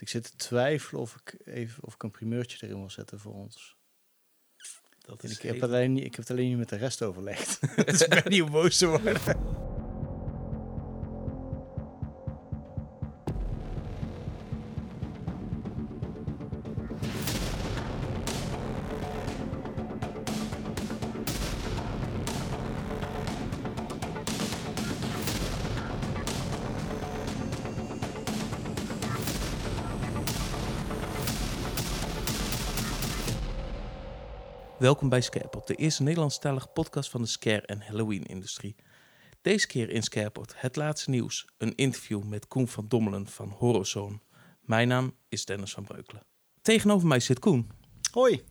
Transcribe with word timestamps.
Ik 0.00 0.08
zit 0.08 0.24
te 0.24 0.36
twijfelen 0.36 1.00
of 1.00 1.16
ik 1.16 1.46
even 1.46 1.84
of 1.84 1.94
ik 1.94 2.02
een 2.02 2.10
primeurtje 2.10 2.66
erin 2.66 2.78
wil 2.78 2.90
zetten 2.90 3.18
voor 3.18 3.34
ons. 3.34 3.76
Dat 4.98 5.22
is 5.22 5.30
ik, 5.30 5.42
heb 5.42 5.62
alleen 5.62 5.92
niet, 5.92 6.04
ik 6.04 6.10
heb 6.10 6.20
het 6.20 6.30
alleen 6.30 6.48
niet 6.48 6.58
met 6.58 6.68
de 6.68 6.76
rest 6.76 7.02
overlegd. 7.02 7.60
dus 7.86 8.02
ik 8.02 8.08
ben 8.08 8.22
niet 8.32 8.50
boos 8.50 8.76
te 8.76 8.86
worden. 8.86 9.20
Welkom 34.88 35.08
bij 35.08 35.20
Scarepot, 35.20 35.66
de 35.66 35.74
eerste 35.74 36.02
Nederlandstalige 36.02 36.68
podcast 36.68 37.10
van 37.10 37.22
de 37.22 37.26
scare- 37.26 37.66
en 37.66 37.80
Halloween-industrie. 37.80 38.76
Deze 39.40 39.66
keer 39.66 39.90
in 39.90 40.02
Scarepot 40.02 40.54
het 40.56 40.76
laatste 40.76 41.10
nieuws, 41.10 41.46
een 41.58 41.74
interview 41.74 42.22
met 42.22 42.46
Koen 42.46 42.68
van 42.68 42.88
Dommelen 42.88 43.26
van 43.26 43.48
Horrorzone. 43.48 44.18
Mijn 44.60 44.88
naam 44.88 45.14
is 45.28 45.44
Dennis 45.44 45.72
van 45.72 45.84
Breukelen. 45.84 46.22
Tegenover 46.62 47.08
mij 47.08 47.20
zit 47.20 47.38
Koen. 47.38 47.70
Hoi. 48.12 48.42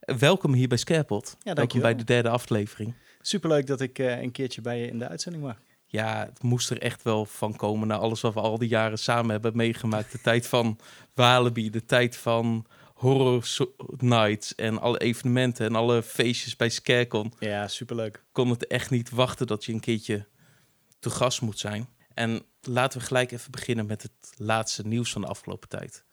Welkom 0.00 0.52
hier 0.52 0.68
bij 0.68 0.78
Scarepot. 0.78 1.24
Welkom 1.24 1.54
dankjewel. 1.54 1.90
bij 1.90 1.98
de 1.98 2.04
derde 2.04 2.28
aflevering. 2.28 2.94
Superleuk 3.20 3.66
dat 3.66 3.80
ik 3.80 3.98
eh, 3.98 4.20
een 4.20 4.32
keertje 4.32 4.60
bij 4.60 4.80
je 4.80 4.86
in 4.86 4.98
de 4.98 5.08
uitzending 5.08 5.44
mag. 5.44 5.56
Ja, 5.86 6.26
het 6.26 6.42
moest 6.42 6.70
er 6.70 6.80
echt 6.82 7.02
wel 7.02 7.24
van 7.24 7.56
komen 7.56 7.88
na 7.88 7.96
alles 7.96 8.20
wat 8.20 8.34
we 8.34 8.40
al 8.40 8.58
die 8.58 8.68
jaren 8.68 8.98
samen 8.98 9.30
hebben 9.30 9.56
meegemaakt. 9.56 10.12
De 10.12 10.20
tijd 10.20 10.46
van 10.46 10.78
Walibi, 11.14 11.70
de 11.70 11.84
tijd 11.84 12.16
van 12.16 12.66
Horror 13.00 13.66
Nights 13.96 14.54
en 14.54 14.80
alle 14.80 14.98
evenementen 14.98 15.66
en 15.66 15.74
alle 15.74 16.02
feestjes 16.02 16.56
bij 16.56 16.68
Scarecon. 16.68 17.32
Ja, 17.38 17.68
superleuk. 17.68 18.24
kon 18.32 18.50
het 18.50 18.66
echt 18.66 18.90
niet 18.90 19.10
wachten 19.10 19.46
dat 19.46 19.64
je 19.64 19.72
een 19.72 19.80
keertje 19.80 20.26
te 20.98 21.10
gast 21.10 21.40
moet 21.40 21.58
zijn. 21.58 21.88
En 22.14 22.42
laten 22.60 22.98
we 22.98 23.06
gelijk 23.06 23.30
even 23.30 23.50
beginnen 23.50 23.86
met 23.86 24.02
het 24.02 24.32
laatste 24.36 24.86
nieuws 24.86 25.12
van 25.12 25.20
de 25.20 25.26
afgelopen 25.26 25.68
tijd. 25.68 26.04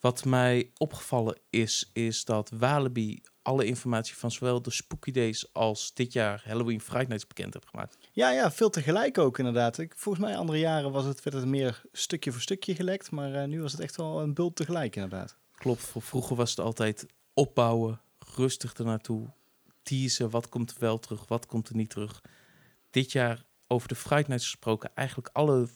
Wat 0.00 0.24
mij 0.24 0.70
opgevallen 0.76 1.38
is, 1.50 1.90
is 1.92 2.24
dat 2.24 2.50
Walibi 2.50 3.20
alle 3.42 3.64
informatie 3.64 4.16
van 4.16 4.30
zowel 4.30 4.62
de 4.62 4.70
Spooky 4.70 5.10
Days 5.10 5.52
als 5.52 5.94
dit 5.94 6.12
jaar 6.12 6.42
Halloween 6.44 6.80
Friday 6.80 7.06
Nights 7.06 7.26
bekend 7.26 7.54
heeft 7.54 7.68
gemaakt. 7.68 7.96
Ja, 8.12 8.30
ja, 8.30 8.50
veel 8.50 8.70
tegelijk 8.70 9.18
ook 9.18 9.38
inderdaad. 9.38 9.78
Ik, 9.78 9.92
volgens 9.96 10.24
mij 10.24 10.36
andere 10.36 10.58
jaren 10.58 10.92
was 10.92 11.04
het, 11.04 11.22
werd 11.22 11.36
het 11.36 11.46
meer 11.46 11.82
stukje 11.92 12.32
voor 12.32 12.40
stukje 12.40 12.74
gelekt. 12.74 13.10
Maar 13.10 13.34
eh, 13.34 13.48
nu 13.48 13.62
was 13.62 13.72
het 13.72 13.80
echt 13.80 13.96
wel 13.96 14.20
een 14.20 14.34
bult 14.34 14.56
tegelijk 14.56 14.96
inderdaad. 14.96 15.36
Klopt, 15.58 15.80
voor 15.80 16.02
vroeger 16.02 16.36
was 16.36 16.50
het 16.50 16.60
altijd 16.60 17.06
opbouwen, 17.34 18.00
rustig 18.36 18.74
ernaartoe, 18.74 19.30
teasen, 19.82 20.30
wat 20.30 20.48
komt 20.48 20.70
er 20.70 20.76
wel 20.78 20.98
terug, 20.98 21.28
wat 21.28 21.46
komt 21.46 21.68
er 21.68 21.76
niet 21.76 21.90
terug. 21.90 22.22
Dit 22.90 23.12
jaar 23.12 23.44
over 23.66 23.88
de 23.88 23.94
Friday 23.94 24.24
Nights 24.26 24.44
gesproken, 24.44 24.90
eigenlijk 24.94 25.28
alle, 25.32 25.68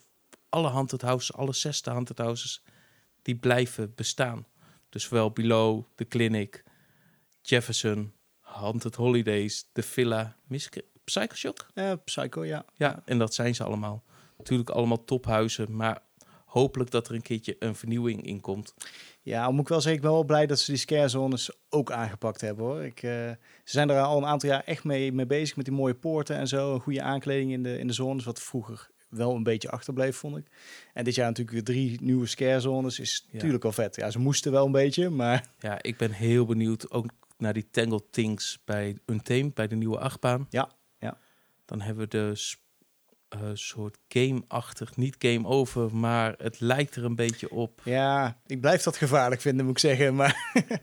alle 0.49 0.69
haunted 0.69 1.03
houses, 1.03 1.37
alle 1.37 1.53
zesde 1.53 1.91
haunted 1.91 2.19
houses, 2.19 2.63
die 3.23 3.37
blijven 3.37 3.93
bestaan. 3.95 4.47
Dus 4.89 5.05
zowel 5.05 5.31
Below, 5.31 5.85
The 5.95 6.05
Clinic, 6.05 6.65
Jefferson, 7.41 8.13
Haunted 8.41 8.95
Holidays, 8.95 9.69
The 9.73 9.83
Villa, 9.83 10.37
Miske, 10.47 10.85
Psycho 11.05 11.35
Shock. 11.35 11.67
Eh, 11.75 11.93
Psycho, 12.05 12.45
ja. 12.45 12.65
Ja, 12.75 13.03
en 13.05 13.19
dat 13.19 13.35
zijn 13.35 13.55
ze 13.55 13.65
allemaal. 13.65 14.05
Natuurlijk 14.39 14.71
allemaal 14.71 15.05
tophuizen, 15.05 15.77
maar 15.77 16.03
hopelijk 16.53 16.91
dat 16.91 17.09
er 17.09 17.15
een 17.15 17.23
keertje 17.23 17.57
een 17.59 17.75
vernieuwing 17.75 18.27
in 18.27 18.41
komt. 18.41 18.75
Ja, 19.23 19.45
al 19.45 19.53
moet 19.53 19.61
ik 19.61 19.69
wel 19.69 19.81
zeggen, 19.81 19.97
ik 19.97 20.03
ben 20.07 20.13
wel 20.13 20.25
blij 20.25 20.47
dat 20.47 20.59
ze 20.59 20.71
die 20.71 20.81
scare 20.81 21.09
zones 21.09 21.51
ook 21.69 21.93
aangepakt 21.93 22.41
hebben 22.41 22.65
hoor. 22.65 22.83
Ik, 22.85 23.03
eh, 23.03 23.11
ze 23.11 23.37
zijn 23.65 23.91
er 23.91 24.01
al 24.01 24.19
een 24.19 24.27
aantal 24.27 24.49
jaar 24.49 24.63
echt 24.65 24.85
mee, 24.85 25.13
mee 25.13 25.27
bezig 25.27 25.57
met 25.57 25.65
die 25.65 25.75
mooie 25.75 25.95
poorten 25.95 26.37
en 26.37 26.49
zo. 26.49 26.75
Een 26.75 26.81
goede 26.81 27.03
aankleding 27.03 27.53
in 27.53 27.63
de, 27.63 27.79
in 27.79 27.87
de 27.87 27.93
zones, 27.93 28.25
wat 28.25 28.41
vroeger 28.41 28.91
wel 29.09 29.35
een 29.35 29.43
beetje 29.43 29.71
achterbleef, 29.71 30.17
vond 30.17 30.37
ik. 30.37 30.47
En 30.93 31.05
dit 31.05 31.15
jaar 31.15 31.27
natuurlijk 31.27 31.57
weer 31.57 31.65
drie 31.65 32.03
nieuwe 32.03 32.27
scare 32.27 32.61
zones, 32.61 32.99
is 32.99 33.25
Ja. 33.27 33.33
natuurlijk 33.33 33.63
wel 33.63 33.73
vet. 33.73 33.97
Ja, 33.97 34.11
ze 34.11 34.19
moesten 34.19 34.53
wel 34.53 34.67
een 34.67 34.73
beetje, 34.73 35.11
maar 35.11 35.47
Ja, 35.59 35.83
ik 35.83 35.97
ben 35.97 36.11
heel 36.13 36.45
benieuwd 36.47 36.91
ook 36.91 37.07
naar 37.39 37.53
die 37.53 37.71
Tangled 37.71 38.05
Things 38.13 38.59
bij 38.65 38.97
Untamed, 39.07 39.55
bij 39.55 39.67
de 39.69 39.75
nieuwe 39.77 39.99
achtbaan. 39.99 40.47
Ja, 40.51 40.71
ja. 40.99 41.19
Dan 41.65 41.81
hebben 41.81 42.05
we 42.05 42.11
dus 42.11 42.62
een 43.41 43.59
soort 43.59 43.99
game-achtig, 44.09 44.97
niet 44.97 45.17
game 45.19 45.47
over, 45.49 45.97
maar 45.97 46.35
het 46.39 46.61
lijkt 46.61 46.97
er 46.97 47.05
een 47.05 47.17
beetje 47.17 47.51
op. 47.51 47.81
ja, 47.85 48.41
ik 48.47 48.61
blijf 48.61 48.83
dat 48.83 48.97
gevaarlijk 48.97 49.41
vinden, 49.41 49.65
moet 49.67 49.75
ik 49.75 49.81
zeggen. 49.81 50.15
Maar 50.15 50.37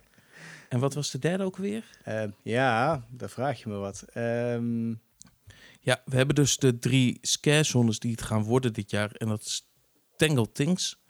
En 0.70 0.80
wat 0.80 0.94
was 0.94 1.12
de 1.12 1.20
derde 1.20 1.44
ook 1.44 1.58
weer? 1.58 1.84
eh, 2.04 2.24
ja, 2.44 3.06
daar 3.10 3.30
vraag 3.30 3.60
je 3.64 3.70
me 3.70 3.76
wat. 3.78 4.02
Ehm, 4.14 4.90
Ja, 5.82 6.02
we 6.06 6.16
hebben 6.16 6.36
dus 6.36 6.58
de 6.58 6.80
drie 6.80 7.18
scare 7.22 7.64
zones 7.64 8.00
die 8.00 8.12
het 8.12 8.22
gaan 8.22 8.44
worden 8.44 8.74
dit 8.74 8.92
jaar. 8.92 9.12
En 9.12 9.28
dat 9.28 9.42
is 9.42 9.70
Tangled 10.16 10.54
Things, 10.56 11.04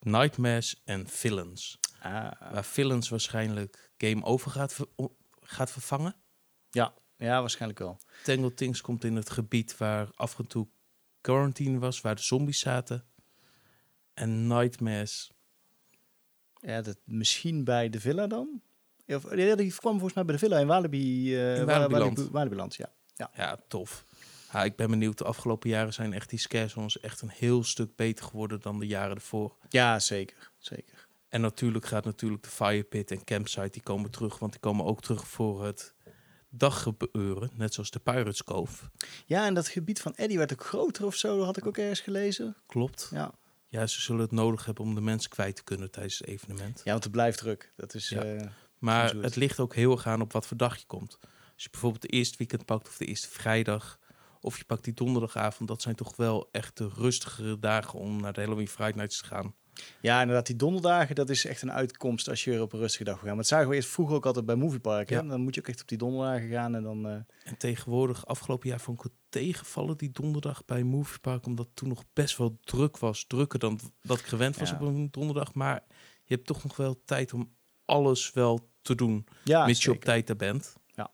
Nightmares 0.00 0.80
en 0.84 1.06
Villains. 1.08 1.78
ah, 2.00 2.30
Waar 2.52 2.64
Villains 2.64 3.08
waarschijnlijk 3.08 3.90
game 3.98 4.24
over 4.24 4.50
gaat, 4.50 4.72
ver- 4.72 4.86
gaat 5.40 5.70
vervangen. 5.70 6.14
ja, 6.70 6.94
ja, 7.18 7.40
waarschijnlijk 7.40 7.78
wel. 7.80 7.98
Tangled 8.24 8.56
Things 8.56 8.80
komt 8.80 9.04
in 9.04 9.16
het 9.16 9.30
gebied 9.30 9.76
waar 9.76 10.08
af 10.14 10.38
en 10.38 10.46
toe 10.46 10.66
quarantine 11.20 11.78
was, 11.78 12.00
waar 12.00 12.14
de 12.14 12.22
zombies 12.22 12.58
zaten. 12.58 13.04
En 14.14 14.46
Nightmares, 14.46 15.30
Ja, 16.60 16.82
dat, 16.82 16.98
misschien 17.04 17.64
bij 17.64 17.90
de 17.90 18.00
villa 18.00 18.26
dan? 18.26 18.60
Of, 19.06 19.34
ja, 19.36 19.54
die 19.54 19.70
kwam 19.74 19.92
volgens 19.92 20.14
mij 20.14 20.24
bij 20.24 20.34
de 20.34 20.40
villa 20.40 20.58
in 20.58 20.66
Walibi. 20.66 21.36
eh, 21.36 21.58
In 21.58 21.64
Wa- 21.64 21.72
Walibiland. 21.78 22.16
Walibi- 22.16 22.32
Walibiland, 22.32 22.74
ja. 22.74 22.92
ja, 23.34 23.58
tof. 23.68 24.04
Ja, 24.52 24.64
ik 24.64 24.76
ben 24.76 24.90
benieuwd. 24.90 25.18
De 25.18 25.24
afgelopen 25.24 25.70
jaren 25.70 25.92
zijn 25.92 26.12
echt 26.12 26.30
die 26.30 26.38
scare 26.38 26.68
zones 26.68 27.00
echt 27.00 27.20
een 27.20 27.28
heel 27.30 27.64
stuk 27.64 27.96
beter 27.96 28.24
geworden 28.24 28.60
dan 28.60 28.78
de 28.78 28.86
jaren 28.86 29.14
ervoor. 29.16 29.56
Ja, 29.68 29.98
zeker. 29.98 30.50
zeker. 30.58 31.08
En 31.28 31.40
natuurlijk 31.40 31.86
gaat 31.86 32.04
natuurlijk 32.04 32.42
de 32.42 32.48
Fire 32.48 32.82
Pit 32.82 33.10
en 33.10 33.24
Campsite, 33.24 33.68
die 33.70 33.82
komen 33.82 34.10
terug. 34.10 34.38
Want 34.38 34.52
die 34.52 34.60
komen 34.60 34.84
ook 34.84 35.02
terug 35.02 35.28
voor 35.28 35.64
het 35.64 35.94
daggebeuren, 36.58 37.50
net 37.54 37.74
zoals 37.74 37.90
de 37.90 37.98
Pirates 37.98 38.44
Cove. 38.44 38.84
Ja, 39.26 39.46
en 39.46 39.54
dat 39.54 39.68
gebied 39.68 40.00
van 40.00 40.14
Eddie 40.14 40.38
werd 40.38 40.52
ook 40.52 40.64
groter 40.64 41.06
of 41.06 41.14
zo, 41.14 41.36
dat 41.36 41.46
had 41.46 41.56
ik 41.56 41.66
ook 41.66 41.76
ergens 41.78 42.00
gelezen. 42.00 42.56
Klopt. 42.66 43.08
Ja, 43.12 43.32
Ja, 43.68 43.86
ze 43.86 44.00
zullen 44.00 44.20
het 44.22 44.30
nodig 44.32 44.64
hebben 44.64 44.84
om 44.84 44.94
de 44.94 45.00
mensen 45.00 45.30
kwijt 45.30 45.56
te 45.56 45.64
kunnen 45.64 45.90
tijdens 45.90 46.18
het 46.18 46.28
evenement. 46.28 46.80
ja 46.84 46.90
want 46.90 47.02
het 47.04 47.12
blijft 47.12 47.38
druk. 47.38 47.72
Dat 47.76 47.94
is, 47.94 48.08
Ja. 48.08 48.22
eh, 48.22 48.46
Maar 48.78 49.14
het. 49.14 49.36
ligt 49.36 49.60
ook 49.60 49.74
heel 49.74 49.92
erg 49.92 50.06
aan 50.06 50.20
op 50.20 50.32
wat 50.32 50.46
voor 50.46 50.56
dag 50.56 50.76
je 50.76 50.86
komt. 50.86 51.18
Als 51.54 51.62
je 51.64 51.70
bijvoorbeeld 51.70 52.02
de 52.02 52.08
eerste 52.08 52.36
weekend 52.38 52.64
pakt 52.64 52.88
of 52.88 52.96
de 52.96 53.04
eerste 53.04 53.28
vrijdag... 53.28 53.98
of 54.40 54.58
je 54.58 54.64
pakt 54.64 54.84
die 54.84 54.94
donderdagavond... 54.94 55.68
dat 55.68 55.82
zijn 55.82 55.94
toch 55.94 56.16
wel 56.16 56.48
echt 56.52 56.76
de 56.76 56.88
rustigere 56.94 57.58
dagen 57.58 57.98
om 57.98 58.20
naar 58.20 58.32
de 58.32 58.40
Halloween 58.40 58.68
Friday 58.68 58.92
Nights 58.96 59.18
te 59.18 59.24
gaan. 59.24 59.54
Ja, 60.00 60.20
inderdaad, 60.20 60.46
die 60.46 60.56
donderdagen, 60.56 61.14
dat 61.14 61.30
is 61.30 61.44
echt 61.44 61.62
een 61.62 61.72
uitkomst 61.72 62.28
als 62.28 62.44
je 62.44 62.50
weer 62.50 62.62
op 62.62 62.72
een 62.72 62.78
rustige 62.78 63.04
dag 63.04 63.14
wil 63.14 63.22
gaan. 63.22 63.34
Maar 63.34 63.42
dat 63.42 63.52
zagen 63.52 63.68
we 63.68 63.74
eerst 63.74 63.88
vroeger 63.88 64.16
ook 64.16 64.26
altijd 64.26 64.46
bij 64.46 64.54
Moviepark. 64.56 65.08
hè. 65.08 65.16
Ja. 65.16 65.22
Dan 65.22 65.40
moet 65.40 65.54
je 65.54 65.60
ook 65.60 65.68
echt 65.68 65.80
op 65.80 65.88
die 65.88 65.98
donderdagen 65.98 66.48
gaan 66.48 66.74
en 66.74 66.82
dan... 66.82 67.06
eh, 67.08 67.12
En 67.44 67.56
tegenwoordig, 67.58 68.26
afgelopen 68.26 68.68
jaar 68.68 68.80
vond 68.80 68.98
ik 68.98 69.04
het 69.04 69.12
tegenvallen 69.28 69.96
die 69.96 70.10
donderdag 70.10 70.64
bij 70.64 70.82
Movie 70.82 71.18
Park... 71.18 71.46
omdat 71.46 71.66
het 71.66 71.76
toen 71.76 71.88
nog 71.88 72.04
best 72.12 72.36
wel 72.36 72.58
druk 72.60 72.98
was. 72.98 73.24
Drukker 73.26 73.58
dan 73.58 73.80
dat 74.02 74.18
ik 74.18 74.24
gewend 74.24 74.56
was 74.56 74.70
Ja. 74.70 74.74
op 74.76 74.80
een 74.82 75.08
donderdag. 75.10 75.54
Maar 75.54 75.82
je 76.24 76.34
hebt 76.34 76.46
toch 76.46 76.62
nog 76.62 76.76
wel 76.76 77.02
tijd 77.04 77.32
om 77.32 77.54
alles 77.84 78.32
wel 78.32 78.68
te 78.82 78.94
doen... 78.94 79.26
ja, 79.44 79.66
mits 79.66 79.82
je 79.84 79.90
op 79.90 80.04
tijd 80.04 80.26
daar 80.26 80.36
bent. 80.36 80.74
Ja. 80.94 81.10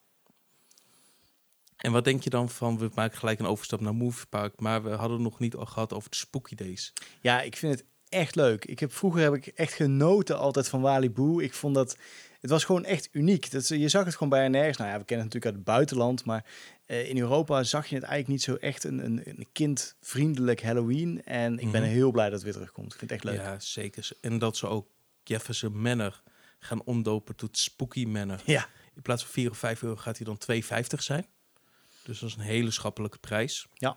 En 1.77 1.93
wat 1.93 2.05
denk 2.05 2.23
je 2.23 2.31
dan 2.31 2.49
van, 2.49 2.79
we 2.79 2.91
maken 2.95 3.19
gelijk 3.19 3.39
een 3.39 3.47
overstap 3.47 3.81
naar 3.81 3.95
Movie 3.95 4.27
Park, 4.27 4.61
maar 4.61 4.83
we 4.83 4.91
hadden 4.91 5.13
het 5.13 5.23
nog 5.31 5.39
niet 5.39 5.55
al 5.57 5.67
gehad 5.67 5.93
over 5.93 6.11
de 6.11 6.17
Spooky 6.17 6.55
Days. 6.55 6.93
Ja, 7.21 7.41
ik 7.41 7.57
vind 7.57 7.75
het 7.79 7.85
echt 8.13 8.35
leuk. 8.35 8.65
Ik 8.65 8.79
heb, 8.81 8.93
vroeger 8.93 9.23
heb 9.23 9.35
ik 9.35 9.47
echt 9.47 9.73
genoten 9.73 10.39
altijd 10.39 10.69
van 10.69 10.81
Walibu. 10.81 11.43
Ik 11.43 11.55
vond 11.55 11.75
dat... 11.75 11.97
Het 12.41 12.51
was 12.51 12.65
gewoon 12.65 12.85
echt 12.85 13.09
uniek. 13.13 13.51
Dat, 13.51 13.69
je 13.69 13.89
zag 13.89 14.05
het 14.05 14.13
gewoon 14.15 14.29
bijna 14.29 14.49
nergens. 14.49 14.77
Nou 14.79 14.91
ja, 14.91 14.99
we 14.99 15.05
kennen 15.05 15.25
het 15.27 15.35
natuurlijk 15.35 15.45
uit 15.45 15.55
het 15.55 15.77
buitenland. 15.77 16.25
Maar 16.25 16.45
eh, 16.87 17.09
in 17.09 17.19
Europa 17.19 17.63
zag 17.63 17.87
je 17.87 17.95
het 17.95 18.05
eigenlijk 18.05 18.33
niet 18.33 18.43
zo 18.43 18.55
echt 18.67 18.85
een, 18.85 19.05
een, 19.05 19.23
een 19.25 19.47
kindvriendelijk 19.53 20.63
Halloween. 20.63 21.25
En 21.25 21.59
ik 21.59 21.71
ben 21.71 21.83
Mhm. 21.83 21.91
heel 21.91 22.11
blij 22.11 22.25
dat 22.25 22.35
het 22.35 22.43
weer 22.43 22.53
terugkomt. 22.53 22.93
Ik 22.93 22.99
vind 22.99 23.11
het 23.11 23.25
echt 23.25 23.35
leuk. 23.37 23.45
Ja, 23.45 23.61
zeker. 23.61 24.09
En 24.21 24.39
dat 24.39 24.57
ze 24.57 24.67
ook 24.67 24.87
Jefferson 25.23 25.81
Manor 25.83 26.23
gaan 26.59 26.83
omdopen 26.85 27.37
tot 27.37 27.59
Spooky 27.59 28.05
Manor. 28.05 28.41
Ja, 28.45 28.69
In 28.95 29.03
plaats 29.03 29.23
van 29.23 29.33
4 29.33 29.51
of 29.51 29.59
5 29.59 29.83
euro 29.83 29.97
gaat 29.97 30.17
hij 30.17 30.27
dan 30.27 30.39
2,50 30.39 31.03
zijn. 31.03 31.27
Dus 32.03 32.19
dat 32.19 32.29
is 32.29 32.35
een 32.35 32.41
hele 32.43 32.71
schappelijke 32.71 33.19
prijs. 33.19 33.67
ja 33.75 33.97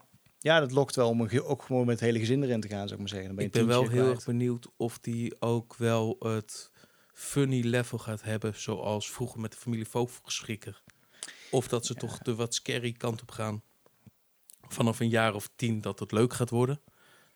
dat 0.54 0.72
lokt 0.72 0.96
wel 0.96 1.10
om 1.10 1.22
een 1.22 1.42
ook 1.42 1.62
gewoon 1.62 1.86
met 1.86 2.00
het 2.00 2.06
hele 2.06 2.20
gezin 2.20 2.44
erin 2.44 2.62
te 2.62 2.68
gaan, 2.68 2.88
zou 2.88 2.92
ik 2.92 3.00
maar 3.00 3.08
zeggen. 3.08 3.28
Dan 3.28 3.36
ben 3.36 3.46
je 3.46 3.52
Ik 3.52 3.58
ben 3.58 3.68
wel 3.68 3.90
heel 3.90 4.10
erg 4.10 4.26
benieuwd 4.26 4.68
of 4.76 5.00
die 5.00 5.42
ook 5.42 5.76
wel 5.76 6.16
het 6.20 6.72
funny 7.14 7.62
level 7.62 7.98
gaat 7.98 8.22
hebben, 8.24 8.56
zoals 8.56 9.12
vroeger 9.12 9.40
met 9.40 9.52
de 9.52 9.58
familie 9.58 9.86
Vogelschrikker. 9.86 10.82
Of 11.52 11.68
dat 11.68 11.86
ze 11.86 11.94
Ja. 11.94 12.00
toch 12.00 12.18
de 12.18 12.36
wat 12.36 12.54
scary 12.54 12.92
kant 12.92 13.22
op 13.22 13.32
gaan. 13.32 13.64
Vanaf 14.62 15.00
een 15.00 15.10
jaar 15.10 15.34
of 15.34 15.50
tien 15.56 15.82
dat 15.82 16.00
het 16.00 16.12
leuk 16.12 16.34
gaat 16.34 16.50
worden. 16.50 16.82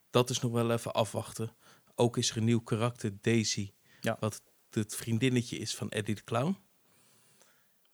Dat 0.10 0.30
is 0.30 0.40
nog 0.40 0.52
wel 0.52 0.72
even 0.72 0.94
afwachten. 0.94 1.56
ook 1.96 2.18
is 2.18 2.30
er 2.30 2.38
een 2.38 2.44
nieuw 2.44 2.62
karakter, 2.62 3.18
Daisy. 3.22 3.72
Ja. 4.02 4.18
Wat 4.20 4.42
het 4.70 4.96
vriendinnetje 4.96 5.58
is 5.58 5.76
van 5.76 5.90
Eddie 5.90 6.16
de 6.16 6.24
Clown. 6.24 6.58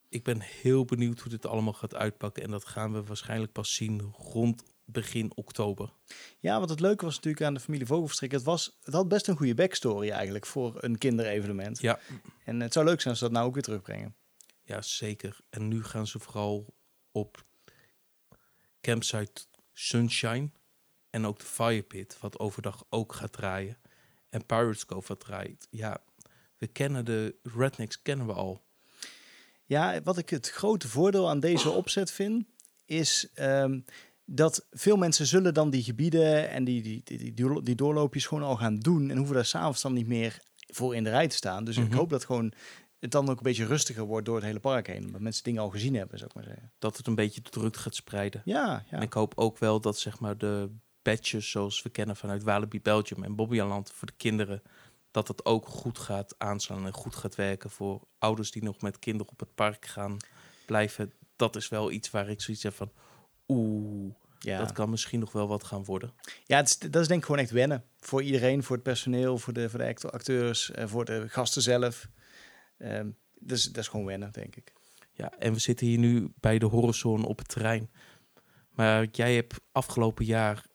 Ik 0.09 0.23
ben 0.23 0.41
heel 0.41 0.85
benieuwd 0.85 1.19
hoe 1.19 1.29
dit 1.29 1.45
allemaal 1.45 1.73
gaat 1.73 1.95
uitpakken. 1.95 2.43
En 2.43 2.51
dat 2.51 2.65
gaan 2.65 2.93
we 2.93 3.03
waarschijnlijk 3.03 3.51
pas 3.51 3.73
zien 3.73 4.01
rond 4.01 4.63
begin 4.85 5.31
oktober. 5.35 5.93
Ja, 6.39 6.57
want 6.57 6.69
het 6.69 6.79
leuke 6.79 7.05
was 7.05 7.15
natuurlijk 7.15 7.43
aan 7.43 7.53
de 7.53 7.59
familie 7.59 7.85
Vogelverstrik. 7.87 8.31
Het, 8.31 8.43
was, 8.43 8.77
het 8.83 8.93
had 8.93 9.07
best 9.07 9.27
een 9.27 9.37
goede 9.37 9.55
backstory 9.55 10.09
eigenlijk 10.09 10.45
voor 10.45 10.83
een 10.83 10.97
kinderevenement. 10.97 11.79
Ja, 11.81 11.99
En 12.43 12.59
het 12.59 12.73
zou 12.73 12.85
leuk 12.85 12.97
zijn 13.01 13.09
als 13.09 13.17
ze 13.19 13.23
dat 13.23 13.33
nou 13.33 13.47
ook 13.47 13.53
weer 13.53 13.63
terugbrengen. 13.63 14.15
ja, 14.63 14.81
zeker. 14.81 15.37
En 15.49 15.67
nu 15.67 15.83
gaan 15.83 16.07
ze 16.07 16.19
vooral 16.19 16.73
op 17.11 17.45
Campsite 18.81 19.41
Sunshine 19.73 20.49
en 21.09 21.25
ook 21.25 21.39
de 21.39 21.45
Firepit, 21.45 22.17
wat 22.19 22.39
overdag 22.39 22.83
ook 22.89 23.13
gaat 23.13 23.31
draaien. 23.31 23.77
En 24.29 24.45
Pirates 24.45 24.85
Cove 24.85 25.07
wat 25.07 25.19
draait. 25.19 25.67
Ja, 25.69 26.03
we 26.57 26.67
kennen 26.67 27.05
de 27.05 27.35
Rednecks, 27.43 28.01
kennen 28.01 28.25
we 28.25 28.33
al. 28.33 28.63
Ja, 29.65 30.01
wat 30.01 30.17
ik 30.17 30.29
het 30.29 30.49
grote 30.49 30.87
voordeel 30.87 31.29
aan 31.29 31.39
deze 31.39 31.69
opzet 31.69 32.11
vind, 32.11 32.45
is 32.85 33.29
ehm, 33.33 33.79
dat 34.25 34.65
veel 34.71 34.97
mensen 34.97 35.25
zullen 35.25 35.53
dan 35.53 35.69
die 35.69 35.83
gebieden 35.83 36.49
en 36.49 36.63
die, 36.63 36.81
die, 36.81 37.01
die, 37.03 37.33
die, 37.33 37.61
die 37.63 37.75
doorloopjes 37.75 38.25
gewoon 38.25 38.43
al 38.43 38.55
gaan 38.55 38.75
doen. 38.79 39.09
En 39.09 39.17
hoeven 39.17 39.35
daar 39.35 39.45
s'avonds 39.45 39.81
dan 39.81 39.93
niet 39.93 40.07
meer 40.07 40.39
voor 40.67 40.95
in 40.95 41.03
de 41.03 41.09
rij 41.09 41.27
te 41.27 41.35
staan. 41.35 41.63
Dus 41.63 41.77
ik 41.77 41.87
Mhm. 41.87 41.95
hoop 41.97 42.09
dat 42.09 42.25
gewoon 42.25 42.53
het 42.99 43.11
dan 43.11 43.29
ook 43.29 43.37
een 43.37 43.43
beetje 43.43 43.65
rustiger 43.65 44.03
wordt 44.03 44.25
door 44.25 44.35
het 44.35 44.45
hele 44.45 44.59
park 44.59 44.87
heen. 44.87 45.05
Omdat 45.05 45.21
mensen 45.21 45.43
dingen 45.43 45.61
al 45.61 45.69
gezien 45.69 45.95
hebben, 45.95 46.17
zou 46.17 46.29
ik 46.29 46.35
maar 46.35 46.45
zeggen. 46.45 46.71
Dat 46.79 46.97
het 46.97 47.07
een 47.07 47.15
beetje 47.15 47.41
de 47.41 47.49
drukte 47.49 47.79
gaat 47.79 47.95
spreiden. 47.95 48.41
Ja, 48.45 48.85
ja. 48.89 48.97
En 48.97 49.01
ik 49.01 49.13
hoop 49.13 49.33
ook 49.35 49.57
wel 49.57 49.81
dat 49.81 49.99
zeg 49.99 50.19
maar 50.19 50.37
de 50.37 50.69
badges 51.01 51.49
zoals 51.49 51.81
we 51.81 51.89
kennen 51.89 52.15
vanuit 52.15 52.43
Walibi 52.43 52.81
Belgium 52.81 53.23
en 53.23 53.35
Bobbejaanland 53.35 53.91
voor 53.91 54.07
de 54.07 54.13
kinderen, 54.17 54.61
dat 55.11 55.27
het 55.27 55.45
ook 55.45 55.67
goed 55.67 55.99
gaat 55.99 56.35
aanslaan 56.37 56.85
en 56.85 56.93
goed 56.93 57.15
gaat 57.15 57.35
werken 57.35 57.69
voor 57.69 58.07
ouders 58.17 58.51
die 58.51 58.63
nog 58.63 58.81
met 58.81 58.99
kinderen 58.99 59.31
op 59.31 59.39
het 59.39 59.55
park 59.55 59.85
gaan 59.85 60.17
blijven. 60.65 61.13
Dat 61.35 61.55
is 61.55 61.69
wel 61.69 61.91
iets 61.91 62.09
waar 62.09 62.29
ik 62.29 62.41
zoiets 62.41 62.63
heb 62.63 62.73
van, 62.73 62.91
oeh, 63.47 64.13
ja. 64.39 64.59
dat 64.59 64.71
kan 64.71 64.89
misschien 64.89 65.19
nog 65.19 65.31
wel 65.31 65.47
wat 65.47 65.63
gaan 65.63 65.83
worden. 65.83 66.13
Ja, 66.43 66.57
het 66.57 66.67
is, 66.67 66.79
dat 66.79 67.01
is 67.01 67.07
denk 67.07 67.19
ik 67.19 67.25
gewoon 67.25 67.41
echt 67.41 67.51
wennen. 67.51 67.83
Voor 67.99 68.23
iedereen, 68.23 68.63
voor 68.63 68.75
het 68.75 68.83
personeel, 68.83 69.37
voor 69.37 69.53
de, 69.53 69.69
voor 69.69 69.79
de 69.79 70.09
acteurs, 70.09 70.71
eh, 70.71 70.87
voor 70.87 71.05
de 71.05 71.29
gasten 71.29 71.61
zelf. 71.61 72.07
Ehm, 72.77 73.09
dus 73.39 73.63
dat 73.63 73.77
is 73.77 73.87
gewoon 73.87 74.05
wennen, 74.05 74.31
denk 74.31 74.55
ik. 74.55 74.73
Ja, 75.11 75.31
en 75.39 75.53
we 75.53 75.59
zitten 75.59 75.87
hier 75.87 75.97
nu 75.97 76.31
bij 76.39 76.59
de 76.59 76.65
Horizon 76.65 77.25
op 77.25 77.37
het 77.37 77.47
terrein. 77.47 77.91
Maar 78.69 79.07
jij 79.11 79.35
hebt 79.35 79.61
afgelopen 79.71 80.25
jaar, 80.25 80.65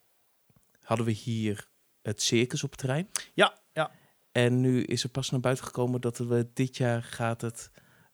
hadden 0.81 1.07
we 1.07 1.13
hier 1.13 1.69
het 2.03 2.23
circus 2.23 2.65
op 2.65 2.71
het 2.71 2.79
terrein. 2.79 3.09
Ja, 3.35 3.59
ja. 3.73 3.91
En 4.33 4.61
nu 4.61 4.83
is 4.83 5.03
er 5.03 5.11
pas 5.11 5.31
naar 5.31 5.41
buiten 5.41 5.65
gekomen 5.65 6.01
dat 6.01 6.19
we 6.19 6.51
dit 6.55 6.77
jaar 6.77 7.03
gaat 7.03 7.41
het 7.41 7.71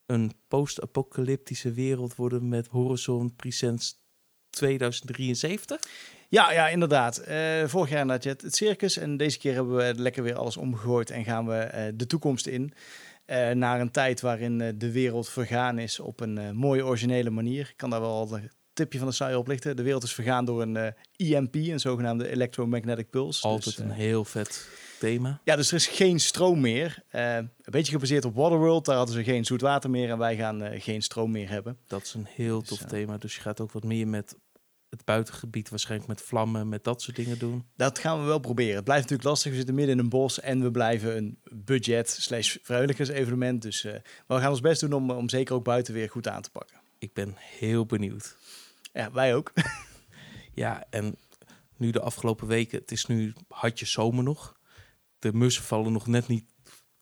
een 0.06 0.32
post-apocalyptische 0.48 1.72
wereld 1.72 2.14
worden 2.14 2.48
met 2.48 2.66
Horizon 2.66 3.36
Presents 3.36 4.04
2073. 4.56 5.80
Ja, 6.28 6.52
ja, 6.52 6.68
inderdaad. 6.68 7.18
Eh, 7.18 7.64
vorig 7.66 7.90
jaar 7.90 8.08
had 8.08 8.22
je 8.22 8.28
het, 8.28 8.42
het 8.42 8.56
circus 8.56 8.96
en 8.96 9.16
deze 9.16 9.38
keer 9.38 9.54
hebben 9.54 9.76
we 9.76 9.94
lekker 9.96 10.22
weer 10.22 10.34
alles 10.34 10.56
omgegooid 10.56 11.10
en 11.10 11.24
gaan 11.24 11.46
we 11.46 11.54
eh, 11.54 11.92
de 11.94 12.06
toekomst 12.06 12.46
in. 12.46 12.72
Eh, 13.24 13.50
naar 13.50 13.80
een 13.80 13.90
tijd 13.90 14.20
waarin 14.20 14.74
de 14.78 14.92
wereld 14.92 15.28
vergaan 15.28 15.78
is 15.78 16.00
op 16.00 16.20
een 16.20 16.56
mooie 16.56 16.84
originele 16.84 17.30
manier. 17.30 17.68
Ik 17.68 17.76
kan 17.76 17.90
daar 17.90 18.00
wel 18.00 18.10
al 18.10 18.34
een 18.34 18.50
tipje 18.72 18.98
van 18.98 19.08
de 19.08 19.14
saai 19.14 19.34
oplichten. 19.34 19.76
De 19.76 19.82
wereld 19.82 20.02
is 20.02 20.14
vergaan 20.14 20.44
door 20.44 20.62
een 20.62 20.94
EMP, 21.16 21.54
een 21.54 21.80
zogenaamde 21.80 22.28
electromagnetic 22.28 23.10
pulse. 23.10 23.46
Altijd 23.46 23.76
Dus, 23.76 23.84
een 23.84 23.90
heel 23.90 24.24
vet 24.24 24.68
thema. 24.98 25.40
Ja, 25.44 25.56
dus 25.56 25.68
er 25.68 25.76
is 25.76 25.86
geen 25.86 26.20
stroom 26.20 26.60
meer. 26.60 27.02
Een 27.10 27.50
beetje 27.64 27.92
gebaseerd 27.92 28.24
op 28.24 28.34
Waterworld. 28.34 28.84
Daar 28.84 28.96
hadden 28.96 29.14
ze 29.14 29.24
geen 29.24 29.44
zoet 29.44 29.60
water 29.60 29.90
meer 29.90 30.10
en 30.10 30.18
wij 30.18 30.36
gaan 30.36 30.80
geen 30.80 31.02
stroom 31.02 31.30
meer 31.30 31.48
hebben. 31.48 31.78
Dat 31.86 32.02
is 32.02 32.14
een 32.14 32.26
heel 32.28 32.58
Dus, 32.60 32.68
tof 32.68 32.78
thema. 32.78 33.18
Dus 33.18 33.34
je 33.34 33.40
gaat 33.40 33.60
ook 33.60 33.72
wat 33.72 33.84
meer 33.84 34.08
met 34.08 34.36
het 34.90 35.04
buitengebied, 35.04 35.68
waarschijnwaarschijnlijk 35.68 36.08
met 36.08 36.28
vlammen, 36.28 36.68
met 36.68 36.84
dat 36.84 37.02
soort 37.02 37.16
dingen 37.16 37.38
doen. 37.38 37.66
Dat 37.76 37.98
gaan 37.98 38.20
we 38.20 38.26
wel 38.26 38.38
proberen. 38.38 38.74
Het 38.74 38.84
blijft 38.84 39.02
natuurlijk 39.02 39.28
lastig. 39.28 39.50
We 39.50 39.56
zitten 39.56 39.74
midden 39.74 39.94
in 39.94 40.00
een 40.00 40.08
bos 40.08 40.40
en 40.40 40.62
we 40.62 40.70
blijven 40.70 41.16
een 41.16 41.38
budget 41.52 42.10
slash 42.10 42.56
vrijwilligersevenement. 42.62 43.62
Dus 43.62 43.84
eh, 43.84 43.94
we 44.26 44.38
gaan 44.38 44.50
ons 44.50 44.60
best 44.60 44.80
doen 44.80 44.92
om, 44.92 45.10
om 45.10 45.28
zeker 45.28 45.54
ook 45.54 45.64
buiten 45.64 45.94
weer 45.94 46.10
goed 46.10 46.28
aan 46.28 46.42
te 46.42 46.50
pakken. 46.50 46.76
Ik 46.98 47.12
ben 47.12 47.34
heel 47.36 47.86
benieuwd. 47.86 48.36
Ja, 48.92 49.12
wij 49.12 49.34
ook. 49.34 49.52
Ja, 50.56 50.84
en 50.90 51.16
nu 51.76 51.90
de 51.90 52.00
afgelopen 52.00 52.46
weken, 52.46 52.78
het 52.78 52.90
is 52.90 53.06
nu 53.06 53.32
hartje 53.48 53.86
zomer 53.86 54.24
nog. 54.24 54.56
De 55.18 55.32
mussen 55.32 55.64
vallen 55.64 55.92
nog 55.92 56.06
net 56.06 56.26
niet, 56.26 56.44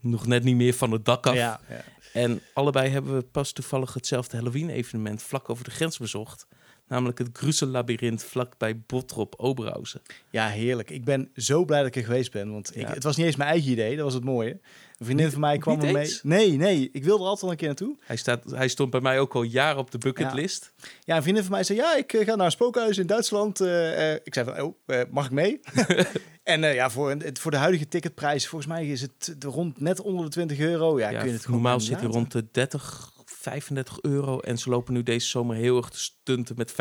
nog 0.01 0.27
net 0.27 0.45
niet 0.45 0.57
meer 0.57 0.75
van 0.75 0.91
het 0.91 1.05
dak 1.05 1.27
af. 1.27 1.35
Ja, 1.35 1.61
ja. 1.69 1.85
En 2.13 2.41
allebei 2.53 2.89
hebben 2.89 3.17
we 3.17 3.23
pas 3.23 3.53
toevallig 3.53 3.95
hetzelfde 3.95 4.37
Halloween-evenement 4.37 5.23
vlak 5.23 5.51
over 5.51 5.65
de 5.65 5.71
grens 5.71 5.99
bezocht. 5.99 6.47
Namelijk 6.89 7.19
het 7.19 7.29
Gruzel-labyrinth 7.33 8.25
vlak 8.25 8.59
bij 8.59 8.81
Botrop, 8.87 9.35
Oberhausen. 9.37 10.01
ja, 10.31 10.49
heerlijk. 10.49 10.91
Ik 10.91 11.05
ben 11.05 11.31
zo 11.37 11.65
blij 11.65 11.79
dat 11.79 11.89
ik 11.89 11.97
er 11.97 12.05
geweest 12.05 12.33
ben. 12.33 12.53
Want 12.53 12.77
ik, 12.77 12.83
Ja. 12.83 12.93
het 12.93 13.03
was 13.03 13.17
niet 13.17 13.27
eens 13.27 13.37
mijn 13.37 13.51
eigen 13.51 13.71
idee. 13.71 13.95
Dat 13.97 14.05
was 14.05 14.15
het 14.15 14.25
mooie. 14.25 14.51
Een 14.99 15.07
vriendin 15.07 15.31
van 15.31 15.41
mij 15.41 15.59
kwam 15.59 15.81
er 15.81 15.93
mee. 15.93 16.03
eens? 16.03 16.23
Nee, 16.23 16.53
nee. 16.57 16.89
Ik 16.93 17.05
wilde 17.05 17.23
er 17.23 17.29
altijd 17.29 17.45
al 17.45 17.51
een 17.51 17.57
keer 17.57 17.67
naartoe. 17.67 17.97
Hij, 18.01 18.17
staat, 18.17 18.51
hij 18.51 18.69
stond 18.69 18.91
bij 18.91 19.01
mij 19.01 19.21
ook 19.21 19.35
al 19.35 19.43
jaren 19.43 19.79
op 19.79 19.91
de 19.91 19.99
bucketlist. 19.99 20.73
Ja, 21.05 21.17
een 21.17 21.23
vriendin 21.23 21.43
van 21.43 21.53
mij 21.53 21.65
zei, 21.65 21.79
ja, 21.79 21.97
ik 21.97 22.13
eh, 22.13 22.27
ga 22.27 22.35
naar 22.35 22.47
een 22.47 22.53
spookhuis 22.53 22.99
in 22.99 23.07
Duitsland. 23.07 23.61
Eh, 23.61 24.13
eh, 24.13 24.21
ik 24.25 24.35
zei 24.35 24.47
van, 24.47 24.61
oh, 24.61 25.01
mag 25.11 25.25
ik 25.25 25.31
mee? 25.31 25.61
en 26.43 26.61
ja, 26.61 26.91
voor, 26.91 27.17
voor 27.33 27.51
de 27.51 27.57
huidige 27.57 27.89
ticketprijs, 27.89 28.49
volgens 28.49 28.73
mij 28.73 28.87
is 28.89 29.01
het 29.01 29.37
rond 29.41 29.81
net 29.81 30.01
onder 30.01 30.25
de 30.25 30.31
20 30.31 30.59
euro. 30.59 30.99
Ja, 30.99 31.09
Ja, 31.11 31.19
kun 31.21 31.29
je 31.29 31.35
het 31.35 31.49
normaal 31.49 31.81
zit 31.81 32.01
hij 32.01 32.09
rond 32.09 32.33
de 32.33 32.45
30, 32.53 33.13
35 33.45 34.03
euro. 34.03 34.39
En 34.39 34.59
ze 34.59 34.69
lopen 34.71 34.93
nu 34.95 35.03
deze 35.03 35.27
zomer 35.29 35.57
heel 35.57 35.77
erg 35.77 35.89
te 35.89 35.99
stunten 35.99 36.57
met 36.57 36.73
50% 36.73 36.75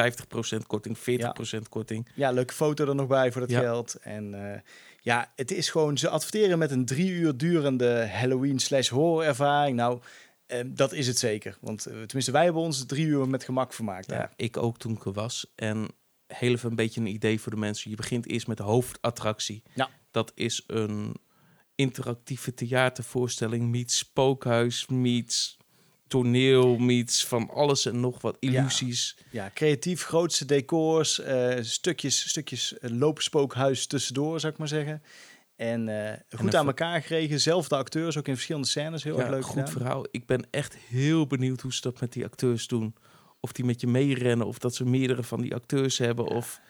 korting, 0.68 0.98
40% 0.98 1.70
korting. 1.70 2.08
Ja, 2.16 2.32
leuke 2.32 2.54
foto 2.54 2.88
er 2.88 2.96
nog 2.96 3.08
bij 3.08 3.32
voor 3.32 3.42
dat 3.42 3.50
Ja. 3.50 3.60
geld. 3.60 3.96
En 3.96 4.52
eh, 4.54 4.60
ja, 5.02 5.32
het 5.36 5.52
is 5.52 5.70
gewoon, 5.70 5.98
ze 5.98 6.10
adverteren 6.10 6.58
met 6.58 6.72
een 6.72 6.86
drie 6.86 7.10
uur 7.10 7.38
durende 7.38 8.08
Halloween 8.08 8.60
slash 8.60 8.90
horror 8.90 9.24
ervaring. 9.24 9.76
Nou, 9.78 10.00
eh, 10.46 10.60
dat 10.68 10.94
is 10.94 11.08
het 11.08 11.18
zeker. 11.18 11.58
Want 11.62 11.86
eh, 11.86 11.94
tenminste, 11.94 12.32
wij 12.32 12.44
hebben 12.44 12.62
ons 12.62 12.86
drie 12.86 13.06
uur 13.06 13.28
met 13.28 13.44
gemak 13.44 13.74
vermaakt. 13.74 14.10
Ja, 14.10 14.32
ik 14.36 14.58
ook 14.58 14.78
toen 14.78 14.94
ik 14.94 15.06
er 15.06 15.14
was. 15.14 15.52
En 15.56 15.88
heel 16.28 16.52
even 16.52 16.70
een 16.70 16.76
beetje 16.76 17.02
een 17.02 17.08
idee 17.08 17.40
voor 17.42 17.52
de 17.52 17.58
mensen. 17.58 17.90
Je 17.90 17.96
begint 17.96 18.28
eerst 18.28 18.48
met 18.48 18.58
de 18.58 18.64
hoofdattractie. 18.64 19.64
Ja. 19.76 19.90
Dat 20.12 20.32
is 20.36 20.64
een 20.68 21.16
interactieve 21.76 22.54
theatervoorstelling 22.54 23.70
meets 23.70 23.98
spookhuis, 23.98 24.88
meets 24.88 25.58
toneel, 26.22 26.78
meets 26.78 27.26
van 27.26 27.50
alles 27.50 27.86
en 27.86 28.00
nog 28.00 28.22
wat 28.22 28.38
illusies. 28.40 29.18
Ja, 29.30 29.52
creatief, 29.54 30.04
grootste 30.04 30.46
decors, 30.46 31.20
eh, 31.20 31.58
stukjes, 31.62 32.30
stukjes 32.30 32.78
eh, 32.78 32.90
loopspookhuis 32.92 33.88
tussendoor, 33.88 34.40
zou 34.40 34.52
ik 34.54 34.60
maar 34.60 34.68
zeggen. 34.68 35.02
En 35.56 36.10
eh, 36.10 36.20
goed 36.40 36.56
aan 36.56 36.68
elkaar 36.68 37.02
gekregen. 37.02 37.40
Zelfde 37.42 37.76
acteurs, 37.76 38.18
ook 38.18 38.28
in 38.28 38.34
verschillende 38.34 38.68
scènes. 38.68 39.04
Heel 39.04 39.16
Ja, 39.18 39.22
erg 39.22 39.30
leuk 39.32 39.44
goed 39.46 39.54
gedaan. 39.54 39.72
verhaal. 39.72 40.06
Ik 40.12 40.26
ben 40.26 40.46
echt 40.52 40.76
heel 40.90 41.28
benieuwd 41.28 41.62
hoe 41.62 41.74
ze 41.74 41.82
dat 41.82 42.00
met 42.00 42.14
die 42.14 42.24
acteurs 42.26 42.68
doen. 42.68 42.96
Of 43.40 43.52
die 43.52 43.66
met 43.66 43.82
je 43.82 43.88
meerennen, 43.88 44.48
of 44.48 44.58
dat 44.58 44.76
ze 44.76 44.86
meerdere 44.86 45.24
van 45.24 45.42
die 45.42 45.54
acteurs 45.56 45.98
hebben. 45.98 46.26
Of 46.26 46.62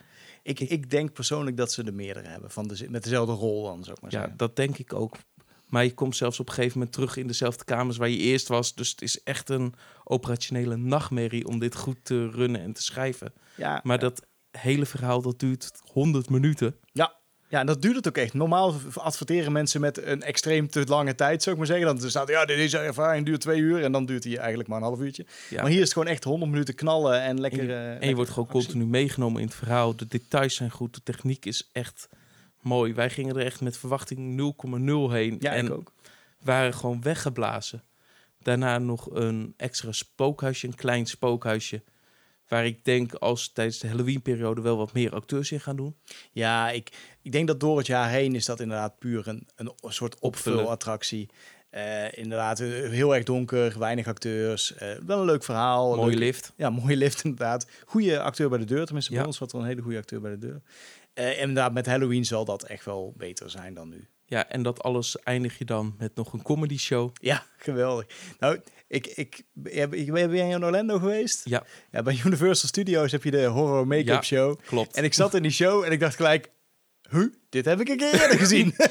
Ik, 0.44 0.60
ik 0.60 0.90
denk 0.90 1.14
persoonlijk 1.14 1.58
dat 1.58 1.72
ze 1.72 1.84
er 1.84 1.94
meerdere 1.94 2.28
hebben, 2.28 2.52
van 2.52 2.68
de, 2.68 2.86
met 2.90 3.04
dezelfde 3.04 3.34
rol 3.34 3.64
dan, 3.64 3.84
zou 3.84 3.96
ik 3.96 4.02
maar 4.02 4.12
ja, 4.12 4.20
zeggen. 4.20 4.38
dat 4.38 4.56
denk 4.56 4.78
ik 4.78 4.94
ook. 4.94 5.16
Maar 5.74 5.84
je 5.84 5.94
komt 5.94 6.16
zelfs 6.16 6.40
op 6.40 6.48
een 6.48 6.54
gegeven 6.54 6.78
moment 6.78 6.96
terug 6.96 7.18
in 7.18 7.28
dezelfde 7.28 7.64
kamers 7.64 7.98
waar 7.98 8.10
je 8.10 8.18
eerst 8.18 8.48
was. 8.48 8.76
Dus 8.76 8.90
het 8.90 9.02
is 9.02 9.24
echt 9.24 9.50
een 9.50 9.74
operationele 10.04 10.78
nachtmerrie 10.78 11.48
om 11.48 11.60
dit 11.60 11.76
goed 11.76 11.98
te 12.04 12.30
runnen 12.30 12.62
en 12.62 12.74
te 12.74 12.82
schrijven. 12.84 13.34
Ja, 13.56 13.80
Maar 13.84 14.00
dat 14.00 14.22
hele 14.52 14.86
verhaal 14.86 15.22
dat 15.22 15.40
duurt 15.40 15.72
100 15.92 16.30
minuten. 16.30 16.76
Ja. 16.92 17.14
Ja, 17.48 17.60
en 17.60 17.66
dat 17.66 17.82
duurt 17.82 17.96
het 17.96 18.08
ook 18.08 18.18
echt. 18.18 18.34
Normaal 18.34 18.76
adverteren 18.94 19.52
mensen 19.52 19.82
met 19.82 20.04
een 20.04 20.22
extreem 20.22 20.70
te 20.70 20.84
lange 20.86 21.16
tijd, 21.16 21.44
zou 21.44 21.56
ik 21.56 21.62
maar 21.68 21.78
zeggen. 21.78 22.00
Dan 22.00 22.10
staat 22.10 22.28
ja, 22.30 22.46
deze 22.46 22.78
ervaring 22.78 23.26
duurt 23.26 23.42
twee 23.42 23.60
uur 23.60 23.84
en 23.84 23.92
dan 23.92 24.06
duurt 24.06 24.24
die 24.24 24.38
eigenlijk 24.38 24.70
maar 24.70 24.78
een 24.78 24.84
half 24.84 25.00
uurtje. 25.00 25.26
Ja. 25.50 25.62
Maar 25.62 25.70
hier 25.70 25.78
is 25.80 25.84
het 25.84 25.94
gewoon 25.94 26.08
echt 26.08 26.24
100 26.24 26.52
minuten 26.52 26.76
knallen 26.76 27.22
en 27.22 27.40
lekker. 27.42 27.60
En 27.60 27.66
je- 27.66 27.74
eh, 27.74 28.02
En 28.02 28.08
je 28.08 28.16
wordt 28.16 28.30
gewoon 28.32 28.50
actie. 28.50 28.64
continu 28.66 28.86
meegenomen 28.86 29.42
in 29.42 29.48
het 29.48 29.56
verhaal. 29.56 29.96
De 29.96 30.08
details 30.08 30.56
zijn 30.56 30.70
goed. 30.70 30.94
De 30.94 31.02
techniek 31.04 31.46
is 31.46 31.70
echt 31.72 32.08
mooi. 32.64 32.94
Wij 32.94 33.10
gingen 33.10 33.36
er 33.36 33.46
echt 33.46 33.62
met 33.62 33.78
verwachting 33.78 34.54
0,0 35.10 35.12
heen. 35.12 35.38
Ja, 35.40 35.52
en 35.52 35.66
ik 35.66 35.72
ook. 35.72 35.94
waren 36.42 36.74
gewoon 36.74 37.02
weggeblazen. 37.02 37.84
Daarna 38.42 38.78
nog 38.78 39.10
een 39.12 39.54
extra 39.58 39.92
spookhuisje, 39.92 40.68
een 40.68 40.76
klein 40.76 41.06
spookhuisje. 41.06 41.82
Waar 42.48 42.66
ik 42.66 42.86
denk 42.86 43.14
als 43.14 43.52
tijdens 43.54 43.80
de 43.80 43.88
Halloween-periode 43.88 44.62
wel 44.62 44.78
wat 44.78 44.94
meer 44.94 45.12
acteurs 45.14 45.52
in 45.52 45.60
gaan 45.60 45.76
doen. 45.76 45.96
Ja, 46.32 46.70
ik, 46.70 46.92
ik 47.22 47.32
denk 47.32 47.48
dat 47.48 47.60
door 47.60 47.78
het 47.78 47.88
jaar 47.88 48.10
heen 48.10 48.36
is 48.36 48.46
dat 48.46 48.60
inderdaad 48.60 49.00
puur 49.00 49.28
een, 49.28 49.48
een 49.56 49.72
soort 49.82 50.20
opvulattractie. 50.20 51.30
Eh 51.70 52.18
inderdaad, 52.18 52.60
eh, 52.60 52.68
heel 52.90 53.16
erg 53.16 53.24
donker, 53.24 53.80
weinig 53.80 54.08
acteurs. 54.08 54.76
eh, 54.76 54.92
wel 55.06 55.20
een 55.20 55.26
leuk 55.26 55.44
verhaal. 55.44 55.96
Mooie 55.96 56.10
leuk- 56.10 56.20
lift. 56.20 56.54
Ja, 56.56 56.70
mooie 56.70 56.96
lift 56.98 57.24
inderdaad. 57.24 57.68
Goede 57.86 58.22
acteur 58.22 58.50
bij 58.50 58.58
de 58.60 58.66
deur, 58.66 58.86
tenminste 58.86 59.12
bij 59.12 59.20
Ja. 59.22 59.26
ons 59.26 59.38
wat 59.38 59.52
wel 59.52 59.62
een 59.62 59.68
hele 59.68 59.82
goede 59.82 59.98
acteur 59.98 60.22
bij 60.22 60.32
de 60.32 60.38
deur. 60.38 60.62
Eh, 61.14 61.28
en 61.28 61.38
inderdaad, 61.38 61.74
met 61.74 61.86
Halloween 61.86 62.26
zal 62.26 62.46
dat 62.46 62.64
echt 62.64 62.86
wel 62.86 63.14
beter 63.18 63.50
zijn 63.50 63.74
dan 63.74 63.90
nu. 63.90 64.08
Ja, 64.26 64.50
en 64.50 64.64
dat 64.64 64.84
alles 64.84 65.20
eindig 65.20 65.58
je 65.58 65.66
dan 65.66 65.96
met 65.98 66.16
nog 66.16 66.34
een 66.34 66.42
comedy 66.42 66.78
show. 66.78 67.10
Ja, 67.14 67.46
geweldig. 67.58 68.06
Nou, 68.40 68.60
ik, 68.88 69.08
ik, 69.08 69.44
ben 69.54 70.36
jij 70.36 70.50
in 70.50 70.64
Orlando 70.66 71.00
geweest? 71.00 71.42
Ja. 71.46 71.64
ja. 71.92 72.02
Bij 72.02 72.20
Universal 72.26 72.68
Studios 72.68 73.12
heb 73.12 73.24
je 73.24 73.32
de 73.32 73.46
horror 73.46 73.88
make-up 73.88 74.06
Ja. 74.08 74.22
show. 74.22 74.60
Klopt. 74.66 74.96
En 74.96 75.04
ik 75.04 75.14
zat 75.14 75.34
in 75.34 75.42
die 75.42 75.52
show 75.52 75.84
en 75.84 75.92
ik 75.92 76.00
dacht 76.00 76.16
gelijk, 76.16 76.50
huh, 77.14 77.28
dit 77.50 77.66
heb 77.66 77.80
ik 77.82 77.90
een 77.90 77.98
keer 77.98 78.14
eerder 78.22 78.38
gezien. 78.38 78.74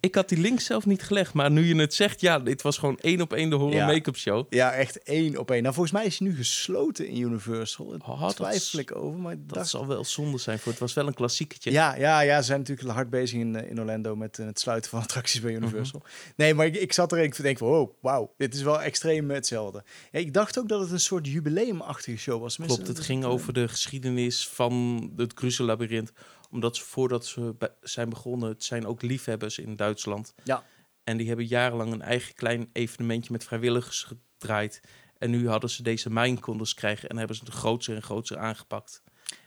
Ik 0.00 0.14
had 0.14 0.28
die 0.28 0.38
link 0.38 0.60
zelf 0.60 0.86
niet 0.86 1.02
gelegd, 1.02 1.32
maar 1.32 1.50
nu 1.50 1.64
je 1.66 1.76
het 1.80 1.94
zegt, 1.94 2.20
ja, 2.20 2.38
dit 2.38 2.62
was 2.62 2.78
gewoon 2.78 2.98
één 3.00 3.20
op 3.20 3.32
één 3.32 3.50
de 3.50 3.56
horror 3.56 3.74
Ja. 3.76 3.86
make-up 3.86 4.16
show. 4.16 4.46
ja, 4.50 4.72
echt 4.72 5.02
één 5.02 5.36
op 5.38 5.50
één. 5.50 5.62
Nou, 5.62 5.74
volgens 5.74 5.94
mij 5.94 6.06
is 6.06 6.18
hij 6.18 6.28
nu 6.28 6.36
gesloten 6.36 7.06
in 7.08 7.20
Universal. 7.20 7.86
Daar 7.90 7.98
Oh, 8.08 8.28
twijfel 8.28 8.78
ik 8.78 8.96
over, 8.96 9.18
maar 9.20 9.36
Dat 9.36 9.48
dacht... 9.56 9.68
zal 9.68 9.86
wel 9.86 10.04
zonde 10.04 10.38
zijn 10.38 10.58
voor 10.58 10.70
het 10.72 10.80
was 10.80 10.94
wel 10.94 11.06
een 11.06 11.14
klassieketje. 11.14 11.70
Ja, 11.70 11.96
ja, 11.96 12.20
ja, 12.20 12.38
ze 12.40 12.46
zijn 12.46 12.58
natuurlijk 12.58 12.90
hard 12.90 13.10
bezig 13.10 13.38
in, 13.38 13.56
eh, 13.56 13.70
in 13.70 13.80
Orlando 13.80 14.16
met 14.16 14.38
eh, 14.38 14.46
het 14.46 14.60
sluiten 14.60 14.90
van 14.90 15.00
attracties 15.08 15.40
bij 15.40 15.52
Universal. 15.54 16.02
Nee, 16.36 16.54
maar 16.54 16.66
ik, 16.66 16.76
ik 16.76 16.92
zat 16.92 17.12
er 17.12 17.18
en 17.18 17.24
ik 17.24 17.42
denk 17.42 17.58
van, 17.58 17.68
oh, 17.68 17.94
wauw, 18.00 18.34
dit 18.36 18.54
is 18.54 18.62
wel 18.62 18.82
extreem 18.82 19.30
hetzelfde. 19.30 19.82
Ja, 20.12 20.18
ik 20.18 20.34
dacht 20.34 20.58
ook 20.58 20.68
dat 20.68 20.80
het 20.80 20.90
een 20.90 21.00
soort 21.00 21.26
jubileumachtige 21.26 22.18
show 22.18 22.40
was. 22.40 22.56
Klopt, 22.56 22.86
het 22.86 23.00
ging 23.00 23.24
over 23.24 23.52
de 23.52 23.68
geschiedenis 23.68 24.48
van 24.48 25.02
het 25.16 25.32
Grusel-labyrinth. 25.34 26.12
Omdat 26.50 26.76
ze 26.76 26.84
voordat 26.84 27.26
ze 27.26 27.54
zijn 27.80 28.08
begonnen, 28.08 28.48
het 28.48 28.64
zijn 28.64 28.86
ook 28.86 29.02
liefhebbers 29.02 29.58
in 29.58 29.76
Duitsland. 29.76 30.34
Ja. 30.44 30.64
En 31.04 31.16
die 31.16 31.26
hebben 31.26 31.46
jarenlang 31.46 31.92
een 31.92 32.02
eigen 32.02 32.34
klein 32.34 32.70
evenementje 32.72 33.32
met 33.32 33.44
vrijwilligers 33.44 34.02
gedraaid. 34.02 34.80
En 35.18 35.30
nu 35.30 35.48
hadden 35.48 35.70
ze 35.70 35.82
deze 35.82 36.10
mijnkondes 36.10 36.74
krijgen 36.74 37.08
en 37.08 37.16
hebben 37.16 37.36
ze 37.36 37.44
het 37.44 37.54
groter 37.54 37.94
en 37.94 38.02
groter 38.02 38.38
aangepakt. 38.38 39.02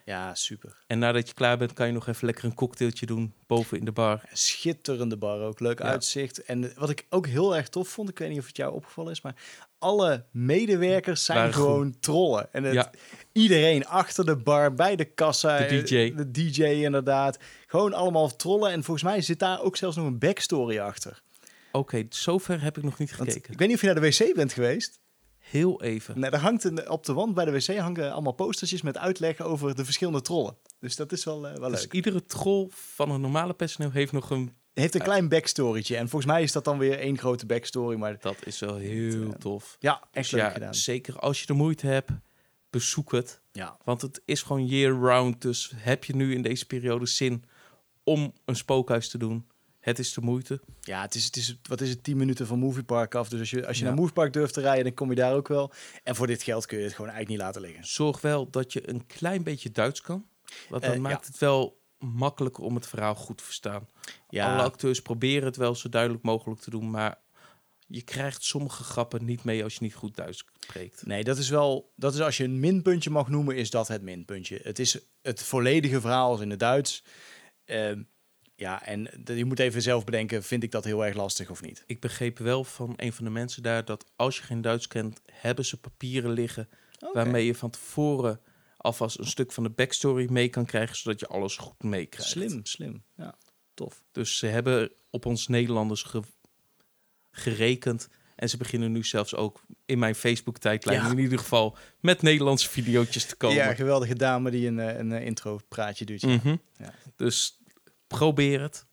Ja, 0.05 0.35
super. 0.35 0.77
En 0.87 0.99
nadat 0.99 1.27
je 1.27 1.33
klaar 1.33 1.57
bent, 1.57 1.73
kan 1.73 1.87
je 1.87 1.93
nog 1.93 2.07
even 2.07 2.25
lekker 2.25 2.43
een 2.43 2.53
cocktailtje 2.53 3.05
doen 3.05 3.33
boven 3.47 3.77
in 3.77 3.85
de 3.85 3.91
bar. 3.91 4.21
Schitterende 4.33 5.17
bar 5.17 5.39
ook, 5.41 5.59
leuk 5.59 5.79
Ja. 5.79 5.85
uitzicht. 5.85 6.43
En 6.43 6.71
wat 6.75 6.89
ik 6.89 7.05
ook 7.09 7.27
heel 7.27 7.55
erg 7.55 7.69
tof 7.69 7.87
vond, 7.89 8.09
ik 8.09 8.19
weet 8.19 8.29
niet 8.29 8.39
of 8.39 8.47
het 8.47 8.57
jou 8.57 8.73
opgevallen 8.73 9.11
is, 9.11 9.21
maar 9.21 9.35
alle 9.79 10.25
medewerkers 10.31 11.25
zijn 11.25 11.37
Waren 11.37 11.53
gewoon 11.53 11.95
trollen. 11.99 12.53
En 12.53 12.63
het, 12.63 12.73
Ja. 12.73 12.91
iedereen 13.31 13.85
achter 13.87 14.25
de 14.25 14.35
bar, 14.35 14.73
bij 14.73 14.95
de 14.95 15.05
kassa, 15.05 15.57
De 15.57 15.63
eh, 15.63 15.83
DJ. 15.85 16.13
de 16.15 16.31
DJ 16.31 16.63
inderdaad. 16.63 17.37
Gewoon 17.67 17.93
allemaal 17.93 18.35
trollen. 18.35 18.71
En 18.71 18.83
volgens 18.83 19.05
mij 19.05 19.21
zit 19.21 19.39
daar 19.39 19.61
ook 19.61 19.77
zelfs 19.77 19.95
nog 19.95 20.05
een 20.05 20.19
backstory 20.19 20.79
achter. 20.79 21.21
Oké, 21.71 22.05
zover 22.09 22.61
heb 22.61 22.77
ik 22.77 22.83
nog 22.83 22.97
niet 22.97 23.15
Want 23.17 23.29
gekeken. 23.29 23.51
ik 23.53 23.59
weet 23.59 23.67
niet 23.67 23.75
of 23.77 23.81
je 23.83 23.91
naar 23.93 24.01
de 24.01 24.07
wc 24.25 24.35
bent 24.35 24.53
geweest. 24.53 24.99
Heel 25.51 25.81
even. 25.81 26.19
Nee, 26.19 26.29
er 26.29 26.39
hangt 26.39 26.63
een, 26.63 26.89
op 26.89 27.05
de 27.05 27.13
wand 27.13 27.33
bij 27.33 27.45
de 27.45 27.51
wc 27.51 27.77
hangen 27.77 28.11
allemaal 28.11 28.31
postertjes 28.33 28.81
met 28.81 28.97
uitleg 28.97 29.41
over 29.41 29.75
de 29.75 29.85
verschillende 29.85 30.21
trollen. 30.21 30.57
Dus 30.79 30.95
dat 30.95 31.11
is 31.11 31.23
wel, 31.23 31.47
eh, 31.47 31.57
wel 31.57 31.69
Dus 31.69 31.81
leuk. 31.81 31.93
iedere 31.93 32.25
troll 32.25 32.67
van 32.69 33.11
een 33.11 33.21
normale 33.21 33.53
personeel 33.53 33.91
heeft 33.91 34.11
nog 34.11 34.29
een... 34.29 34.53
heeft 34.73 34.95
een 34.95 35.01
klein 35.01 35.29
backstorytje. 35.29 35.95
En 35.97 36.09
volgens 36.09 36.31
mij 36.31 36.43
is 36.43 36.51
dat 36.51 36.63
dan 36.63 36.77
weer 36.77 36.99
één 36.99 37.17
grote 37.17 37.45
backstory. 37.45 37.97
Maar 37.97 38.17
Dat 38.19 38.35
is 38.45 38.59
wel 38.59 38.75
heel 38.75 39.37
tof. 39.37 39.75
ja, 39.79 39.99
Dus 39.99 40.09
echt 40.11 40.31
leuk 40.31 40.41
ja, 40.41 40.49
gedaan. 40.49 40.75
zeker 40.75 41.19
als 41.19 41.39
je 41.39 41.45
de 41.45 41.53
moeite 41.53 41.87
hebt, 41.87 42.11
bezoek 42.69 43.11
het. 43.11 43.41
Ja. 43.51 43.77
Want 43.83 44.01
het 44.01 44.21
is 44.25 44.41
gewoon 44.41 44.65
year-round. 44.67 45.41
Dus 45.41 45.71
heb 45.75 46.03
je 46.03 46.15
nu 46.15 46.33
in 46.33 46.41
deze 46.41 46.65
periode 46.65 47.05
zin 47.05 47.43
om 48.03 48.33
een 48.45 48.55
spookhuis 48.55 49.09
te 49.09 49.17
doen? 49.17 49.47
Het 49.81 49.99
is 49.99 50.13
de 50.13 50.21
moeite. 50.21 50.59
Ja, 50.81 51.01
het 51.01 51.15
is, 51.15 51.25
het 51.25 51.35
is, 51.35 51.57
wat 51.63 51.81
is 51.81 51.89
het, 51.89 52.03
10 52.03 52.17
minuten 52.17 52.47
van 52.47 52.59
Moviepark 52.59 53.15
af. 53.15 53.29
Dus 53.29 53.39
als 53.39 53.49
je, 53.49 53.67
als 53.67 53.77
je 53.77 53.83
Ja. 53.83 53.89
naar 53.89 53.99
Moviepark 53.99 54.33
durft 54.33 54.53
te 54.53 54.61
rijden, 54.61 54.83
dan 54.83 54.93
kom 54.93 55.09
je 55.09 55.15
daar 55.15 55.33
ook 55.33 55.47
wel. 55.47 55.71
En 56.03 56.15
voor 56.15 56.27
dit 56.27 56.43
geld 56.43 56.65
kun 56.65 56.77
je 56.77 56.83
het 56.83 56.93
gewoon 56.93 57.11
eigenlijk 57.11 57.37
niet 57.39 57.47
laten 57.47 57.61
liggen. 57.71 57.87
Zorg 57.87 58.21
wel 58.21 58.49
dat 58.49 58.73
je 58.73 58.89
een 58.89 59.05
klein 59.05 59.43
beetje 59.43 59.71
Duits 59.71 60.01
kan. 60.01 60.25
Want 60.69 60.83
dan 60.83 60.93
Eh, 60.93 60.99
maakt 60.99 61.25
het 61.27 61.37
wel 61.37 61.79
makkelijker 61.97 62.63
om 62.63 62.75
het 62.75 62.87
verhaal 62.87 63.15
goed 63.15 63.37
te 63.37 63.43
verstaan. 63.43 63.87
Ja, 64.29 64.53
Alle 64.53 64.63
acteurs 64.63 65.01
proberen 65.01 65.45
het 65.45 65.55
wel 65.55 65.75
zo 65.75 65.89
duidelijk 65.89 66.23
mogelijk 66.23 66.61
te 66.61 66.69
doen. 66.69 66.89
Maar 66.89 67.19
je 67.87 68.01
krijgt 68.01 68.43
sommige 68.43 68.83
grappen 68.83 69.25
niet 69.25 69.43
mee 69.43 69.63
als 69.63 69.73
je 69.73 69.79
niet 69.83 69.93
goed 69.95 70.15
Duits 70.15 70.45
spreekt. 70.59 71.05
nee, 71.05 71.23
dat 71.23 71.37
is 71.37 71.49
wel, 71.49 71.91
dat 71.95 72.13
is 72.13 72.19
als 72.21 72.37
je 72.37 72.43
een 72.43 72.59
minpuntje 72.59 73.09
mag 73.09 73.27
noemen, 73.27 73.55
is 73.55 73.69
dat 73.69 73.87
het 73.87 74.01
minpuntje. 74.01 74.59
Het 74.63 74.79
is 74.79 74.97
het 75.21 75.43
volledige 75.43 76.01
verhaal 76.01 76.29
als 76.31 76.41
in 76.41 76.49
het 76.49 76.59
Duits. 76.59 77.03
Ehm, 77.65 78.01
ja, 78.61 78.85
en 78.85 79.23
je 79.25 79.45
moet 79.45 79.59
even 79.59 79.81
zelf 79.81 80.03
bedenken, 80.03 80.43
vind 80.43 80.63
ik 80.63 80.71
dat 80.71 80.83
heel 80.83 81.05
erg 81.05 81.15
lastig 81.15 81.49
of 81.49 81.61
niet? 81.61 81.83
Ik 81.85 81.99
begreep 81.99 82.37
wel 82.37 82.63
van 82.63 82.93
een 82.95 83.13
van 83.13 83.25
de 83.25 83.31
mensen 83.31 83.63
daar 83.63 83.85
dat 83.85 84.05
als 84.15 84.37
je 84.37 84.43
geen 84.43 84.61
Duits 84.61 84.87
kent, 84.87 85.21
hebben 85.31 85.65
ze 85.65 85.77
papieren 85.79 86.31
liggen 86.31 86.69
waarmee 87.13 87.45
je 87.45 87.55
van 87.55 87.69
tevoren 87.69 88.39
alvast 88.77 89.19
een 89.19 89.25
stuk 89.27 89.51
van 89.51 89.63
de 89.63 89.69
backstory 89.69 90.27
mee 90.31 90.49
kan 90.49 90.65
krijgen, 90.65 90.95
zodat 90.95 91.19
je 91.19 91.27
alles 91.27 91.57
goed 91.57 91.83
meekrijgt. 91.83 92.31
Slim, 92.31 92.65
slim. 92.65 93.03
Ja, 93.15 93.35
tof. 93.73 94.03
Dus 94.11 94.37
ze 94.37 94.45
hebben 94.47 94.91
op 95.09 95.25
ons 95.25 95.47
Nederlanders 95.47 96.03
ge- 96.03 96.21
gerekend. 97.31 98.07
En 98.35 98.49
ze 98.49 98.57
beginnen 98.57 98.91
nu 98.91 99.03
zelfs 99.03 99.35
ook 99.35 99.61
in 99.85 99.99
mijn 99.99 100.15
Facebook-tijdlijn 100.15 101.01
Ja. 101.01 101.11
in 101.11 101.17
ieder 101.17 101.39
geval 101.39 101.77
met 101.99 102.21
Nederlandse 102.21 102.69
video's 102.69 103.25
te 103.25 103.35
komen. 103.35 103.55
Ja, 103.57 103.73
geweldige 103.73 104.15
dame 104.15 104.51
die 104.51 104.67
een, 104.67 104.79
eh, 104.79 104.97
een 104.97 105.11
intro-praatje 105.11 106.05
doet. 106.05 106.21
ja. 106.21 106.27
Mhm. 106.27 106.55
Ja. 106.77 106.93
Dus 107.15 107.60
probeer 108.17 108.61
het. 108.61 108.85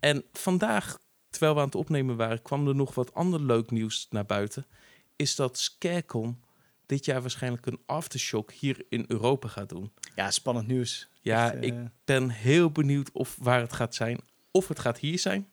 En 0.00 0.24
vandaag, 0.32 0.98
terwijl 1.30 1.54
we 1.54 1.60
aan 1.60 1.66
het 1.66 1.74
opnemen 1.74 2.16
waren, 2.16 2.42
kwam 2.42 2.68
er 2.68 2.74
nog 2.74 2.94
wat 2.94 3.14
ander 3.14 3.40
leuk 3.40 3.70
nieuws 3.70 4.06
naar 4.10 4.26
buiten. 4.26 4.66
Is 5.16 5.36
dat 5.36 5.58
Scarecon 5.58 6.42
dit 6.86 7.04
jaar 7.04 7.20
waarschijnlijk 7.20 7.66
een 7.66 7.82
aftershock 7.86 8.52
hier 8.52 8.84
in 8.88 9.04
Europa 9.08 9.48
gaat 9.48 9.68
doen. 9.68 9.92
Ja, 10.14 10.30
spannend 10.30 10.66
nieuws. 10.66 11.08
Ja, 11.20 11.52
Echt, 11.52 11.54
eh, 11.54 11.62
ik 11.62 11.74
ben 12.04 12.28
heel 12.28 12.70
benieuwd 12.70 13.12
of 13.12 13.36
waar 13.40 13.60
het 13.60 13.72
gaat 13.72 13.94
zijn. 13.94 14.20
Of 14.50 14.68
het 14.68 14.78
gaat 14.78 14.98
hier 14.98 15.18
zijn, 15.18 15.51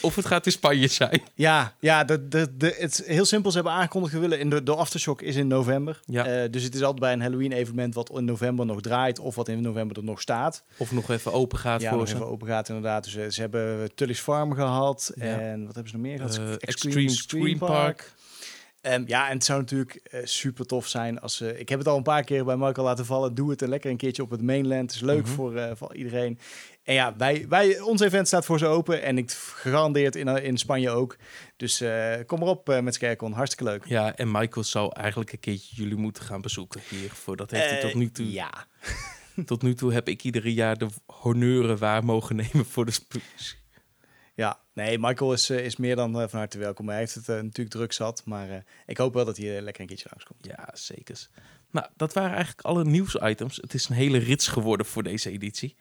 of 0.00 0.16
het 0.16 0.26
gaat 0.26 0.46
in 0.46 0.52
Spanje 0.52 0.86
zijn. 0.88 1.22
Ja, 1.34 1.74
ja 1.80 2.04
de, 2.04 2.28
de, 2.28 2.56
de, 2.56 2.76
het 2.78 2.92
is 3.00 3.06
heel 3.06 3.24
simpel. 3.24 3.50
Ze 3.50 3.56
hebben 3.56 3.74
aangekondigd, 3.76 4.14
willen 4.18 4.38
in 4.38 4.50
de, 4.50 4.62
de 4.62 4.74
Aftershock 4.74 5.22
is 5.22 5.36
in 5.36 5.46
november. 5.46 6.00
Ja. 6.04 6.26
Eh, 6.26 6.50
dus 6.50 6.62
het 6.62 6.74
is 6.74 6.80
altijd 6.82 7.00
bij 7.00 7.12
een 7.12 7.20
Halloween-evenement 7.20 7.94
wat 7.94 8.10
in 8.10 8.24
november 8.24 8.66
nog 8.66 8.80
draait... 8.80 9.18
of 9.18 9.34
wat 9.34 9.48
in 9.48 9.60
november 9.62 9.96
er 9.96 10.04
nog 10.04 10.20
staat. 10.20 10.62
Of 10.76 10.92
nog 10.92 11.10
even 11.10 11.32
open 11.32 11.58
gaat 11.58 11.80
ja, 11.80 11.88
voor 11.88 11.98
nog 11.98 12.08
ze. 12.08 12.14
even 12.14 12.26
open 12.26 12.46
gaat 12.46 12.68
inderdaad. 12.68 13.04
Dus 13.04 13.14
eh, 13.16 13.28
ze 13.28 13.40
hebben 13.40 13.94
Tully's 13.94 14.20
Farm 14.20 14.54
gehad. 14.54 15.12
Ja. 15.14 15.24
En 15.40 15.64
wat 15.66 15.74
hebben 15.74 15.90
ze 15.92 15.96
nog 15.96 16.06
meer 16.06 16.16
gehad? 16.16 16.38
Eh, 16.38 16.52
Extreme, 16.58 17.08
Scream 17.08 17.58
Park. 17.58 18.12
Ehm, 18.80 19.02
ja, 19.06 19.28
en 19.28 19.34
het 19.34 19.44
zou 19.44 19.60
natuurlijk 19.60 20.20
super 20.24 20.66
tof 20.66 20.86
zijn 20.86 21.20
als 21.20 21.36
ze... 21.36 21.58
ik 21.58 21.68
heb 21.68 21.78
het 21.78 21.88
al 21.88 21.96
een 21.96 22.02
paar 22.02 22.24
keer 22.24 22.44
bij 22.44 22.56
Michael 22.56 22.86
laten 22.86 23.06
vallen. 23.06 23.34
Doe 23.34 23.50
het 23.50 23.62
er 23.62 23.68
lekker 23.68 23.90
een 23.90 23.96
keertje 23.96 24.22
op 24.22 24.30
het 24.30 24.42
mainland. 24.42 24.82
Het 24.82 24.94
is 24.94 25.00
leuk 25.06 25.22
Mhm. 25.24 25.32
voor, 25.34 25.76
voor 25.76 25.94
iedereen. 25.94 26.38
En 26.82 26.94
ja, 26.94 27.16
wij, 27.16 27.46
wij, 27.48 27.80
ons 27.80 28.00
event 28.00 28.26
staat 28.26 28.44
voor 28.44 28.58
ze 28.58 28.66
open. 28.66 29.02
En 29.02 29.18
ik 29.18 29.30
gegarandeerd 29.30 30.16
in, 30.16 30.28
in 30.28 30.56
Spanje 30.58 30.90
ook. 30.90 31.16
Dus 31.56 31.80
eh, 31.80 32.14
kom 32.26 32.42
erop 32.42 32.68
eh, 32.68 32.80
met 32.80 32.94
Skerkon. 32.94 33.32
Hartstikke 33.32 33.72
leuk. 33.72 33.84
Ja, 33.86 34.16
en 34.16 34.30
Michael 34.30 34.64
zou 34.64 34.92
eigenlijk 34.94 35.32
een 35.32 35.40
keertje 35.40 35.76
jullie 35.76 35.96
moeten 35.96 36.24
gaan 36.24 36.40
bezoeken 36.40 36.80
hier. 36.88 37.10
Voor 37.10 37.36
dat 37.36 37.50
heeft 37.50 37.64
hij 37.70 37.76
Eh, 37.80 37.84
tot 37.84 37.94
nu 37.94 38.10
toe. 38.10 38.32
Ja. 38.32 38.50
Tot 39.44 39.62
nu 39.62 39.74
toe 39.74 39.92
heb 39.92 40.08
ik 40.08 40.22
iedere 40.22 40.54
jaar 40.54 40.78
de 40.78 40.88
honneuren 41.06 41.78
waar 41.78 42.04
mogen 42.04 42.36
nemen 42.36 42.64
voor 42.64 42.84
de 42.86 42.92
Ja, 44.34 44.60
nee, 44.74 44.98
Michael 44.98 45.32
is, 45.32 45.50
eh, 45.50 45.64
is 45.64 45.76
meer 45.76 45.96
dan 45.96 46.20
eh, 46.20 46.28
van 46.28 46.38
harte 46.38 46.58
welkom. 46.58 46.88
Hij 46.88 46.98
heeft 46.98 47.14
het 47.14 47.28
eh, 47.28 47.34
natuurlijk 47.34 47.70
druk 47.70 47.92
zat. 47.92 48.22
Maar 48.24 48.50
eh, 48.50 48.56
ik 48.86 48.96
hoop 48.96 49.14
wel 49.14 49.24
dat 49.24 49.36
hij 49.36 49.56
eh, 49.56 49.62
lekker 49.62 49.82
een 49.82 49.88
keertje 49.88 50.08
langskomt. 50.10 50.46
Ja, 50.46 50.68
zeker. 50.72 51.28
Nou, 51.70 51.86
dat 51.96 52.12
waren 52.12 52.34
eigenlijk 52.34 52.66
alle 52.66 52.84
nieuwsitems. 52.84 53.56
Het 53.56 53.74
is 53.74 53.88
een 53.88 53.94
hele 53.94 54.18
rits 54.18 54.48
geworden 54.48 54.86
voor 54.86 55.02
deze 55.02 55.30
editie. 55.30 55.76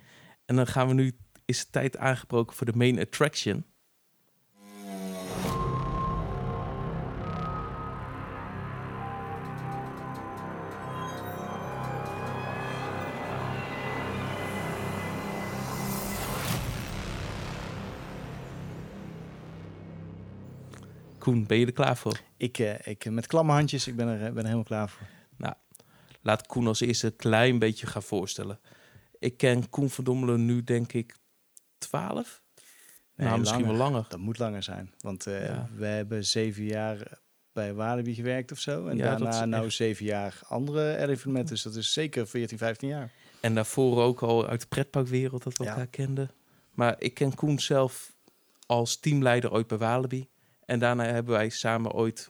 En 0.51 0.58
dan 0.58 0.67
gaan 0.67 0.88
we 0.88 0.93
nu, 0.93 1.17
is 1.46 1.65
tijd 1.65 1.98
aangebroken 1.98 2.55
voor 2.55 2.65
de 2.65 2.75
main 2.75 3.00
attraction. 3.00 3.65
Koen, 21.17 21.46
ben 21.46 21.58
je 21.58 21.65
er 21.65 21.72
klaar 21.72 21.98
voor? 21.98 22.20
Ik, 22.38 22.60
eh, 22.60 22.88
ik 22.88 23.10
met 23.10 23.27
klamme 23.27 23.51
handjes, 23.51 23.88
ik 23.88 23.96
ben 23.96 24.08
er, 24.08 24.13
eh, 24.13 24.20
ben 24.20 24.38
er 24.38 24.43
helemaal 24.43 24.63
klaar 24.63 24.89
voor. 24.89 25.08
Laat 26.22 26.48
Koen 26.48 26.67
als 26.67 26.79
eerste 26.79 27.08
een 27.08 27.15
klein 27.15 27.60
beetje 27.60 27.88
gaan 27.88 28.03
voorstellen. 28.03 28.60
Ik 29.21 29.37
ken 29.37 29.69
Koen 29.69 29.89
van 29.89 30.03
Dommelen 30.03 30.45
nu 30.45 30.63
denk 30.63 30.93
ik 30.93 31.15
12? 31.77 32.41
Nee, 33.15 33.27
nou, 33.27 33.39
misschien 33.39 33.61
langer. 33.61 33.77
wel 33.77 33.87
langer. 33.91 34.05
Dat 34.09 34.19
moet 34.19 34.37
langer 34.37 34.63
zijn. 34.63 34.93
Want 34.99 35.27
eh, 35.27 35.45
Ja. 35.45 35.69
we 35.75 35.85
hebben 35.85 36.25
zeven 36.25 36.63
jaar 36.63 37.19
bij 37.53 37.73
Walibi 37.73 38.13
gewerkt 38.15 38.51
of 38.51 38.59
zo. 38.59 38.87
En 38.87 38.97
Ja, 38.97 39.03
daarna 39.15 39.45
nou 39.45 39.65
echt- 39.65 39.75
zeven 39.75 40.05
jaar 40.05 40.39
andere 40.47 41.07
evenementen. 41.07 41.53
Dus 41.53 41.63
dat 41.63 41.75
is 41.75 41.93
zeker 41.93 42.27
14, 42.27 42.57
15 42.57 42.87
jaar. 42.89 43.11
En 43.39 43.55
daarvoor 43.55 44.01
ook 44.01 44.21
al 44.21 44.47
uit 44.47 44.61
de 44.61 44.67
pretparkwereld 44.67 45.43
dat 45.43 45.57
we 45.57 45.63
Ja. 45.63 45.69
elkaar 45.69 45.87
kenden. 45.87 46.31
Maar 46.71 46.95
ik 46.99 47.13
ken 47.13 47.35
Koen 47.35 47.59
zelf 47.59 48.13
als 48.65 48.99
teamleider 48.99 49.51
ooit 49.51 49.67
bij 49.67 49.77
Walibi. 49.77 50.27
En 50.65 50.79
daarna 50.79 51.03
hebben 51.03 51.33
wij 51.33 51.49
samen 51.49 51.91
ooit 51.91 52.27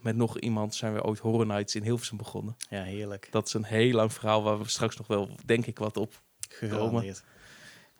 met 0.00 0.16
nog 0.16 0.38
iemand 0.38 0.74
zijn 0.74 0.94
we 0.94 1.02
ooit 1.04 1.18
Horror 1.18 1.46
Nights 1.46 1.74
in 1.74 1.82
Hilversum 1.82 2.16
begonnen. 2.16 2.56
Ja, 2.70 2.82
heerlijk. 2.82 3.28
Dat 3.30 3.46
is 3.46 3.52
een 3.54 3.64
heel 3.64 3.92
lang 3.94 4.12
verhaal 4.12 4.42
waar 4.42 4.58
we 4.58 4.68
straks 4.68 4.96
nog 4.96 5.06
wel, 5.06 5.30
denk 5.44 5.66
ik, 5.66 5.78
wat 5.78 5.96
op. 5.96 6.22
Gegarandeerd. 6.58 7.22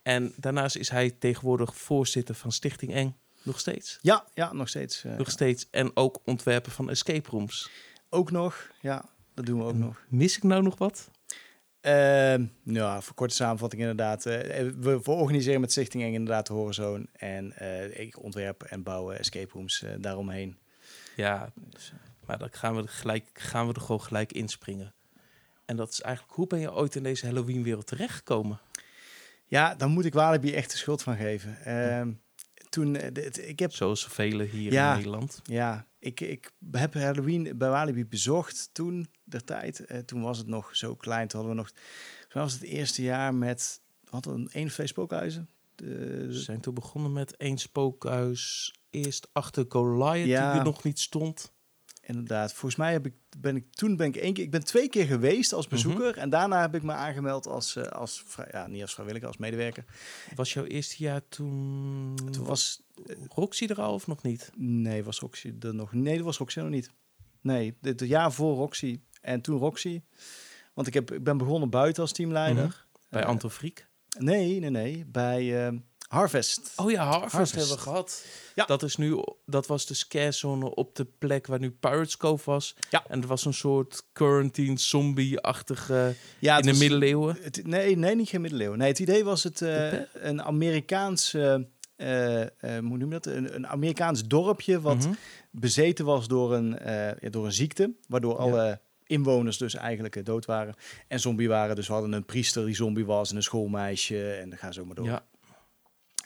En 0.03 0.33
daarnaast 0.37 0.77
is 0.77 0.89
hij 0.89 1.11
tegenwoordig 1.11 1.77
voorzitter 1.77 2.35
van 2.35 2.53
Stichting 2.53 2.95
Eng. 2.95 3.17
Nog 3.43 3.59
steeds. 3.61 3.99
Ja, 4.03 4.25
ja, 4.35 4.53
nog 4.53 4.69
steeds. 4.69 5.05
eh, 5.05 5.17
Nog 5.17 5.31
steeds. 5.31 5.67
En 5.71 5.97
ook 5.97 6.21
ontwerper 6.25 6.73
van 6.73 6.91
escape 6.91 7.31
rooms. 7.31 7.71
Ook 8.11 8.31
nog, 8.31 8.71
ja, 8.81 9.05
dat 9.35 9.47
doen 9.47 9.59
we 9.59 9.65
ook 9.65 9.75
nog. 9.75 10.05
Mis 10.09 10.37
ik 10.37 10.43
nou 10.43 10.63
nog 10.63 10.79
wat? 10.79 11.11
Ja, 12.63 13.01
voor 13.01 13.15
korte 13.15 13.35
samenvatting 13.35 13.81
inderdaad. 13.83 14.27
eh, 14.27 14.59
we, 14.79 15.01
we 15.03 15.11
organiseren 15.11 15.61
met 15.61 15.71
Stichting 15.73 16.03
Eng 16.03 16.13
inderdaad 16.13 16.47
de 16.47 16.53
Horizon. 16.53 17.09
En 17.13 17.53
eh, 17.57 18.01
ik 18.01 18.23
ontwerp 18.23 18.63
en 18.63 18.83
bouw 18.83 19.11
escape 19.13 19.53
rooms 19.53 19.85
daaromheen. 19.99 20.59
Ja, 21.17 21.53
maar 22.27 22.39
dan 22.39 22.49
gaan 22.53 22.77
we, 22.77 22.87
gelijk, 22.89 23.29
gaan 23.33 23.67
we 23.69 23.75
er 23.75 23.81
gewoon 23.81 24.03
gelijk 24.03 24.33
inspringen. 24.33 24.95
En 25.65 25.77
dat 25.77 25.91
is 25.91 26.01
eigenlijk, 26.01 26.35
hoe 26.37 26.47
ben 26.47 26.59
je 26.61 26.73
ooit 26.75 26.95
in 26.95 27.03
deze 27.03 27.27
Halloween-wereld 27.27 27.87
terechtgekomen? 27.87 28.61
Ja, 29.47 29.75
dan 29.75 29.91
moet 29.91 30.05
ik 30.05 30.13
Walibi 30.15 30.55
echt 30.55 30.71
de 30.71 30.77
schuld 30.77 31.03
van 31.03 31.17
geven. 31.17 31.65
Ehm, 31.65 32.13
toen, 32.69 32.97
eh, 32.97 33.13
dit- 33.13 33.49
ik 33.49 33.59
heb 33.59 33.73
Zoals 33.73 34.01
zoveel 34.01 34.41
hier 34.41 34.73
Ja. 34.73 34.91
in 34.91 34.97
Nederland. 34.97 35.41
Ja, 35.45 35.87
ik, 35.99 36.21
ik 36.21 36.51
heb 36.71 36.95
Halloween 36.95 37.53
bij 37.59 37.69
Walibi 37.69 38.07
bezocht 38.07 38.69
toen, 38.73 39.09
der 39.25 39.45
tijd. 39.45 39.85
Eh, 39.85 39.99
toen 39.99 40.23
was 40.23 40.39
het 40.39 40.47
nog 40.47 40.77
zo 40.77 40.95
klein. 40.95 41.29
Toen 41.29 41.41
hadden 41.41 41.57
we 41.57 41.63
nog, 41.63 41.71
toen 42.29 42.43
was 42.43 42.53
het 42.53 42.63
eerste 42.63 43.03
jaar 43.03 43.35
met, 43.35 43.81
hadden 44.09 44.45
we 44.45 44.51
één 44.53 44.67
of 44.67 44.73
twee 44.73 44.87
spookhuizen. 44.87 45.49
We 45.77 46.27
zijn 46.31 46.61
toen 46.61 46.75
begonnen 46.75 47.13
met 47.13 47.37
één 47.37 47.59
spookhuis. 47.59 48.75
Eerst 48.91 49.29
achter 49.33 49.65
Goliath, 49.69 50.27
Ja. 50.27 50.51
die 50.51 50.59
er 50.59 50.65
nog 50.67 50.83
niet 50.85 50.99
stond. 51.01 51.53
Inderdaad, 52.07 52.53
volgens 52.53 52.77
mij 52.77 52.93
heb 52.93 53.07
ik, 53.07 53.15
ben 53.39 53.57
ik 53.57 53.65
toen 53.71 53.97
ben 53.97 54.07
ik 54.07 54.17
één 54.17 54.33
keer, 54.35 54.45
ik 54.45 54.51
ben 54.51 54.65
twee 54.65 54.89
keer 54.89 55.07
geweest 55.07 55.53
als 55.53 55.69
bezoeker. 55.69 56.17
En 56.19 56.31
daarna 56.31 56.61
heb 56.61 56.75
ik 56.75 56.83
me 56.83 56.93
aangemeld 56.93 57.47
als, 57.47 57.77
eh, 57.77 57.85
als 57.87 58.25
ja, 58.51 58.67
niet 58.67 58.83
als 58.83 58.95
vrijwilliger, 58.95 59.29
als 59.29 59.37
medewerker. 59.37 59.85
Was 60.35 60.53
jouw 60.53 60.65
eerste 60.65 61.03
jaar 61.03 61.29
toen... 61.29 62.15
Toen 62.31 62.45
was, 62.45 62.83
Roxy 63.29 63.67
er 63.67 63.81
al 63.81 63.95
of 63.95 64.07
nog 64.07 64.23
niet? 64.23 64.51
nee, 64.57 65.05
was 65.05 65.19
Roxy 65.19 65.53
er 65.61 65.75
nog, 65.75 65.93
nee, 65.93 66.17
dat 66.17 66.25
was 66.25 66.39
Roxy 66.39 66.59
nog 66.59 66.69
niet. 66.71 66.91
Nee, 67.41 67.77
het 67.81 68.01
jaar 68.01 68.33
voor 68.33 68.57
Roxy 68.57 69.01
en 69.21 69.41
toen 69.41 69.59
Roxy. 69.59 70.03
Want 70.75 70.87
ik, 70.87 70.95
heb, 70.95 71.13
ik 71.13 71.25
ben 71.25 71.37
begonnen 71.37 71.71
buiten 71.71 72.03
als 72.03 72.13
teamleider. 72.13 72.65
Mhm. 72.65 72.73
Bij 73.11 73.23
Eh, 73.23 73.29
Anton 73.29 73.51
Friek. 73.51 73.89
Nee, 74.19 74.61
nee, 74.61 74.71
nee. 74.71 75.05
Bij 75.07 75.67
eh, 75.67 75.73
Harvest. 76.15 76.73
Oh 76.77 76.91
ja, 76.91 77.05
Harvest, 77.05 77.33
Harvest. 77.33 77.55
hebben 77.55 77.75
we 77.77 77.81
gehad. 77.83 78.25
Ja. 78.55 78.65
Dat, 78.65 78.83
is 78.83 78.97
nu, 78.97 79.23
dat 79.47 79.67
was 79.67 79.87
de 79.87 79.95
scarezone 79.95 80.75
op 80.75 80.97
de 80.97 81.05
plek 81.19 81.47
waar 81.47 81.59
nu 81.61 81.71
Pirates 81.71 82.17
Cove 82.17 82.51
was. 82.51 82.75
Ja. 82.91 83.05
En 83.09 83.21
er 83.23 83.27
was 83.29 83.45
een 83.45 83.55
soort 83.55 84.03
quarantine 84.13 84.79
zombie-achtige 84.79 86.15
Ja, 86.39 86.57
in 86.57 86.63
de 86.63 86.71
was- 86.71 86.79
middeleeuwen. 86.79 87.37
het- 87.43 87.67
nee, 87.67 87.97
nee, 87.97 88.15
niet 88.17 88.29
geen 88.29 88.41
middeleeuwen. 88.41 88.79
Nee, 88.79 88.89
het 88.89 88.99
idee 88.99 89.25
was 89.25 89.43
het 89.43 89.63
eh, 89.63 89.93
een 90.13 90.43
Amerikaans, 90.43 91.35
eh, 91.35 91.55
eh, 91.97 92.41
eh, 92.43 92.49
hoe 92.61 92.81
noem 92.99 93.01
je 93.13 93.19
dat? 93.21 93.27
Een, 93.27 93.55
een 93.55 93.67
Amerikaans 93.67 94.25
dorpje 94.27 94.81
wat 94.81 94.97
Mhm. 94.97 95.13
bezeten 95.51 96.05
was 96.05 96.29
door 96.29 96.55
een, 96.55 96.79
ja, 97.21 97.31
door 97.31 97.45
een 97.45 97.53
ziekte, 97.53 97.95
waardoor 98.09 98.33
Ja. 98.33 98.39
alle 98.39 98.81
inwoners 99.07 99.59
dus 99.59 99.75
eigenlijk 99.75 100.25
dood 100.25 100.45
waren 100.45 100.75
en 101.09 101.21
zombie 101.21 101.49
waren. 101.49 101.77
Dus 101.77 101.87
we 101.87 101.93
hadden 101.93 102.13
een 102.13 102.25
priester 102.25 102.65
die 102.67 102.75
zombie 102.75 103.05
was 103.07 103.31
en 103.31 103.37
een 103.37 103.43
schoolmeisje 103.43 104.33
en 104.33 104.49
dan 104.49 104.59
ga 104.59 104.73
zo 104.73 104.85
maar 104.85 104.95
door. 104.95 105.05
Ja, 105.07 105.25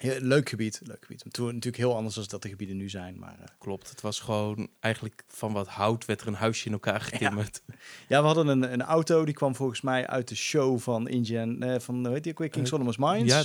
leuk 0.01 0.49
gebied, 0.49 0.81
leuk 0.85 1.01
gebied. 1.05 1.25
Toen 1.31 1.47
natuurlijk 1.47 1.77
heel 1.77 1.95
anders 1.97 2.15
dan 2.15 2.25
dat 2.29 2.43
de 2.43 2.49
gebieden 2.49 2.77
nu 2.77 2.89
zijn, 2.89 3.19
maar. 3.19 3.37
eh, 3.39 3.45
klopt. 3.59 3.91
Het 3.91 4.01
was 4.01 4.21
gewoon 4.21 4.69
eigenlijk 4.81 5.25
van 5.29 5.53
wat 5.53 5.69
hout 5.69 6.05
werd 6.05 6.21
er 6.21 6.27
een 6.27 6.35
huisje 6.35 6.67
in 6.67 6.73
elkaar 6.73 7.01
getimmerd. 7.01 7.63
Ja, 8.09 8.21
we 8.21 8.27
hadden 8.27 8.47
een, 8.49 8.73
een 8.73 8.83
auto 8.83 9.25
die 9.25 9.35
kwam 9.35 9.55
volgens 9.55 9.81
mij 9.81 10.07
uit 10.07 10.29
de 10.29 10.37
show 10.37 10.79
van 10.79 11.09
Indian, 11.09 11.63
eh, 11.63 11.81
van 11.81 12.05
hoe 12.05 12.15
heet 12.15 12.23
die 12.23 12.33
ook 12.33 12.39
weer, 12.39 12.49
King 12.49 12.65
Eh, 12.65 12.71
Solomon's 12.71 12.97
Mines. 12.97 13.33
ja. 13.33 13.45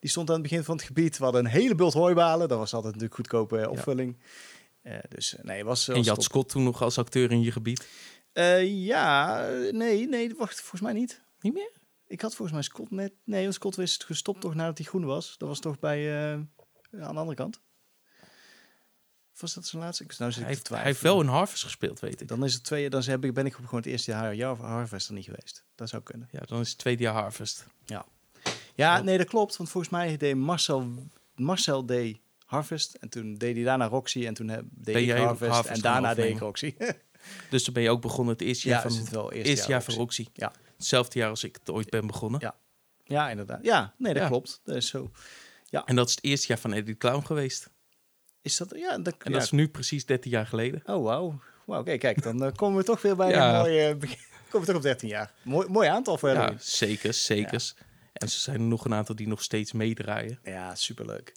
Die 0.00 0.10
stond 0.10 0.28
aan 0.28 0.34
het 0.34 0.42
begin 0.42 0.64
van 0.64 0.76
het 0.76 0.84
gebied. 0.84 1.18
We 1.18 1.24
hadden 1.24 1.44
een 1.44 1.50
hele 1.50 1.74
bult 1.74 1.92
hooibalen. 1.92 2.48
Dat 2.48 2.58
was 2.58 2.74
altijd 2.74 2.92
natuurlijk 2.94 3.20
goedkope 3.20 3.58
eh, 3.60 3.70
opvulling. 3.70 4.16
Eh, 4.82 4.98
dus 5.08 5.36
eh, 5.36 5.44
nee, 5.44 5.64
was. 5.64 5.88
En 5.88 6.02
je 6.04 6.10
had. 6.10 6.22
Scott 6.22 6.48
toen 6.48 6.62
nog 6.62 6.82
als 6.82 6.98
acteur 6.98 7.30
in 7.30 7.42
je 7.42 7.52
gebied. 7.52 7.86
Eh, 8.32 8.84
ja, 8.84 9.44
eh, 9.48 9.72
nee, 9.72 10.08
nee, 10.08 10.34
wacht, 10.38 10.60
volgens 10.60 10.80
mij 10.80 10.92
niet. 10.92 11.20
Niet 11.40 11.54
meer? 11.54 11.70
Ik 12.12 12.20
had 12.20 12.34
volgens 12.34 12.52
mij 12.52 12.62
Scott 12.62 12.90
net. 12.90 13.12
Nee, 13.24 13.52
Scott 13.52 13.78
is 13.78 13.96
gestopt 14.06 14.40
toch 14.40 14.54
nadat 14.54 14.78
hij 14.78 14.86
groen 14.86 15.04
was. 15.04 15.34
Dat 15.38 15.48
was 15.48 15.60
toch 15.60 15.78
bij 15.78 16.30
eh, 16.32 16.32
aan 16.32 16.46
de 16.90 17.04
andere 17.20 17.34
kant. 17.36 17.60
Of 19.34 19.40
was 19.40 19.54
dat 19.54 19.66
zijn 19.66 19.82
laatste? 19.82 20.04
Ik- 20.04 20.18
Nou, 20.18 20.32
zit 20.32 20.40
Hij 20.42 20.52
heeft, 20.52 20.68
hij 20.68 20.82
heeft 20.82 21.00
wel 21.00 21.20
in 21.20 21.26
Harvest 21.26 21.62
gespeeld, 21.62 22.00
weet 22.00 22.20
ik. 22.20 22.28
Dan 22.28 22.44
is 22.44 22.54
het 22.54 22.64
twee. 22.64 22.90
Dan 22.90 23.02
heb 23.02 23.24
ik, 23.24 23.34
ben 23.34 23.46
ik 23.46 23.52
gewoon 23.54 23.70
het 23.80 23.86
eerste 23.86 24.10
jaar, 24.10 24.34
jaar 24.34 24.56
Harvest 24.56 25.08
er 25.08 25.14
niet 25.14 25.24
geweest. 25.24 25.64
Dat 25.74 25.88
zou 25.88 26.02
kunnen. 26.02 26.28
Ja, 26.32 26.40
dan 26.46 26.60
is 26.60 26.68
het 26.68 26.78
tweede 26.78 27.02
jaar 27.02 27.14
Harvest. 27.14 27.66
Ja, 27.84 28.06
Ja. 28.74 29.02
nee, 29.02 29.18
dat 29.18 29.26
klopt. 29.28 29.56
Want 29.56 29.70
volgens 29.70 29.92
mij 29.92 30.16
deed 30.16 30.36
Marcel, 30.36 30.88
Marcel 31.34 31.86
deed 31.86 32.20
Harvest. 32.44 32.94
En 32.94 33.08
toen 33.08 33.34
deed 33.34 33.54
hij 33.54 33.64
daarna 33.64 33.86
Roxy. 33.88 34.26
En 34.26 34.34
toen 34.34 34.48
heb, 34.48 34.64
deed 34.70 34.94
Ben 34.94 35.04
jij 35.04 35.20
Harvest. 35.20 35.52
Harvest 35.52 35.74
en 35.76 35.80
daarna 35.82 36.14
deed 36.14 36.30
ik? 36.30 36.38
Roxy. 36.38 36.74
Dus 37.50 37.64
dan 37.64 37.74
ben 37.74 37.82
je 37.82 37.90
ook 37.90 38.00
begonnen 38.00 38.32
het 38.34 38.42
eerste 38.42 38.68
ja, 38.68 38.74
jaar 38.76 38.86
is 38.86 38.92
van, 38.94 39.02
het 39.04 39.12
wel 39.12 39.32
eerste, 39.32 39.48
eerste 39.50 39.70
jaar. 39.70 39.84
Roxy. 39.86 40.26
Ja. 40.32 40.52
Hetzelfde 40.82 41.18
jaar 41.18 41.28
als 41.28 41.44
ik 41.44 41.56
het 41.58 41.70
ooit 41.70 41.90
ben 41.90 42.06
begonnen. 42.06 42.40
Ja. 42.40 42.54
Ja, 43.04 43.30
inderdaad. 43.30 43.58
Ja, 43.64 43.94
nee, 43.98 44.12
dat 44.12 44.22
Ja. 44.22 44.28
klopt. 44.28 44.60
Dat 44.64 44.76
is 44.76 44.86
zo. 44.88 45.10
En 45.70 45.96
dat 45.96 46.08
is 46.08 46.14
het 46.14 46.24
eerste 46.24 46.46
jaar 46.46 46.58
van 46.58 46.72
Eddie 46.72 46.96
Clown 46.96 47.24
geweest. 47.26 47.70
Is 48.42 48.56
dat... 48.56 48.72
Ja, 48.76 48.98
dat, 48.98 49.14
En 49.18 49.30
ja. 49.30 49.36
dat 49.36 49.42
is 49.42 49.50
nu 49.50 49.68
precies 49.68 50.06
13 50.06 50.30
jaar 50.30 50.46
geleden. 50.46 50.82
Oh, 50.86 51.04
wauw. 51.04 51.40
Wauw, 51.66 51.80
oké, 51.80 51.96
kijk. 51.96 52.22
Dan 52.22 52.44
eh, 52.44 52.52
komen 52.52 52.78
we 52.78 52.84
toch 52.84 53.02
weer 53.02 53.16
bij 53.16 53.30
Ja. 53.34 53.54
een 53.54 53.60
mooie... 53.60 53.96
komen 54.48 54.60
we 54.60 54.66
toch 54.66 54.76
op 54.76 54.82
13 54.82 55.08
jaar. 55.08 55.32
Mooi, 55.42 55.68
mooi 55.68 55.88
aantal 55.88 56.18
voor 56.18 56.28
Ja, 56.28 56.54
zeker, 56.58 57.14
zeker. 57.14 57.72
En 58.12 58.26
er 58.26 58.28
zijn 58.28 58.56
er 58.60 58.66
nog 58.66 58.84
een 58.84 58.94
aantal 58.94 59.14
die 59.14 59.28
nog 59.28 59.42
steeds 59.42 59.72
meedraaien. 59.72 60.38
Ja, 60.44 60.74
superleuk. 60.74 61.34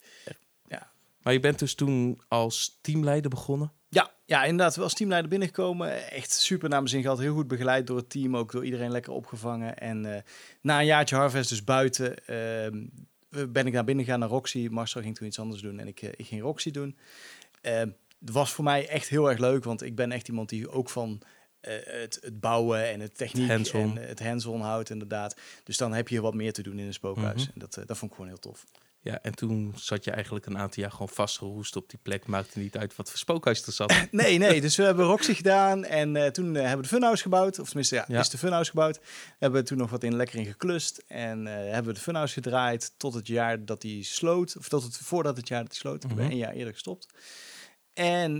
Maar 1.22 1.34
je 1.34 1.40
bent 1.40 1.60
dus 1.60 1.76
toen 1.76 2.22
als 2.28 2.78
teamleider 2.82 3.30
begonnen. 3.30 3.72
Ja, 4.26 4.44
inderdaad. 4.44 4.78
Als 4.78 4.94
teamleider 4.94 5.30
binnengekomen. 5.30 6.12
Echt 6.12 6.32
super 6.32 6.70
naar 6.70 6.78
mijn 6.78 6.92
zin 6.92 7.02
gehad. 7.02 7.20
Heel 7.20 7.34
goed 7.34 7.48
begeleid 7.48 7.88
door 7.88 7.98
het 7.98 8.10
team. 8.10 8.38
Ook 8.38 8.52
door 8.52 8.66
iedereen 8.66 8.92
lekker 8.92 9.14
opgevangen. 9.14 9.78
En 9.78 10.16
eh, 10.16 10.22
na 10.62 10.80
een 10.80 10.86
jaartje 10.86 11.16
Harvest 11.16 11.50
dus 11.50 11.64
buiten... 11.64 12.26
ehm, 12.26 12.86
ben 13.52 13.68
ik 13.68 13.74
naar 13.74 13.84
binnen 13.84 14.06
gegaan 14.06 14.20
naar 14.20 14.30
Roxy. 14.30 14.68
Marcel 14.72 15.02
ging 15.02 15.16
toen 15.16 15.28
iets 15.28 15.40
anders 15.40 15.62
doen. 15.62 15.80
En 15.80 15.88
ik, 15.88 16.02
eh, 16.02 16.10
ik 16.16 16.26
ging 16.26 16.42
Roxy 16.42 16.72
doen. 16.72 16.98
Ehm, 17.62 17.90
het 18.20 18.34
was 18.34 18.52
voor 18.52 18.64
mij 18.64 18.88
echt 18.88 19.08
heel 19.10 19.30
erg 19.30 19.40
leuk. 19.40 19.64
Want 19.64 19.82
ik 19.82 19.96
ben 19.96 20.12
echt 20.12 20.28
iemand 20.28 20.50
die 20.50 20.70
ook 20.70 20.90
van... 20.90 21.22
eh, 21.60 21.74
het, 21.84 22.18
het 22.22 22.40
bouwen 22.40 22.90
en 22.90 23.00
het 23.00 23.18
techniek 23.18 23.50
en 23.50 23.98
het 23.98 24.20
hands-on 24.20 24.62
houdt 24.62 24.90
inderdaad. 24.90 25.36
Dus 25.64 25.78
dan 25.78 25.94
heb 25.94 26.08
je 26.08 26.22
wat 26.22 26.34
meer 26.34 26.54
te 26.54 26.64
doen 26.64 26.80
in 26.80 26.86
een 26.86 26.94
spookhuis. 26.94 27.42
Mhm. 27.42 27.52
En 27.54 27.60
dat, 27.60 27.74
dat 27.86 27.98
vond 27.98 28.12
ik 28.12 28.18
gewoon 28.18 28.32
heel 28.32 28.40
tof. 28.40 28.66
Ja, 29.06 29.20
en 29.22 29.36
toen 29.36 29.74
zat 29.76 30.04
je 30.04 30.12
eigenlijk 30.12 30.46
een 30.46 30.58
aantal 30.58 30.82
jaar 30.84 30.92
gewoon 30.92 31.10
vastgeroest 31.10 31.76
op 31.76 31.90
die 31.90 32.00
plek. 32.02 32.28
Maakte 32.28 32.60
niet 32.60 32.78
uit 32.78 32.96
wat 32.96 33.10
voor 33.10 33.18
spookhuis 33.20 33.66
er 33.66 33.74
zat. 33.74 33.94
Nee, 34.12 34.38
nee. 34.38 34.62
Dus 34.62 34.76
we 34.76 34.84
hebben 34.84 35.06
Roxy 35.06 35.34
gedaan 35.34 35.84
en 35.86 36.16
eh, 36.16 36.28
toen 36.32 36.56
eh, 36.56 36.62
hebben 36.62 36.78
we 36.78 36.84
de 36.84 36.96
funhouse 36.96 37.22
gebouwd. 37.24 37.60
Of 37.60 37.66
tenminste, 37.68 37.96
ja, 37.96 38.06
Ja. 38.08 38.20
is 38.20 38.30
de 38.30 38.38
funhouse 38.38 38.70
gebouwd. 38.70 39.00
Hebben 39.40 39.62
we 39.62 39.68
toen 39.68 39.78
nog 39.78 39.90
wat 39.90 40.04
in 40.04 40.16
lekker 40.16 40.40
in 40.40 40.46
geklust. 40.46 41.04
En 41.08 41.48
eh, 41.48 41.54
hebben 41.54 41.86
we 41.86 41.94
de 41.94 42.00
funhouse 42.04 42.34
gedraaid 42.34 42.94
tot 42.98 43.14
het 43.14 43.28
jaar 43.28 43.66
dat 43.66 43.84
hij 43.84 44.02
sloot. 44.02 44.58
Of 44.58 44.70
tot 44.70 44.84
het, 44.84 44.98
voordat 44.98 45.38
het 45.38 45.48
jaar 45.48 45.62
dat 45.62 45.72
hij 45.72 45.80
sloot. 45.80 46.04
Ik 46.04 46.10
Mhm. 46.10 46.20
ben 46.20 46.32
een 46.32 46.38
jaar 46.38 46.54
eerder 46.54 46.74
gestopt. 46.74 47.08
En 47.94 48.36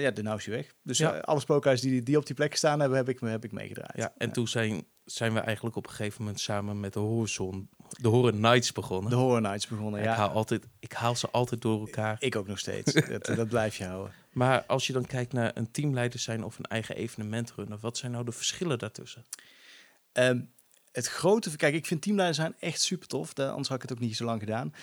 ja, 0.00 0.10
de 0.10 0.22
nou 0.22 0.36
is 0.38 0.46
hij 0.46 0.54
weg. 0.54 0.74
Dus 0.82 0.98
Ja. 0.98 1.18
alle 1.18 1.40
spookhuizen 1.40 1.88
die, 1.88 2.02
die 2.02 2.16
op 2.16 2.26
die 2.26 2.34
plek 2.34 2.50
gestaan 2.50 2.80
hebben, 2.80 2.98
heb 2.98 3.08
ik, 3.08 3.18
heb 3.20 3.44
ik 3.44 3.52
meegedraaid. 3.52 3.96
Ja, 3.96 4.12
en 4.16 4.32
toen 4.32 4.48
zijn, 4.48 4.84
zijn 5.04 5.34
we 5.34 5.40
eigenlijk 5.40 5.76
op 5.76 5.86
een 5.86 5.92
gegeven 5.92 6.22
moment 6.22 6.40
samen 6.40 6.80
met 6.80 6.92
de 6.92 6.98
Horizon, 6.98 7.68
de 8.00 8.08
Horror 8.08 8.34
Nights 8.34 8.72
begonnen. 8.72 9.10
De 9.10 9.16
Horror 9.16 9.40
Nights 9.40 9.66
begonnen, 9.66 10.00
Ik, 10.00 10.06
ja. 10.06 10.14
haal 10.14 10.28
altijd, 10.28 10.64
ik 10.78 10.92
haal 10.92 11.16
ze 11.16 11.30
altijd 11.30 11.62
door 11.62 11.80
elkaar. 11.80 12.16
Ik 12.18 12.36
ook 12.36 12.46
nog 12.46 12.58
steeds. 12.58 12.92
dat, 13.12 13.24
dat 13.24 13.48
blijf 13.48 13.76
je 13.76 13.84
houden. 13.84 14.12
Maar 14.32 14.64
als 14.66 14.86
je 14.86 14.92
dan 14.92 15.06
kijkt 15.06 15.32
naar 15.32 15.50
een 15.54 15.70
teamleider 15.70 16.18
zijn 16.18 16.44
of 16.44 16.58
een 16.58 16.64
eigen 16.64 16.96
evenement 16.96 17.52
runnen, 17.56 17.78
wat 17.80 17.96
zijn 17.96 18.12
nou 18.12 18.24
de 18.24 18.32
verschillen 18.32 18.78
daartussen? 18.78 19.24
Ehm, 20.12 20.40
het 20.92 21.06
grote... 21.06 21.56
Kijk, 21.56 21.74
ik 21.74 21.86
vind 21.86 22.02
teamleider 22.02 22.36
zijn 22.36 22.54
echt 22.58 22.80
super 22.80 23.08
tof. 23.08 23.38
Anders 23.38 23.68
had 23.68 23.76
ik 23.76 23.88
het 23.88 23.92
ook 23.92 24.04
niet 24.04 24.16
zo 24.16 24.24
lang 24.24 24.40
gedaan. 24.40 24.74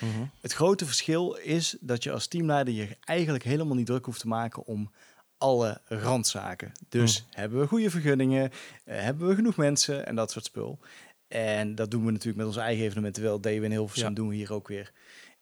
Het 0.41 0.53
grote 0.53 0.85
verschil 0.85 1.33
is 1.33 1.77
dat 1.79 2.03
je 2.03 2.11
als 2.11 2.27
teamleider 2.27 2.73
je 2.73 2.97
eigenlijk 3.03 3.43
helemaal 3.43 3.75
niet 3.75 3.85
druk 3.85 4.05
hoeft 4.05 4.19
te 4.19 4.27
maken 4.27 4.65
om 4.65 4.91
alle 5.37 5.81
randzaken. 5.85 6.71
Dus 6.89 7.25
hebben 7.29 7.59
we 7.59 7.67
goede 7.67 7.89
vergunningen, 7.89 8.51
eh, 8.83 9.01
hebben 9.01 9.27
we 9.27 9.35
genoeg 9.35 9.55
mensen 9.55 10.05
en 10.05 10.15
dat 10.15 10.31
soort 10.31 10.45
spul. 10.45 10.79
En 11.27 11.75
dat 11.75 11.91
doen 11.91 12.05
we 12.05 12.11
natuurlijk 12.11 12.37
met 12.37 12.45
onze 12.47 12.59
eigen 12.59 12.85
evenementen 12.85 13.23
wel. 13.23 13.39
Dat 13.39 13.51
we 13.53 13.59
in 13.63 13.71
Hilversum, 13.71 14.07
Ja. 14.07 14.13
doen 14.13 14.27
we 14.27 14.35
hier 14.35 14.53
ook 14.53 14.67
weer. 14.67 14.91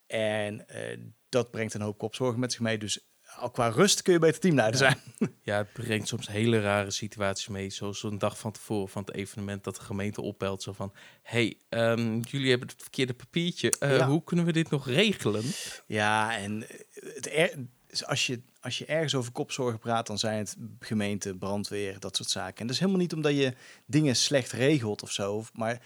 En 0.07 0.67
eh, 0.67 0.97
dat 1.29 1.51
brengt 1.51 1.73
een 1.73 1.81
hoop 1.81 1.97
kopzorgen 1.97 2.39
met 2.39 2.51
zich 2.51 2.61
mee. 2.61 2.77
Dus 2.77 3.07
al 3.37 3.51
qua 3.51 3.67
rust 3.67 4.01
kun 4.01 4.13
je 4.13 4.19
beter 4.19 4.39
teamleider 4.39 4.77
zijn. 4.77 4.97
Ja, 5.41 5.57
het 5.57 5.73
brengt 5.73 6.07
soms 6.07 6.27
hele 6.27 6.61
rare 6.61 6.91
situaties 6.91 7.47
mee. 7.47 7.69
Zoals 7.69 8.03
een 8.03 8.17
dag 8.17 8.37
van 8.39 8.51
tevoren 8.51 8.89
van 8.89 9.03
het 9.05 9.15
evenement 9.15 9.63
dat 9.63 9.75
de 9.75 9.81
gemeente 9.81 10.21
opbelt. 10.21 10.63
Zo 10.63 10.73
van, 10.73 10.93
hey, 11.21 11.57
ehm, 11.69 12.19
jullie 12.19 12.49
hebben 12.49 12.67
het 12.67 12.81
verkeerde 12.81 13.13
papiertje. 13.13 13.71
Eh, 13.79 13.97
Ja. 13.97 14.07
Hoe 14.07 14.23
kunnen 14.23 14.45
we 14.45 14.51
dit 14.51 14.69
nog 14.69 14.87
regelen? 14.87 15.43
Ja, 15.87 16.37
en 16.37 16.65
het 17.13 17.29
er, 17.31 17.65
dus 17.93 18.05
als, 18.05 18.27
je, 18.27 18.41
als 18.61 18.77
je 18.77 18.85
ergens 18.85 19.15
over 19.15 19.31
kopzorgen 19.31 19.79
praat, 19.79 20.07
dan 20.07 20.17
zijn 20.17 20.37
het 20.37 20.55
gemeente, 20.79 21.35
brandweer, 21.35 21.99
dat 21.99 22.15
soort 22.15 22.29
zaken. 22.29 22.57
En 22.57 22.65
dat 22.65 22.75
is 22.75 22.79
helemaal 22.79 23.01
niet 23.01 23.13
omdat 23.13 23.35
je 23.35 23.53
dingen 23.85 24.15
slecht 24.15 24.51
regelt 24.51 25.03
of 25.03 25.11
zo, 25.11 25.45
maar 25.53 25.81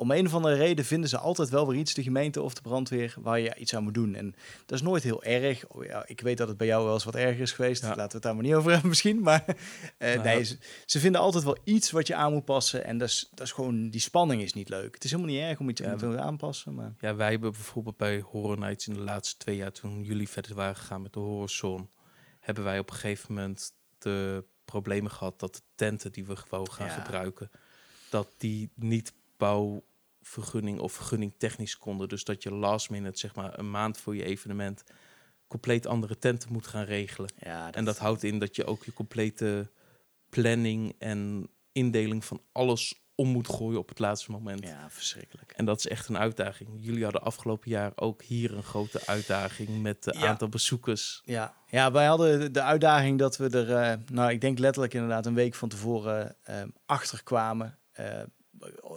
om 0.00 0.10
een 0.10 0.26
of 0.26 0.34
andere 0.34 0.54
reden 0.54 0.84
vinden 0.84 1.08
ze 1.08 1.18
altijd 1.18 1.48
wel 1.48 1.68
weer 1.68 1.78
iets, 1.78 1.94
de 1.94 2.02
gemeente 2.02 2.42
of 2.42 2.54
de 2.54 2.60
brandweer, 2.60 3.14
waar 3.20 3.40
je 3.40 3.54
iets 3.54 3.74
aan 3.74 3.82
moet 3.82 3.94
doen. 3.94 4.14
En 4.14 4.34
dat 4.66 4.78
is 4.78 4.82
nooit 4.84 5.02
heel 5.02 5.22
erg. 5.22 5.66
Oh, 5.68 5.84
ja, 5.84 6.02
ik 6.06 6.20
weet 6.20 6.36
dat 6.36 6.48
het 6.48 6.56
bij 6.56 6.66
jou 6.66 6.84
wel 6.84 6.94
eens 6.94 7.04
wat 7.04 7.14
erger 7.14 7.40
is 7.40 7.52
geweest. 7.52 7.82
Ja. 7.82 7.88
Laten 7.88 8.06
we 8.06 8.12
het 8.14 8.22
daar 8.22 8.34
maar 8.34 8.44
niet 8.44 8.54
over 8.54 8.70
hebben 8.72 8.88
misschien. 8.88 9.20
Maar 9.20 9.44
Nou, 9.98 10.18
nee, 10.22 10.42
ze, 10.44 10.58
ze 10.86 10.98
vinden 11.00 11.20
altijd 11.20 11.44
wel 11.44 11.56
iets 11.64 11.90
wat 11.90 12.06
je 12.06 12.14
aan 12.14 12.32
moet 12.32 12.44
passen. 12.44 12.84
En 12.84 12.98
dat 12.98 13.08
is, 13.08 13.28
dat 13.34 13.46
is 13.46 13.52
gewoon, 13.52 13.90
die 13.90 14.00
spanning 14.00 14.42
is 14.42 14.52
niet 14.52 14.68
leuk. 14.68 14.94
Het 14.94 15.04
is 15.04 15.10
helemaal 15.10 15.32
niet 15.32 15.42
erg 15.42 15.58
om 15.58 15.68
iets 15.68 15.80
Ja, 15.80 15.96
te 15.96 16.18
aanpassen. 16.20 16.74
Maar 16.74 16.94
Ja, 17.00 17.14
wij 17.14 17.30
hebben 17.30 17.50
bijvoorbeeld 17.52 17.96
bij 17.96 18.20
Horror 18.20 18.58
Nights 18.58 18.86
in 18.88 18.94
de 18.94 19.00
laatste 19.00 19.36
twee 19.36 19.56
jaar, 19.56 19.72
toen 19.72 20.02
jullie 20.02 20.28
verder 20.28 20.54
waren 20.54 20.76
gegaan 20.76 21.02
met 21.02 21.12
de 21.12 21.20
Horror 21.20 21.48
Zone, 21.50 21.86
hebben 22.40 22.64
wij 22.64 22.78
op 22.78 22.90
een 22.90 22.96
gegeven 22.96 23.34
moment 23.34 23.72
de 23.98 24.44
problemen 24.64 25.10
gehad 25.10 25.40
dat 25.40 25.54
de 25.54 25.60
tenten 25.74 26.12
die 26.12 26.26
we 26.26 26.36
gewoon 26.36 26.70
gaan 26.72 26.86
Ja. 26.86 26.92
gebruiken, 26.92 27.50
dat 28.10 28.28
die 28.36 28.70
niet 28.74 29.12
bouwvergunning 30.34 30.78
of 30.80 30.92
vergunning 30.92 31.34
technisch 31.38 31.78
konden. 31.78 32.08
Dus 32.08 32.24
dat 32.24 32.42
je 32.42 32.50
last 32.52 32.90
minute, 32.90 33.18
zeg 33.18 33.34
maar 33.34 33.58
een 33.58 33.70
maand 33.70 33.98
voor 33.98 34.16
je 34.16 34.24
evenement, 34.24 34.84
compleet 35.46 35.86
andere 35.86 36.18
tenten 36.18 36.52
moet 36.52 36.66
gaan 36.66 36.84
regelen. 36.84 37.32
ja, 37.38 37.72
En 37.72 37.84
dat 37.84 37.98
houdt 37.98 38.22
in 38.22 38.38
dat 38.38 38.56
je 38.56 38.64
ook 38.64 38.84
je 38.84 38.92
complete 38.92 39.70
planning 40.30 40.94
en 40.98 41.48
indeling 41.72 42.24
van 42.24 42.42
alles 42.52 43.02
om 43.14 43.28
moet 43.28 43.48
gooien 43.48 43.78
op 43.78 43.88
het 43.88 43.98
laatste 43.98 44.30
moment. 44.30 44.62
Ja, 44.66 44.90
verschrikkelijk. 44.90 45.52
En 45.52 45.64
dat 45.64 45.78
is 45.78 45.86
echt 45.88 46.08
een 46.08 46.18
uitdaging. 46.18 46.68
Jullie 46.80 47.02
hadden 47.02 47.22
afgelopen 47.22 47.70
jaar 47.70 47.92
ook 47.94 48.22
hier 48.22 48.54
een 48.56 48.62
grote 48.62 49.00
uitdaging 49.06 49.82
met 49.82 50.04
het 50.04 50.16
Ja. 50.18 50.26
aantal 50.26 50.48
bezoekers. 50.48 51.20
Ja, 51.24 51.54
ja 51.66 51.92
wij 51.92 52.06
hadden 52.06 52.52
de- 52.52 52.62
uitdaging 52.62 53.18
dat 53.18 53.36
we 53.36 53.48
er, 53.50 53.72
eh, 53.74 53.98
nou 54.12 54.30
ik 54.30 54.40
denk 54.40 54.58
letterlijk 54.58 54.94
inderdaad 54.94 55.26
een 55.26 55.34
week 55.34 55.54
van 55.54 55.68
tevoren 55.68 56.36
eh, 56.42 56.62
achter 56.86 57.22
kwamen. 57.22 57.78
Eh, 57.92 58.22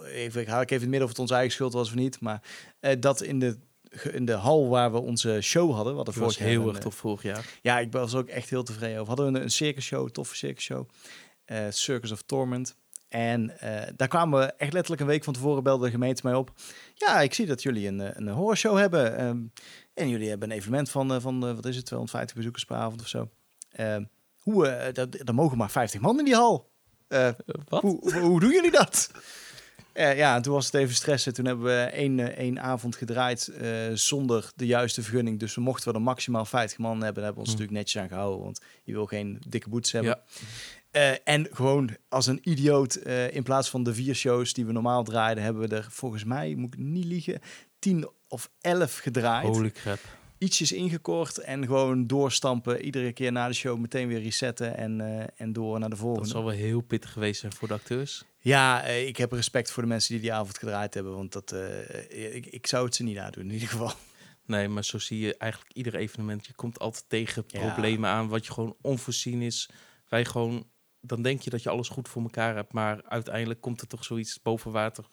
even, 0.06 0.46
haal 0.48 0.60
ik 0.60 0.70
even 0.70 0.74
in 0.76 0.80
het 0.80 0.88
midden 0.90 1.02
of 1.02 1.08
het 1.08 1.18
onze 1.18 1.34
eigen 1.34 1.52
schuld 1.52 1.72
was 1.72 1.88
of 1.88 1.94
niet. 1.94 2.20
Maar 2.20 2.42
eh, 2.80 3.00
dat 3.00 3.22
in 3.22 3.38
de, 3.38 3.58
in 4.12 4.24
de 4.24 4.32
hal 4.32 4.68
waar 4.68 4.92
we 4.92 4.98
onze 5.00 5.38
show 5.40 5.74
hadden. 5.74 5.94
Dat 5.96 6.06
was 6.06 6.14
vorig 6.16 6.38
jaar 6.38 6.48
heel 6.48 6.66
erg 6.66 6.76
eh, 6.76 6.82
tof 6.82 6.94
vorig 6.94 7.22
jaar. 7.22 7.46
Ja, 7.62 7.78
ik 7.78 7.92
was 7.92 8.14
ook 8.14 8.28
echt 8.28 8.50
heel 8.50 8.62
tevreden 8.62 8.94
over. 8.96 9.06
Hadden 9.08 9.32
we 9.32 9.38
een, 9.38 9.44
een 9.44 9.50
circus 9.50 9.84
show, 9.84 10.04
een 10.04 10.12
toffe 10.12 10.36
circus 10.36 10.64
show. 10.64 10.88
eh, 11.44 11.66
Circus 11.70 12.12
of 12.12 12.22
Torment. 12.22 12.76
En 13.08 13.52
daar 13.96 14.08
kwamen 14.08 14.40
we 14.40 14.44
echt 14.46 14.72
letterlijk 14.72 15.00
een 15.02 15.08
week 15.08 15.24
van 15.24 15.32
tevoren 15.32 15.62
belde 15.62 15.84
de 15.84 15.90
gemeente 15.90 16.20
mij 16.24 16.34
op. 16.34 16.52
Ja, 16.94 17.20
ik 17.20 17.34
zie 17.34 17.46
dat 17.46 17.62
jullie 17.62 17.86
een, 17.88 17.98
een 18.18 18.28
horrorshow 18.28 18.78
hebben. 18.78 19.16
ehm, 19.16 19.38
en 19.94 20.08
jullie 20.08 20.28
hebben 20.28 20.50
een 20.50 20.56
evenement 20.56 20.90
van, 20.90 21.20
van 21.20 21.40
wat 21.40 21.66
is 21.66 21.76
het, 21.76 21.84
250 21.84 22.36
bezoekers 22.36 22.64
per 22.64 22.76
avond 22.76 23.00
of 23.00 23.08
zo. 23.08 23.28
Ehm, 23.72 24.04
hoe, 24.36 24.90
dat, 24.92 25.28
er 25.28 25.34
mogen 25.34 25.58
maar 25.58 25.70
50 25.70 26.00
man 26.00 26.18
in 26.18 26.24
die 26.24 26.34
hal. 26.34 26.70
Wat? 27.08 27.82
hoe, 27.82 27.98
hoe, 28.00 28.20
hoe 28.20 28.40
doen 28.40 28.50
jullie 28.50 28.70
dat? 28.70 29.10
Eh, 29.92 30.16
ja, 30.16 30.36
en 30.36 30.42
toen 30.42 30.52
was 30.52 30.66
het 30.66 30.74
even 30.74 30.94
stressen. 30.94 31.34
Toen 31.34 31.44
hebben 31.44 31.64
we 31.64 31.80
één, 31.80 32.18
eh, 32.20 32.38
één 32.38 32.60
avond 32.60 32.96
gedraaid 32.96 33.48
eh, 33.48 33.70
zonder 33.94 34.50
de 34.56 34.66
juiste 34.66 35.02
vergunning. 35.02 35.38
Dus 35.38 35.54
we 35.54 35.60
mochten 35.60 35.88
we 35.92 35.98
er 35.98 36.04
maximaal 36.04 36.44
50 36.44 36.78
man 36.78 36.92
hebben. 37.02 37.14
Daar 37.14 37.24
hebben 37.24 37.34
we 37.34 37.40
ons 37.40 37.50
Hm. 37.50 37.54
natuurlijk 37.58 37.78
netjes 37.78 38.02
aan 38.02 38.08
gehouden. 38.08 38.42
Want 38.42 38.60
je 38.84 38.92
wil 38.92 39.06
geen 39.06 39.42
dikke 39.48 39.68
boetes 39.68 39.92
hebben. 39.92 40.18
Ja. 40.90 41.18
En 41.24 41.48
gewoon 41.52 41.96
als 42.08 42.26
een 42.26 42.40
idioot, 42.42 42.94
in 43.30 43.42
plaats 43.42 43.70
van 43.70 43.82
de 43.82 43.94
vier 43.94 44.14
shows 44.14 44.52
die 44.52 44.66
we 44.66 44.72
normaal 44.72 45.04
draaiden, 45.04 45.44
hebben 45.44 45.68
we 45.68 45.76
er 45.76 45.86
volgens 45.90 46.24
mij, 46.24 46.54
moet 46.54 46.74
ik 46.74 46.80
niet 46.80 47.04
liegen, 47.04 47.40
tien 47.78 48.08
of 48.28 48.50
elf 48.60 48.98
gedraaid. 48.98 49.46
Holy 49.46 49.70
crap. 49.70 49.98
Ietsjes 50.42 50.72
ingekort 50.72 51.38
en 51.38 51.66
gewoon 51.66 52.06
doorstampen. 52.06 52.84
Iedere 52.84 53.12
keer 53.12 53.32
na 53.32 53.48
de 53.48 53.54
show 53.54 53.78
meteen 53.78 54.08
weer 54.08 54.22
resetten 54.22 54.76
en, 54.76 55.00
eh, 55.00 55.26
en 55.36 55.52
door 55.52 55.78
naar 55.78 55.88
de 55.88 55.94
Dat 55.94 56.04
volgende. 56.04 56.28
zal 56.28 56.44
wel 56.44 56.54
heel 56.54 56.80
pittig 56.80 57.12
geweest 57.12 57.40
zijn 57.40 57.52
voor 57.52 57.68
de 57.68 57.74
acteurs. 57.74 58.24
Ja, 58.38 58.82
eh, 58.84 59.06
ik 59.06 59.16
heb 59.16 59.32
respect 59.32 59.70
voor 59.70 59.82
de 59.82 59.88
mensen 59.88 60.12
die 60.12 60.22
die 60.22 60.32
avond 60.32 60.58
gedraaid 60.58 60.94
hebben. 60.94 61.14
Want 61.14 61.32
dat, 61.32 61.52
eh, 61.52 62.34
ik, 62.34 62.46
ik 62.46 62.66
zou 62.66 62.84
het 62.84 62.94
ze 62.94 63.02
niet 63.02 63.16
nadoen, 63.16 63.44
in 63.44 63.52
ieder 63.52 63.68
geval. 63.68 63.92
Nee, 64.46 64.68
maar 64.68 64.84
zo 64.84 64.98
zie 64.98 65.18
je 65.20 65.36
eigenlijk 65.36 65.72
ieder 65.72 65.94
evenement. 65.94 66.46
Je 66.46 66.54
komt 66.54 66.78
altijd 66.78 67.04
tegen 67.08 67.44
Ja. 67.46 67.60
problemen 67.72 68.10
aan 68.10 68.28
wat 68.28 68.46
je 68.46 68.52
gewoon 68.52 68.76
onvoorzien 68.80 69.42
is. 69.42 69.68
Wij 70.08 70.24
gewoon, 70.24 70.66
dan 71.00 71.22
denk 71.22 71.40
je 71.42 71.50
dat 71.50 71.62
je 71.62 71.68
alles 71.70 71.88
goed 71.88 72.08
voor 72.08 72.22
elkaar 72.22 72.54
hebt, 72.54 72.72
maar 72.72 73.02
uiteindelijk 73.04 73.60
komt 73.60 73.80
er 73.80 73.86
toch 73.86 74.04
zoiets 74.04 74.42
boven 74.42 74.70
water 74.72 75.04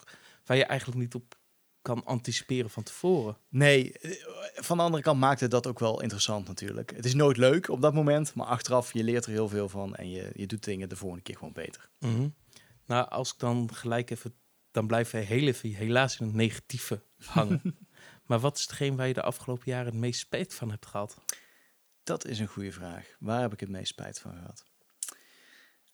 waar 0.45 0.57
je 0.57 0.65
eigenlijk 0.65 0.99
niet 0.99 1.15
op 1.15 1.37
kan 1.81 2.05
anticiperen 2.05 2.69
van 2.69 2.83
tevoren. 2.83 3.37
Nee, 3.49 3.91
eh, 3.91 4.11
van 4.53 4.77
de 4.77 4.83
andere 4.83 5.03
kant 5.03 5.19
maakt 5.19 5.39
het 5.39 5.51
dat 5.51 5.67
ook 5.67 5.79
wel 5.79 6.01
interessant 6.01 6.47
natuurlijk. 6.47 6.93
Het 6.95 7.05
is 7.05 7.13
nooit 7.13 7.37
leuk 7.37 7.69
op 7.69 7.81
dat 7.81 7.93
moment, 7.93 8.33
maar 8.33 8.45
achteraf, 8.45 8.93
je 8.93 9.03
leert 9.03 9.25
er 9.25 9.31
heel 9.31 9.49
veel 9.49 9.69
van. 9.69 9.95
En 9.95 10.09
je, 10.09 10.31
je 10.33 10.47
doet 10.47 10.63
dingen 10.63 10.89
de 10.89 10.95
volgende 10.95 11.23
keer 11.23 11.37
gewoon 11.37 11.53
beter. 11.53 11.89
Mhm. 11.99 12.27
Nou, 12.85 13.09
als 13.09 13.33
ik 13.33 13.39
dan 13.39 13.69
gelijk 13.73 14.09
even, 14.09 14.33
dan 14.71 14.87
blijven 14.87 15.15
wij 15.15 15.23
heel 15.23 15.47
even 15.47 15.69
helaas 15.69 16.19
in 16.19 16.25
het 16.25 16.35
negatieve 16.35 17.01
hangen. 17.25 17.77
maar 18.25 18.39
wat 18.39 18.57
is 18.57 18.61
hetgeen 18.61 18.95
waar 18.95 19.07
je 19.07 19.13
de 19.13 19.21
afgelopen 19.21 19.71
jaren 19.71 19.85
het 19.85 19.95
meest 19.95 20.19
spijt 20.19 20.53
van 20.53 20.69
hebt 20.69 20.85
gehad? 20.85 21.17
Dat 22.03 22.25
is 22.25 22.39
een 22.39 22.47
goede 22.47 22.71
vraag. 22.71 23.15
Waar 23.19 23.41
heb 23.41 23.53
ik 23.53 23.59
het 23.59 23.69
meest 23.69 23.87
spijt 23.87 24.19
van 24.19 24.33
gehad? 24.33 24.65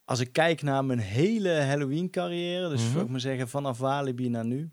Als 0.06 0.20
ik 0.20 0.34
kijk 0.34 0.62
naar 0.62 0.86
mijn 0.86 1.00
hele 1.00 1.50
Halloween-carrière, 1.50 2.70
dus 2.70 2.92
zou 2.92 3.04
ik 3.04 3.10
maar 3.10 3.20
zeggen 3.20 3.50
vanaf 3.50 3.78
Walibi 3.78 4.30
naar 4.30 4.46
nu, 4.46 4.72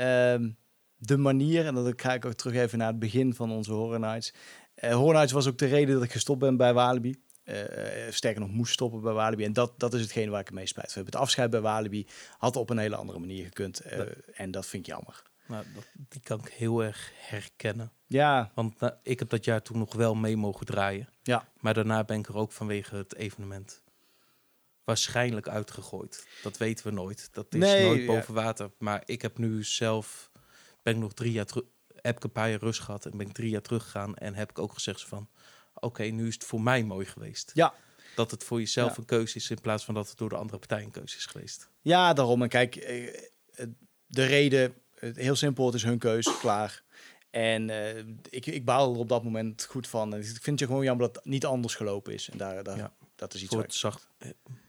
ehm, 0.00 0.50
de 0.96 1.16
manier, 1.16 1.66
en 1.66 1.74
dan 1.74 1.92
ga 1.96 2.14
ik 2.14 2.24
ook 2.24 2.32
terug 2.32 2.54
even 2.54 2.78
naar 2.78 2.88
het 2.88 2.98
begin 2.98 3.34
van 3.34 3.50
onze 3.50 3.72
Horror 3.72 4.00
Nights. 4.00 4.34
Eh 4.74 4.94
Horror 4.94 5.14
Nights 5.14 5.32
was 5.32 5.48
ook 5.48 5.58
de 5.58 5.66
reden 5.66 5.94
dat 5.94 6.04
ik 6.04 6.12
gestopt 6.12 6.40
ben 6.40 6.56
bij 6.56 6.74
Walibi. 6.74 7.22
Eh, 7.42 8.06
eh, 8.06 8.12
sterker 8.12 8.40
nog, 8.40 8.50
moest 8.50 8.72
stoppen 8.72 9.00
bij 9.00 9.12
Walibi. 9.12 9.44
En 9.44 9.52
dat, 9.52 9.72
dat 9.76 9.94
is 9.94 10.00
hetgene 10.00 10.30
waar 10.30 10.40
ik 10.40 10.46
het 10.46 10.54
meest 10.54 10.68
spijt 10.68 10.92
van 10.92 11.02
heb. 11.02 11.12
Het 11.12 11.20
afscheid 11.20 11.50
bij 11.50 11.60
Walibi 11.60 12.06
had 12.38 12.56
op 12.56 12.70
een 12.70 12.78
hele 12.78 12.96
andere 12.96 13.18
manier 13.18 13.44
gekund. 13.44 13.80
en 14.32 14.50
dat 14.50 14.66
vind 14.66 14.86
ik 14.86 14.92
jammer. 14.92 15.22
Nou, 15.46 15.64
dat, 15.74 15.88
die 16.08 16.20
kan 16.20 16.38
ik 16.38 16.48
heel 16.48 16.84
erg 16.84 17.12
herkennen. 17.16 17.92
Ja, 18.06 18.50
Want 18.54 18.80
nou, 18.80 18.92
ik 19.02 19.18
heb 19.18 19.28
dat 19.28 19.44
jaar 19.44 19.62
toen 19.62 19.78
nog 19.78 19.94
wel 19.94 20.14
mee 20.14 20.36
mogen 20.36 20.66
draaien. 20.66 21.08
Ja. 21.22 21.48
Maar 21.60 21.74
daarna 21.74 22.04
ben 22.04 22.18
ik 22.18 22.28
er 22.28 22.36
ook 22.36 22.52
vanwege 22.52 22.96
het 22.96 23.14
evenement 23.14 23.82
waarschijnlijk 24.90 25.48
uitgegooid. 25.48 26.26
Dat 26.42 26.56
weten 26.56 26.86
we 26.86 26.92
nooit. 26.92 27.28
Dat 27.32 27.46
is 27.50 27.58
Nee, 27.60 27.84
nooit 27.86 28.00
ja. 28.00 28.06
boven 28.06 28.34
water. 28.34 28.70
Maar 28.78 29.02
ik 29.04 29.22
heb 29.22 29.38
nu 29.38 29.64
zelf, 29.64 30.30
ben 30.82 30.94
ik 30.94 31.00
nog 31.00 31.12
drie 31.12 31.32
jaar 31.32 31.44
terug, 31.46 31.64
heb 32.00 32.16
ik 32.16 32.24
een 32.24 32.32
paar 32.32 32.50
jaar 32.50 32.58
rust 32.58 32.80
gehad 32.80 33.04
en 33.06 33.16
ben 33.16 33.26
ik 33.26 33.32
drie 33.32 33.50
jaar 33.50 33.62
teruggegaan 33.62 34.16
en 34.16 34.34
heb 34.34 34.50
ik 34.50 34.58
ook 34.58 34.72
gezegd 34.72 35.02
van, 35.04 35.28
oké, 35.74 36.02
nu 36.02 36.26
is 36.28 36.34
het 36.34 36.44
voor 36.44 36.60
mij 36.60 36.84
mooi 36.84 37.06
geweest. 37.06 37.50
Ja. 37.54 37.74
Dat 38.14 38.30
het 38.30 38.44
voor 38.44 38.58
jezelf 38.58 38.90
Ja. 38.92 38.96
een 38.98 39.04
keuze 39.04 39.36
is 39.36 39.50
in 39.50 39.60
plaats 39.60 39.84
van 39.84 39.94
dat 39.94 40.08
het 40.08 40.18
door 40.18 40.28
de 40.28 40.36
andere 40.36 40.58
partij 40.58 40.82
een 40.82 40.90
keuze 40.90 41.16
is 41.16 41.26
geweest. 41.26 41.68
Ja, 41.80 42.12
daarom. 42.12 42.42
En 42.42 42.48
kijk, 42.48 42.76
eh, 42.76 43.16
de 44.06 44.24
reden, 44.24 44.74
heel 44.94 45.36
simpel, 45.36 45.66
het 45.66 45.74
is 45.74 45.82
hun 45.82 45.98
keus, 45.98 46.38
klaar. 46.38 46.82
En 47.30 47.70
eh, 47.70 47.98
ik, 48.30 48.46
ik 48.46 48.64
baal 48.64 48.92
er 48.92 48.98
op 48.98 49.08
dat 49.08 49.24
moment 49.24 49.64
goed 49.64 49.86
van. 49.88 50.14
En 50.14 50.20
ik 50.20 50.38
vind 50.42 50.58
je 50.58 50.66
gewoon 50.66 50.84
jammer 50.84 51.06
dat 51.06 51.16
het 51.16 51.24
niet 51.24 51.44
anders 51.44 51.74
gelopen 51.74 52.12
is. 52.14 52.28
En 52.30 52.38
daar, 52.38 52.62
daar, 52.62 52.76
Ja. 52.76 52.92
dat 53.16 53.34
is 53.34 53.42
iets 53.42 53.52
Voor 53.54 53.62
het, 53.62 53.74
zag, 53.74 54.08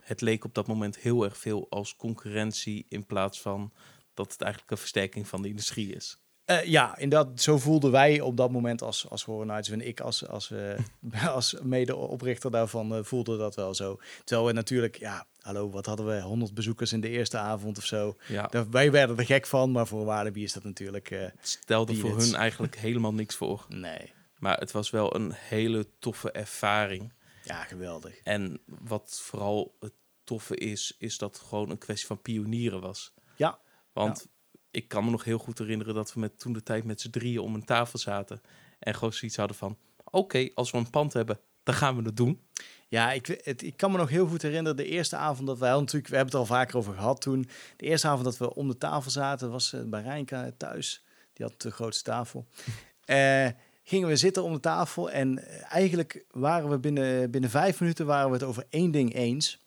het 0.02 0.22
leek 0.22 0.44
op 0.44 0.54
dat 0.54 0.68
moment 0.68 0.98
heel 0.98 1.24
erg 1.24 1.38
veel 1.38 1.68
als 1.70 1.96
concurrentie 1.96 2.86
in 2.90 3.06
plaats 3.06 3.42
van 3.42 3.72
dat 4.14 4.32
het 4.32 4.42
eigenlijk 4.42 4.72
een 4.72 4.78
versterking 4.78 5.28
van 5.28 5.42
de 5.42 5.48
industrie 5.48 5.96
is. 5.96 6.22
Eh, 6.46 6.64
ja, 6.64 6.98
inderdaad, 6.98 7.42
zo 7.42 7.58
voelden 7.58 7.92
wij 7.92 8.22
op 8.22 8.38
dat 8.38 8.52
moment 8.52 8.82
als, 8.82 9.10
als. 9.10 9.28
En 9.70 9.88
ik 9.88 10.00
als, 10.00 10.28
als, 10.28 10.52
eh, 10.52 11.26
als 11.36 11.56
mede-oprichter 11.62 12.52
daarvan 12.52 12.96
eh, 12.96 13.04
voelde 13.04 13.38
dat 13.38 13.56
wel 13.56 13.74
zo. 13.74 14.00
Terwijl 14.24 14.48
we 14.48 14.54
natuurlijk, 14.54 14.96
ja, 15.00 15.26
hallo, 15.42 15.70
wat 15.70 15.86
hadden 15.86 16.06
we? 16.06 16.22
100 16.22 16.54
bezoekers 16.54 16.94
in 16.94 17.02
de 17.02 17.10
eerste 17.10 17.38
avond 17.38 17.78
of 17.78 17.86
zo. 17.86 18.16
Ja, 18.28 18.48
Daar, 18.48 18.70
wij 18.70 18.92
werden 18.92 19.18
er 19.18 19.26
gek 19.26 19.48
van, 19.48 19.72
maar 19.72 19.88
voor 19.88 20.06
Walibi 20.06 20.44
is 20.44 20.54
dat 20.54 20.64
natuurlijk... 20.64 21.10
het 21.10 21.60
stelde 21.64 21.96
voor 21.96 22.18
hun 22.18 22.36
eigenlijk 22.36 22.76
helemaal 22.88 23.14
niks 23.14 23.36
voor. 23.36 23.66
nee, 23.70 24.14
Maar 24.38 24.58
het 24.58 24.72
was 24.72 24.90
wel 24.90 25.16
een 25.16 25.32
hele 25.34 25.88
toffe 26.00 26.32
ervaring. 26.32 27.14
Ja, 27.44 27.64
geweldig. 27.64 28.18
En 28.24 28.62
wat 28.66 29.20
vooral 29.24 29.76
het 29.80 29.94
toffe 30.24 30.56
is, 30.56 30.96
is 30.98 31.18
dat 31.18 31.38
het 31.38 31.48
gewoon 31.48 31.70
een 31.70 31.78
kwestie 31.78 32.08
van 32.08 32.22
pionieren 32.22 32.82
was. 32.82 33.14
Ja. 33.36 33.60
Want 33.94 34.28
ik 34.72 34.88
kan 34.88 35.06
me 35.06 35.12
nog 35.12 35.24
heel 35.24 35.38
goed 35.38 35.58
herinneren 35.58 35.94
dat 35.94 36.14
we 36.14 36.20
met 36.20 36.40
toen 36.40 36.54
de 36.54 36.64
tijd 36.64 36.84
met 36.84 37.02
z'n 37.02 37.10
drieën 37.10 37.40
om 37.40 37.56
een 37.56 37.66
tafel 37.66 38.00
zaten. 38.00 38.42
En 38.80 38.94
gewoon 38.94 39.14
zoiets 39.14 39.38
hadden 39.38 39.58
van, 39.58 39.78
oké, 40.04 40.50
als 40.54 40.72
we 40.72 40.78
een 40.78 40.90
pand 40.90 41.14
hebben, 41.14 41.40
dan 41.64 41.76
gaan 41.76 41.96
we 41.96 42.02
het 42.04 42.18
doen. 42.18 42.42
Ja, 42.88 43.12
ik, 43.12 43.40
het, 43.44 43.62
ik 43.62 43.78
kan 43.78 43.92
me 43.92 43.98
nog 43.98 44.10
heel 44.10 44.28
goed 44.28 44.42
herinneren, 44.42 44.78
de 44.78 44.86
eerste 44.86 45.16
avond 45.16 45.48
dat 45.48 45.60
wij 45.60 45.70
natuurlijk, 45.70 46.08
we 46.08 46.16
hebben 46.16 46.40
het 46.40 46.50
al 46.50 46.56
vaker 46.56 46.78
over 46.78 46.94
gehad 46.94 47.22
toen. 47.22 47.50
De 47.78 47.86
eerste 47.86 48.08
avond 48.08 48.24
dat 48.24 48.38
we 48.38 48.56
om 48.56 48.68
de 48.68 48.78
tafel 48.78 49.12
zaten, 49.12 49.52
was 49.52 49.74
eh, 49.74 49.82
bij 49.84 50.02
Rijnka 50.02 50.52
thuis. 50.58 51.04
Die 51.34 51.46
had 51.46 51.62
de 51.62 51.72
grootste 51.72 52.04
tafel. 52.04 52.46
Eh, 53.06 53.48
gingen 53.84 54.08
we 54.08 54.16
zitten 54.16 54.44
om 54.44 54.54
de 54.54 54.60
tafel 54.60 55.12
en 55.12 55.48
eh, 55.48 55.74
eigenlijk 55.74 56.26
waren 56.32 56.70
we 56.70 56.80
binnen, 56.80 57.32
binnen 57.32 57.50
vijf 57.50 57.80
minuten 57.80 58.06
waren 58.06 58.28
we 58.28 58.34
het 58.34 58.44
over 58.44 58.66
één 58.70 58.92
ding 58.92 59.16
eens. 59.16 59.60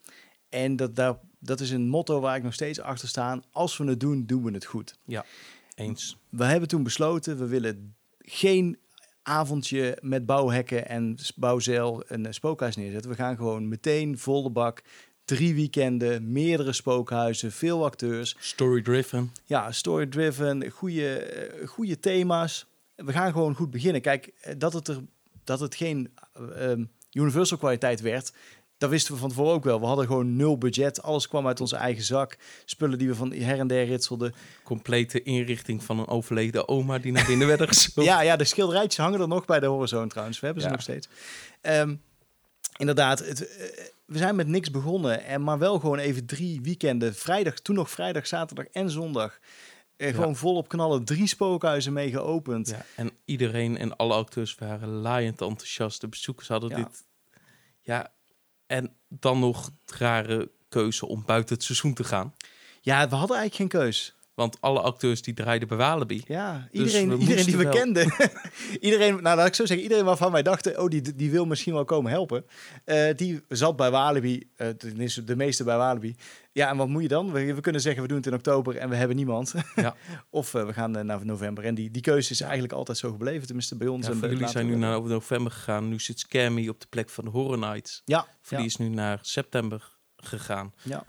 En 0.48 0.76
dat, 0.76 0.96
daar, 0.96 1.16
dat 1.38 1.60
is 1.60 1.70
een 1.70 1.88
motto 1.88 2.20
waar 2.20 2.36
ik 2.36 2.42
nog 2.42 2.54
steeds 2.54 2.80
achter 2.80 3.08
sta. 3.08 3.40
Als 3.50 3.76
we 3.76 3.84
het 3.84 4.00
doen, 4.00 4.26
doen 4.26 4.44
we 4.44 4.50
het 4.50 4.64
goed. 4.64 4.98
Eens. 5.74 6.16
We 6.28 6.44
hebben 6.44 6.68
toen 6.68 6.82
besloten, 6.82 7.38
we 7.38 7.46
willen 7.46 7.94
geen 8.18 8.78
avondje 9.22 9.98
met 10.00 10.26
bouwhekken 10.26 10.88
en 10.88 11.16
bouwzeil 11.36 12.04
een 12.06 12.26
eh, 12.26 12.32
spookhuis 12.32 12.76
neerzetten. 12.76 13.10
We 13.10 13.16
gaan 13.16 13.36
gewoon 13.36 13.68
meteen 13.68 14.18
vol 14.18 14.42
de 14.42 14.50
bak 14.50 14.82
drie 15.24 15.54
weekenden, 15.54 16.32
meerdere 16.32 16.72
spookhuizen, 16.72 17.52
veel 17.52 17.84
acteurs. 17.84 18.36
Story-driven. 18.38 19.32
Ja, 19.44 19.72
story-driven, 19.72 20.70
goede, 20.70 21.18
eh, 21.18 21.68
goede 21.68 22.00
thema's. 22.00 22.66
We 22.96 23.12
gaan 23.12 23.32
gewoon 23.32 23.54
goed 23.54 23.70
beginnen. 23.70 24.00
Kijk, 24.00 24.32
eh, 24.40 24.54
dat 24.58 24.72
het, 24.72 24.88
er, 24.88 25.00
dat 25.44 25.60
het 25.60 25.74
geen 25.74 26.10
eh, 26.32 26.70
ehm, 26.70 26.84
Universal 27.12 27.58
kwaliteit 27.58 28.00
werd, 28.00 28.32
dat 28.78 28.90
wisten 28.90 29.14
we 29.14 29.20
van 29.20 29.28
tevoren 29.28 29.52
ook 29.52 29.64
wel. 29.64 29.80
We 29.80 29.86
hadden 29.86 30.06
gewoon 30.06 30.36
nul 30.36 30.58
budget. 30.58 31.02
Alles 31.02 31.28
kwam 31.28 31.46
uit 31.46 31.60
onze 31.60 31.76
eigen 31.76 32.04
zak. 32.04 32.36
Spullen 32.64 32.98
die 32.98 33.08
we 33.08 33.14
van 33.14 33.32
her 33.32 33.58
en 33.58 33.66
der 33.66 33.84
ritselden. 33.84 34.34
Complete 34.62 35.22
inrichting 35.22 35.84
van 35.84 35.98
een 35.98 36.08
overleden 36.08 36.68
oma 36.68 36.98
die 36.98 37.12
naar 37.12 37.26
binnen 37.26 37.46
werden 37.46 37.68
gezocht. 37.72 38.06
Ja, 38.06 38.20
ja, 38.20 38.36
de 38.36 38.44
schilderijtjes 38.44 38.96
hangen 39.04 39.20
er 39.20 39.28
nog 39.28 39.44
bij 39.44 39.60
de 39.60 39.66
Horizon 39.66 40.08
trouwens. 40.08 40.40
We 40.40 40.44
hebben 40.46 40.62
ze 40.62 40.68
Ja. 40.68 40.74
nog 40.74 40.84
steeds. 40.84 41.08
Ehm, 41.60 41.94
inderdaad, 42.76 43.18
het, 43.18 43.56
eh, 43.56 43.84
we 44.06 44.18
zijn 44.18 44.36
met 44.36 44.46
niks 44.46 44.70
begonnen. 44.70 45.24
En 45.24 45.42
maar 45.42 45.58
wel 45.58 45.78
gewoon 45.78 45.98
even 45.98 46.26
drie 46.26 46.60
weekenden. 46.62 47.14
Vrijdag, 47.14 47.54
toen 47.54 47.74
nog 47.74 47.90
vrijdag, 47.90 48.26
zaterdag 48.26 48.66
en 48.66 48.90
zondag. 48.90 49.38
Eh, 50.04 50.10
Ja. 50.10 50.14
Gewoon 50.16 50.36
volop 50.36 50.68
knallen. 50.68 51.04
Drie 51.04 51.26
spookhuizen 51.26 51.92
mee 51.92 52.10
geopend. 52.10 52.68
Ja, 52.68 52.84
en 52.96 53.10
iedereen 53.24 53.78
en 53.78 53.96
alle 53.96 54.14
acteurs 54.14 54.54
waren 54.54 54.88
laaiend 54.88 55.40
enthousiast. 55.40 56.00
De 56.00 56.08
bezoekers 56.08 56.48
hadden 56.48 56.70
Ja. 56.70 56.76
dit. 56.76 57.04
Ja, 57.80 58.12
en 58.66 58.96
dan 59.08 59.38
nog 59.38 59.70
rare 59.86 60.50
keuze 60.68 61.06
om 61.06 61.22
buiten 61.26 61.54
het 61.54 61.64
seizoen 61.64 61.94
te 61.94 62.04
gaan. 62.04 62.34
Ja, 62.80 63.08
we 63.08 63.14
hadden 63.14 63.36
eigenlijk 63.36 63.72
geen 63.72 63.80
keus. 63.82 64.14
Want 64.34 64.60
alle 64.60 64.80
acteurs 64.80 65.22
die 65.22 65.34
draaiden 65.34 65.68
bij 65.68 65.76
Walibi. 65.76 66.22
Ja, 66.26 66.68
Dus 66.72 66.80
iedereen, 66.80 67.08
we 67.08 67.16
iedereen 67.16 67.44
die 67.44 67.56
we 67.56 67.62
wel. 67.62 67.72
kenden. 67.72 68.12
iedereen, 68.80 69.22
nou 69.22 69.36
laat 69.36 69.46
ik 69.46 69.54
zo 69.54 69.66
zeggen, 69.66 69.82
iedereen 69.84 70.04
waarvan 70.04 70.32
wij 70.32 70.42
dachten, 70.42 70.80
oh, 70.82 70.88
die, 70.88 71.14
die 71.14 71.30
wil 71.30 71.44
misschien 71.44 71.72
wel 71.74 71.84
komen 71.84 72.10
helpen. 72.10 72.44
eh, 72.84 73.14
die 73.16 73.42
zat 73.48 73.76
bij 73.76 73.90
Walibi, 73.90 74.50
eh 74.56 74.68
tenminste 74.68 75.24
de 75.24 75.36
meeste 75.36 75.64
bij 75.64 75.76
Walibi. 75.76 76.14
Ja, 76.52 76.68
en 76.70 76.76
wat 76.76 76.88
moet 76.88 77.02
je 77.02 77.08
dan? 77.08 77.32
We, 77.32 77.54
we 77.54 77.60
kunnen 77.60 77.80
zeggen, 77.80 78.02
we 78.02 78.08
doen 78.08 78.16
het 78.16 78.26
in 78.26 78.34
oktober 78.34 78.76
en 78.76 78.88
we 78.88 78.96
hebben 78.96 79.16
niemand. 79.16 79.54
Ja. 79.74 79.96
of 80.30 80.54
eh, 80.54 80.66
we 80.66 80.72
gaan 80.72 80.90
naar 80.90 81.24
november. 81.26 81.64
En 81.64 81.74
die, 81.74 81.90
die 81.90 82.02
keuze 82.02 82.30
is 82.32 82.40
eigenlijk 82.40 82.72
altijd 82.72 82.98
zo 82.98 83.10
gebleven, 83.10 83.46
tenminste 83.46 83.76
bij 83.76 83.86
ons. 83.88 84.06
Ja, 84.06 84.12
en 84.12 84.20
bij- 84.20 84.30
jullie 84.30 84.48
zijn 84.48 84.66
nu 84.66 84.74
naar 84.76 85.02
november 85.02 85.52
gegaan. 85.52 85.88
Nu 85.88 85.98
zit 86.00 86.18
Scammy 86.18 86.68
op 86.68 86.80
de 86.80 86.86
plek 86.90 87.10
van 87.10 87.24
de 87.24 87.30
Horror 87.30 87.58
Nights. 87.58 88.02
Ja, 88.04 88.20
Voor 88.20 88.52
ja, 88.52 88.56
die 88.56 88.66
is 88.66 88.76
nu 88.76 88.88
naar 88.88 89.18
september 89.22 89.92
gegaan. 90.16 90.72
ja. 90.82 91.04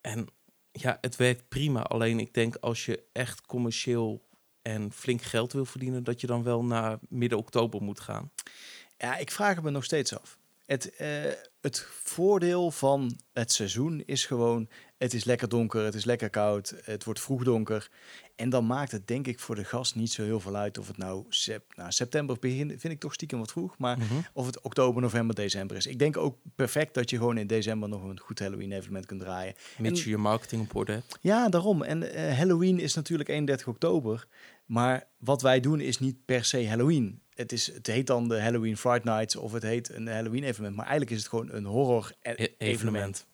En 0.00 0.26
ja, 0.72 0.98
het 1.00 1.16
werkt 1.16 1.48
prima. 1.48 1.82
Alleen 1.82 2.20
ik 2.20 2.34
denk 2.34 2.56
als 2.56 2.84
je 2.84 3.02
echt 3.12 3.46
commercieel 3.46 4.28
en 4.62 4.92
flink 4.92 5.22
geld 5.22 5.52
wil 5.52 5.64
verdienen, 5.64 6.04
dat 6.04 6.20
je 6.20 6.26
dan 6.26 6.42
wel 6.42 6.64
naar 6.64 6.98
midden 7.08 7.38
oktober 7.38 7.82
moet 7.82 8.00
gaan. 8.00 8.30
Ja, 8.98 9.16
ik 9.16 9.30
vraag 9.30 9.54
het 9.54 9.64
me 9.64 9.70
nog 9.70 9.84
steeds 9.84 10.18
af. 10.18 10.38
Het, 10.66 10.96
eh, 10.96 11.32
het 11.60 11.80
voordeel 12.02 12.70
van 12.70 13.18
het 13.32 13.52
seizoen 13.52 14.02
is 14.06 14.26
gewoon... 14.26 14.68
het 15.00 15.14
is 15.14 15.24
lekker 15.24 15.48
donker, 15.48 15.84
het 15.84 15.94
is 15.94 16.04
lekker 16.04 16.30
koud, 16.30 16.74
het 16.84 17.04
wordt 17.04 17.20
vroeg 17.20 17.44
donker. 17.44 17.90
En 18.36 18.50
dan 18.50 18.66
maakt 18.66 18.92
het 18.92 19.06
denk 19.08 19.26
ik 19.26 19.38
voor 19.38 19.54
de 19.54 19.64
gast 19.64 19.94
niet 19.94 20.12
zo 20.12 20.22
heel 20.22 20.40
veel 20.40 20.56
uit... 20.56 20.78
of 20.78 20.86
het 20.86 20.96
nou, 20.96 21.24
sep 21.28 21.64
nou 21.76 21.90
september 21.92 22.36
begin 22.40 22.68
vind 22.68 22.92
ik 22.92 23.00
toch 23.00 23.14
stiekem 23.14 23.38
wat 23.38 23.50
vroeg... 23.50 23.78
maar 23.78 23.98
Mhm. 23.98 24.14
of 24.32 24.46
het 24.46 24.60
oktober, 24.60 25.02
november, 25.02 25.34
december 25.34 25.76
is. 25.76 25.86
Ik 25.86 25.98
denk 25.98 26.16
ook 26.16 26.36
perfect 26.54 26.94
dat 26.94 27.10
je 27.10 27.16
gewoon 27.16 27.38
in 27.38 27.46
december 27.46 27.88
nog 27.88 28.02
een 28.02 28.20
goed 28.20 28.38
Halloween-evenement 28.38 29.06
kunt 29.06 29.20
draaien. 29.20 29.54
Mits 29.78 30.04
je 30.04 30.10
je 30.10 30.16
marketing 30.16 30.62
op 30.62 30.74
orde 30.76 30.92
hebt. 30.92 31.18
Ja, 31.20 31.48
daarom. 31.48 31.82
En 31.82 32.12
eh, 32.14 32.36
Halloween 32.36 32.78
is 32.80 32.94
natuurlijk 32.94 33.28
31 33.28 33.66
oktober. 33.66 34.26
Maar 34.66 35.06
wat 35.18 35.42
wij 35.42 35.60
doen 35.60 35.80
is 35.80 35.98
niet 35.98 36.24
per 36.24 36.44
se 36.44 36.68
Halloween. 36.68 37.20
Het, 37.34 37.52
is, 37.52 37.72
het 37.72 37.86
heet 37.86 38.06
dan 38.06 38.28
de 38.28 38.40
Halloween 38.40 38.76
Friday 38.76 39.14
Nights 39.16 39.36
of 39.36 39.52
het 39.52 39.62
heet 39.62 39.90
een 39.94 40.06
Halloween 40.06 40.44
evenement. 40.44 40.76
Maar 40.76 40.86
eigenlijk 40.86 41.14
is 41.16 41.18
het 41.18 41.28
gewoon 41.28 41.52
een 41.52 41.64
horror 41.64 42.12
e- 42.22 42.32
E- 42.36 42.48
evenement. 42.58 43.26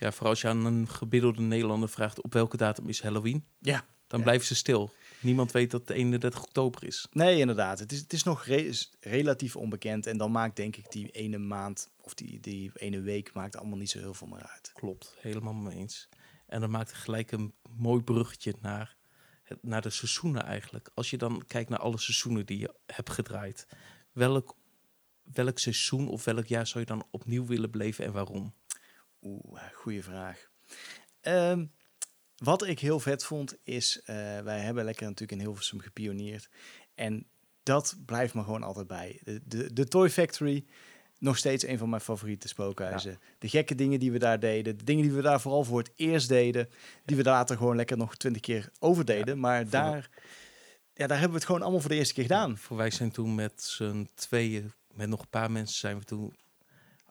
Ja, 0.00 0.12
vooral 0.12 0.30
als 0.30 0.40
je 0.40 0.48
aan 0.48 0.64
een 0.64 0.88
gemiddelde 0.88 1.40
Nederlander 1.42 1.88
vraagt 1.88 2.22
op 2.22 2.32
welke 2.32 2.56
datum 2.56 2.88
is 2.88 3.02
Halloween, 3.02 3.44
Ja. 3.58 3.86
dan 4.06 4.18
Ja. 4.18 4.24
blijven 4.24 4.46
ze 4.46 4.54
stil. 4.54 4.92
Niemand 5.20 5.52
weet 5.52 5.70
dat 5.70 5.80
het 5.80 5.90
31 5.90 6.42
oktober 6.42 6.84
is. 6.84 7.06
Nee, 7.10 7.38
inderdaad. 7.38 7.78
Het 7.78 7.92
is, 7.92 7.98
het 8.00 8.12
is 8.12 8.22
nog 8.22 8.44
re- 8.44 8.54
is 8.54 8.92
relatief 9.00 9.56
onbekend. 9.56 10.06
En 10.06 10.16
dan 10.16 10.30
maakt 10.32 10.56
denk 10.56 10.76
ik 10.76 10.90
die 10.92 11.10
ene 11.10 11.38
maand 11.38 11.90
of 12.00 12.14
die, 12.14 12.40
die 12.40 12.70
ene 12.74 13.00
week 13.00 13.32
maakt 13.32 13.56
allemaal 13.56 13.78
niet 13.78 13.90
zo 13.90 13.98
heel 13.98 14.14
veel 14.14 14.26
meer 14.26 14.46
uit. 14.46 14.70
Klopt, 14.74 15.14
helemaal 15.20 15.52
mee 15.52 15.76
eens. 15.76 16.08
En 16.46 16.60
dan 16.60 16.70
maakt 16.70 16.88
het 16.90 16.98
gelijk 16.98 17.32
een 17.32 17.54
mooi 17.76 18.02
bruggetje 18.02 18.54
naar, 18.60 18.96
het, 19.42 19.58
naar 19.62 19.82
de 19.82 19.90
seizoenen 19.90 20.42
eigenlijk. 20.44 20.90
Als 20.94 21.10
je 21.10 21.16
dan 21.18 21.42
kijkt 21.46 21.70
naar 21.70 21.78
alle 21.78 21.98
seizoenen 21.98 22.46
die 22.46 22.58
je 22.58 22.74
hebt 22.86 23.10
gedraaid. 23.10 23.66
Welk, 24.12 24.56
welk 25.22 25.58
seizoen 25.58 26.08
of 26.08 26.24
welk 26.24 26.46
jaar 26.46 26.66
zou 26.66 26.80
je 26.80 26.86
dan 26.86 27.06
opnieuw 27.10 27.46
willen 27.46 27.70
beleven 27.70 28.04
en 28.04 28.12
waarom? 28.12 28.54
Oeh, 29.22 29.60
goede 29.72 30.02
vraag. 30.02 30.48
Ehm, 31.20 31.66
wat 32.36 32.66
ik 32.66 32.78
heel 32.78 33.00
vet 33.00 33.24
vond 33.24 33.56
is, 33.62 34.00
eh, 34.04 34.14
wij 34.40 34.60
hebben 34.60 34.84
lekker 34.84 35.04
natuurlijk 35.06 35.38
in 35.40 35.46
Hilversum 35.46 35.80
gepioneerd. 35.80 36.48
En 36.94 37.26
dat 37.62 37.96
blijft 38.06 38.34
me 38.34 38.42
gewoon 38.42 38.62
altijd 38.62 38.86
bij. 38.86 39.20
De, 39.24 39.40
de, 39.44 39.72
de 39.72 39.84
Toy 39.88 40.10
Factory, 40.10 40.64
nog 41.18 41.36
steeds 41.38 41.66
een 41.66 41.78
van 41.78 41.88
mijn 41.88 42.02
favoriete 42.02 42.48
spookhuizen. 42.48 43.18
De 43.38 43.48
gekke 43.48 43.74
dingen 43.74 44.00
die 44.00 44.12
we 44.12 44.18
daar 44.18 44.40
deden, 44.40 44.78
de 44.78 44.84
dingen 44.84 45.02
die 45.02 45.12
we 45.12 45.22
daar 45.22 45.40
vooral 45.40 45.64
voor 45.64 45.78
het 45.78 45.92
eerst 45.96 46.28
deden, 46.28 46.68
die 47.04 47.16
we 47.16 47.22
later 47.22 47.56
gewoon 47.56 47.76
lekker 47.76 47.96
nog 47.96 48.16
twintig 48.16 48.42
keer 48.42 48.70
overdeden. 48.78 49.38
maar 49.40 49.60
voor- 49.62 49.70
daar, 49.70 50.10
ja, 50.94 51.06
daar 51.06 51.18
hebben 51.18 51.28
we 51.30 51.34
het 51.36 51.44
gewoon 51.44 51.62
allemaal 51.62 51.80
voor 51.80 51.90
de 51.90 51.96
eerste 51.96 52.14
keer 52.14 52.22
gedaan. 52.22 52.58
Voor 52.58 52.76
wij 52.76 52.90
zijn 52.90 53.10
toen 53.10 53.34
met 53.34 53.62
z'n 53.62 54.08
tweeën, 54.14 54.72
met 54.94 55.08
nog 55.08 55.20
een 55.20 55.28
paar 55.28 55.50
mensen, 55.50 55.78
zijn 55.78 55.98
we 55.98 56.04
toen 56.04 56.36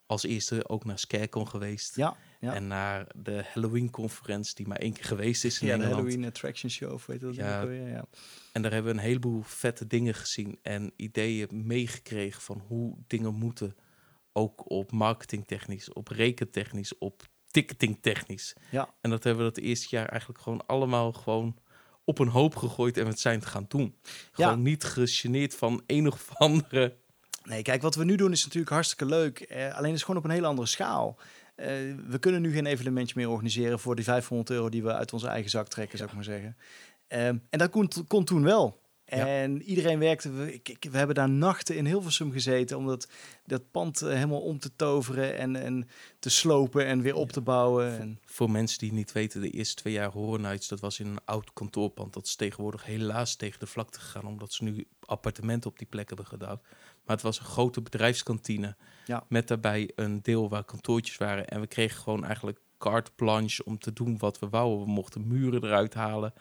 als 0.10 0.24
eerste 0.24 0.70
ook 0.70 0.86
naar 0.86 1.00
Scarecon 1.00 1.48
geweest. 1.48 1.96
Ja, 1.96 2.18
ja. 2.40 2.54
En 2.54 2.68
naar 2.68 3.08
de 3.16 3.44
Halloween-conferentie 3.54 4.56
die 4.56 4.68
maar 4.68 4.78
één 4.78 4.94
keer 4.94 5.04
geweest 5.04 5.46
is 5.46 5.62
in 5.62 5.68
ja 5.68 5.78
de 5.78 5.84
Engeland. 5.84 6.06
Halloween 6.06 6.28
Attraction 6.28 6.70
Show, 6.70 6.94
of 6.94 7.06
weet 7.06 7.20
je 7.20 7.26
dat 7.26 7.36
Ja. 7.36 7.62
ja. 7.62 8.06
En 8.52 8.62
daar 8.62 8.72
hebben 8.72 8.92
we 8.92 8.98
een 8.98 9.06
heleboel 9.06 9.42
vette 9.42 9.88
dingen 9.88 10.14
gezien 10.14 10.60
en 10.62 10.94
ideeën 10.96 11.48
meegekregen 11.52 12.42
van 12.42 12.64
hoe 12.68 12.98
dingen 13.08 13.34
moeten. 13.34 13.76
Ook 14.34 14.70
op 14.70 14.92
marketingtechnisch, 14.92 15.94
op 15.94 16.08
rekentechnisch, 16.08 16.98
op 16.98 17.24
ticketingtechnisch. 17.48 18.56
Ja. 18.72 18.94
En 19.02 19.10
dat 19.10 19.24
hebben 19.24 19.46
we 19.46 19.52
dat 19.54 19.64
eerste 19.64 19.88
jaar 19.90 20.10
eigenlijk 20.10 20.42
gewoon 20.42 20.66
allemaal 20.66 21.12
gewoon 21.14 21.58
op 22.04 22.20
een 22.20 22.28
hoop 22.28 22.56
gegooid 22.56 22.98
en 22.98 23.04
we 23.04 23.10
het 23.10 23.20
zijn 23.20 23.40
te 23.40 23.48
gaan 23.48 23.66
doen. 23.68 23.96
Gewoon 24.32 24.62
niet 24.62 24.84
gegeneerd 24.84 25.56
van 25.56 25.84
een 25.88 26.08
of 26.08 26.30
andere... 26.34 26.98
Nee, 27.50 27.62
kijk, 27.62 27.82
wat 27.82 27.96
we 27.96 28.04
nu 28.04 28.16
doen 28.16 28.32
is 28.32 28.44
natuurlijk 28.44 28.72
hartstikke 28.72 29.06
leuk. 29.06 29.40
Eh, 29.40 29.76
alleen 29.76 29.90
is 29.90 29.96
het 29.96 30.06
gewoon 30.06 30.18
op 30.18 30.24
een 30.24 30.36
hele 30.36 30.48
andere 30.48 30.68
schaal. 30.68 31.18
Eh, 31.56 31.68
we 32.08 32.18
kunnen 32.20 32.42
nu 32.42 32.52
geen 32.52 32.66
evenementje 32.66 33.14
meer 33.18 33.30
organiseren 33.30 33.80
voor 33.80 33.96
die 33.96 34.04
500 34.04 34.50
euro 34.50 34.70
die 34.70 34.84
we 34.84 34.94
uit 34.94 35.14
onze 35.14 35.28
eigen 35.28 35.50
zak 35.50 35.68
trekken, 35.68 35.98
zou 35.98 36.10
ik 36.10 36.16
maar 36.16 36.24
zeggen. 36.24 36.58
Ehm, 37.08 37.38
en 37.50 37.60
dat 37.60 37.70
kon, 37.70 37.90
kon 38.08 38.24
toen 38.24 38.44
wel. 38.44 38.82
Ja. 39.10 39.28
En 39.28 39.62
iedereen 39.62 40.00
werkte. 40.00 40.32
We, 40.32 40.62
we 40.92 40.98
hebben 40.98 41.16
daar 41.16 41.30
nachten 41.30 41.76
in 41.76 41.86
Hilversum 41.86 42.32
gezeten 42.32 42.78
om 42.78 42.88
dat, 42.88 43.08
dat 43.46 43.72
pand 43.72 44.02
eh, 44.02 44.14
helemaal 44.14 44.42
om 44.42 44.60
te 44.60 44.76
toveren 44.76 45.38
en, 45.38 45.56
en 45.56 45.90
te 46.20 46.30
slopen 46.30 46.86
en 46.86 47.02
weer 47.02 47.16
op 47.16 47.32
te 47.32 47.42
bouwen. 47.42 48.00
En, 48.00 48.20
Voor 48.26 48.52
mensen 48.52 48.80
die 48.80 48.94
niet 48.94 49.12
weten, 49.12 49.42
de 49.42 49.50
eerste 49.50 49.76
twee 49.76 49.94
jaar 49.94 50.12
Horror 50.12 50.40
Nights, 50.40 50.68
dat 50.68 50.80
was 50.80 51.00
in 51.00 51.08
een 51.08 51.20
oud 51.26 51.54
kantoorpand. 51.54 52.14
Dat 52.14 52.26
is 52.26 52.36
tegenwoordig 52.36 52.86
helaas 52.86 53.36
tegen 53.36 53.60
de 53.60 53.68
vlakte 53.68 54.00
gegaan, 54.00 54.26
omdat 54.26 54.54
ze 54.54 54.64
nu 54.64 54.88
appartementen 55.06 55.70
op 55.70 55.78
die 55.78 55.88
plek 55.88 56.08
hebben 56.08 56.28
gedouwd. 56.28 56.62
Maar 57.06 57.16
het 57.16 57.26
was 57.26 57.40
een 57.40 57.46
grote 57.46 57.82
bedrijfskantine, 57.82 58.76
Ja. 59.06 59.24
met 59.28 59.48
daarbij 59.48 59.92
een 59.96 60.22
deel 60.22 60.50
waar 60.50 60.64
kantoortjes 60.64 61.18
waren. 61.18 61.48
En 61.48 61.60
we 61.62 61.68
kregen 61.68 62.02
gewoon 62.02 62.26
eigenlijk 62.26 62.60
carte 62.78 63.12
blanche 63.16 63.64
om 63.66 63.80
te 63.80 63.94
doen 63.94 64.18
wat 64.18 64.40
we 64.40 64.50
wouden. 64.50 64.86
We 64.86 64.92
mochten 64.92 65.28
muren 65.28 65.64
eruit 65.64 65.94
halen. 65.94 66.34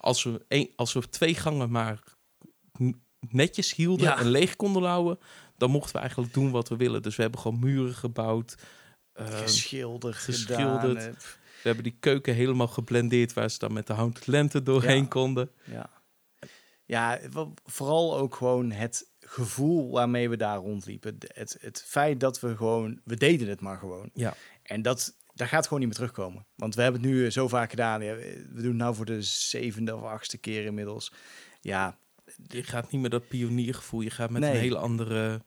Als 0.00 0.22
we, 0.22 0.70
als 0.76 0.92
we 0.92 1.08
twee 1.08 1.34
gangen 1.34 1.70
maar 1.70 2.02
netjes 3.28 3.74
hielden 3.74 4.06
Ja. 4.06 4.18
en 4.18 4.26
leeg 4.30 4.56
konden 4.56 4.82
houden, 4.82 5.18
dan 5.56 5.70
mochten 5.70 5.92
we 5.92 5.98
eigenlijk 5.98 6.32
doen 6.34 6.50
wat 6.50 6.68
we 6.68 6.76
willen. 6.76 7.02
Dus 7.02 7.16
we 7.16 7.22
hebben 7.22 7.40
gewoon 7.40 7.58
muren 7.58 7.94
gebouwd. 7.94 8.54
eh, 9.12 9.26
geschilderd, 9.38 10.14
geschilderd. 10.14 11.04
we 11.62 11.62
hebben 11.62 11.84
die 11.84 11.96
keuken 12.00 12.34
helemaal 12.34 12.66
geblendeerd 12.68 13.32
waar 13.32 13.50
ze 13.50 13.58
dan 13.58 13.72
met 13.72 13.86
de 13.86 13.92
Haunted 13.92 14.26
Lente 14.26 14.62
doorheen 14.62 15.02
Ja. 15.02 15.08
konden. 15.08 15.50
Ja, 15.64 15.90
ja 16.84 17.20
vooral 17.64 18.16
ook 18.18 18.34
gewoon 18.34 18.70
het 18.70 19.10
gevoel 19.20 19.90
waarmee 19.90 20.28
we 20.28 20.36
daar 20.36 20.56
rondliepen. 20.58 21.16
Het, 21.26 21.56
het 21.60 21.82
feit 21.86 22.20
dat 22.20 22.40
we 22.40 22.56
gewoon, 22.56 23.00
we 23.04 23.16
deden 23.16 23.48
het 23.48 23.60
maar 23.60 23.78
gewoon. 23.78 24.10
Ja. 24.14 24.34
En 24.62 24.82
dat, 24.82 25.16
dat 25.40 25.48
gaat 25.48 25.64
gewoon 25.64 25.78
niet 25.78 25.88
meer 25.88 25.96
terugkomen. 25.98 26.46
Want 26.56 26.74
we 26.74 26.82
hebben 26.82 27.00
het 27.00 27.10
nu 27.10 27.30
zo 27.30 27.48
vaak 27.48 27.70
gedaan. 27.70 28.02
Ja, 28.02 28.14
we 28.14 28.48
doen 28.54 28.64
het 28.64 28.74
nou 28.76 28.94
voor 28.94 29.04
de 29.04 29.22
zevende 29.22 29.96
of 29.96 30.02
achtste 30.02 30.38
keer 30.38 30.64
inmiddels. 30.64 31.12
Ja, 31.60 31.98
Je 32.46 32.62
gaat 32.62 32.90
niet 32.92 33.00
meer 33.00 33.10
dat 33.10 33.28
pioniergevoel, 33.28 34.00
je 34.00 34.10
gaat 34.10 34.30
met 34.30 34.40
Nee. 34.42 34.50
een 34.52 34.56
hele 34.58 34.76
andere 34.78 35.42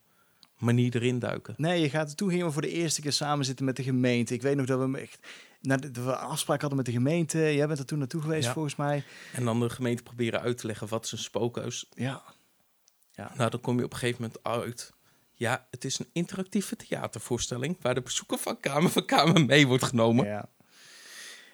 manier 0.57 0.95
erin 0.95 1.19
duiken. 1.19 1.53
nee, 1.57 1.81
je 1.81 1.89
gaat, 1.89 2.17
toen 2.17 2.29
gingen 2.29 2.45
we 2.45 2.51
voor 2.51 2.61
de 2.61 2.69
eerste 2.71 3.01
keer 3.01 3.11
samen 3.11 3.45
zitten 3.45 3.65
met 3.65 3.75
de 3.75 3.83
gemeente. 3.83 4.33
Ik 4.33 4.41
weet 4.41 4.55
nog 4.55 4.65
dat 4.65 4.89
we 4.89 4.97
echt, 4.99 5.19
we 5.61 6.01
een 6.01 6.15
afspraak 6.15 6.59
hadden 6.59 6.77
met 6.77 6.85
de 6.85 6.91
gemeente. 6.91 7.37
Jij 7.39 7.67
bent 7.67 7.79
er 7.79 7.85
toen 7.85 7.99
naartoe 7.99 8.21
geweest 8.21 8.45
Ja. 8.47 8.53
volgens 8.53 8.75
mij. 8.75 9.03
En 9.33 9.45
dan 9.45 9.59
de 9.59 9.69
gemeente 9.69 10.03
proberen 10.03 10.41
uit 10.41 10.57
te 10.57 10.67
leggen 10.67 10.87
wat 10.87 11.05
is 11.05 11.11
een 11.11 11.17
spookhuis. 11.17 11.85
Ja, 11.95 12.23
Nou, 13.37 13.49
dan 13.49 13.61
kom 13.61 13.77
je 13.77 13.83
op 13.85 13.91
een 13.93 13.97
gegeven 13.97 14.21
moment 14.21 14.43
uit. 14.43 14.93
Ja, 15.35 15.67
het 15.71 15.85
is 15.85 15.99
een 15.99 16.09
interactieve 16.13 16.75
theatervoorstelling 16.75 17.77
waar 17.81 17.93
de 17.95 18.01
bezoeker 18.01 18.37
van 18.37 18.59
kamer 18.59 18.89
voor 18.89 19.05
kamer 19.05 19.45
mee 19.45 19.67
wordt 19.67 19.83
genomen. 19.83 20.25
Ja. 20.25 20.49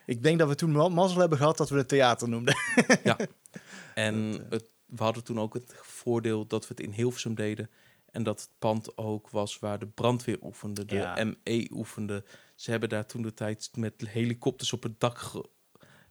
Ik 0.06 0.24
denk 0.24 0.40
dat 0.40 0.48
we 0.48 0.56
toen 0.56 0.72
ma- 0.72 0.88
mazzel 0.88 1.20
hebben 1.20 1.38
gehad 1.38 1.58
dat 1.58 1.70
we 1.70 1.78
het 1.78 1.88
theater 1.88 2.30
noemden. 2.30 2.56
En 3.96 4.46
het, 4.50 4.70
we 4.86 5.04
hadden 5.04 5.24
toen 5.24 5.40
ook 5.40 5.54
het 5.54 5.74
voordeel 5.82 6.48
dat 6.48 6.62
we 6.68 6.74
het 6.78 6.80
in 6.86 6.92
Hilversum 6.92 7.36
deden. 7.36 7.70
En 8.12 8.24
dat 8.24 8.40
het 8.42 8.50
pand 8.60 8.98
ook 8.98 9.30
was 9.30 9.60
waar 9.60 9.80
de 9.80 9.88
brandweer 9.88 10.38
oefende, 10.42 10.86
de 10.86 10.96
Ja. 10.96 11.24
ME 11.44 11.68
oefende. 11.72 12.24
Ze 12.56 12.72
hebben 12.72 12.90
daar 12.90 13.06
toen 13.06 13.22
de 13.22 13.34
tijd 13.34 13.70
met 13.74 13.94
helikopters 14.08 14.74
op 14.74 14.84
het 14.84 15.00
dak 15.00 15.18
ge- 15.18 15.50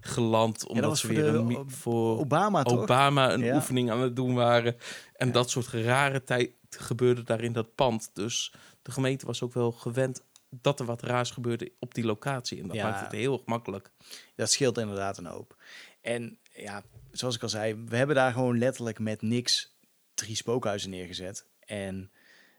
geland. 0.00 0.66
Omdat 0.66 0.98
ze 0.98 1.06
weer 1.06 1.24
een, 1.34 1.70
voor 1.70 2.18
Obama? 2.18 2.62
Obama 2.64 3.32
een 3.32 3.40
Ja. 3.40 3.54
oefening 3.54 3.90
aan 3.90 4.00
het 4.00 4.16
doen 4.16 4.34
waren. 4.34 4.76
En 5.14 5.32
dat 5.32 5.50
soort 5.50 5.66
rare 5.66 6.24
tijd 6.24 6.50
gebeurde 6.70 7.22
daar 7.22 7.42
in 7.42 7.52
dat 7.52 7.74
pand. 7.74 8.10
Dus 8.12 8.52
de 8.82 8.90
gemeente 8.90 9.26
was 9.26 9.42
ook 9.42 9.52
wel 9.52 9.72
gewend 9.72 10.22
dat 10.50 10.80
er 10.80 10.86
wat 10.86 11.02
raars 11.02 11.30
gebeurde 11.30 11.72
op 11.78 11.94
die 11.94 12.04
locatie. 12.04 12.60
En 12.60 12.66
dat 12.66 12.76
Ja. 12.76 12.88
maakt 12.90 13.00
het 13.00 13.12
heel 13.12 13.32
erg 13.32 13.44
makkelijk. 13.44 13.90
Dat 14.36 14.50
scheelt 14.50 14.78
inderdaad 14.78 15.18
een 15.18 15.26
hoop. 15.26 15.56
En 16.00 16.38
ja, 16.52 16.82
zoals 17.10 17.34
ik 17.36 17.42
al 17.42 17.48
zei, 17.48 17.84
we 17.86 17.96
hebben 17.96 18.16
daar 18.16 18.32
gewoon 18.32 18.58
letterlijk 18.58 18.98
met 18.98 19.22
niks 19.22 19.76
drie 20.14 20.36
spookhuizen 20.36 20.90
neergezet. 20.90 21.46
En 21.60 22.10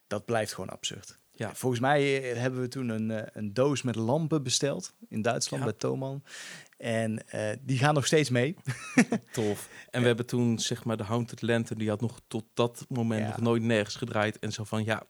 dat 0.08 0.26
blijft 0.26 0.54
gewoon 0.54 0.70
absurd. 0.70 1.19
Ja. 1.40 1.56
Volgens 1.56 1.82
mij 1.82 2.32
eh, 2.32 2.38
hebben 2.40 2.62
we 2.62 2.68
toen 2.68 2.90
een, 2.90 3.12
eh, 3.12 3.28
een 3.34 3.54
doos 3.54 3.82
met 3.82 3.96
lampen 3.96 4.44
besteld 4.44 4.94
in 5.10 5.22
Duitsland 5.22 5.64
Ja. 5.64 5.70
bij 5.70 5.80
Thomann. 5.80 6.24
En 6.78 7.28
eh, 7.30 7.58
die 7.62 7.78
gaan 7.78 7.94
nog 7.94 8.06
steeds 8.06 8.30
mee. 8.30 8.56
Tof. 9.32 9.70
En 9.90 10.02
we 10.02 10.08
hebben 10.08 10.26
toen, 10.26 10.60
zeg 10.60 10.84
maar, 10.84 10.98
de 10.98 11.04
Haunted 11.04 11.42
Lantern, 11.42 11.80
die 11.80 11.90
had 11.90 12.02
nog 12.02 12.20
tot 12.28 12.44
dat 12.54 12.86
moment 12.90 13.22
Ja. 13.22 13.28
nog 13.28 13.38
nooit 13.42 13.64
nergens 13.64 13.96
gedraaid. 13.96 14.40
En 14.40 14.52
zo 14.52 14.64
van, 14.64 14.84
ja, 14.84 15.04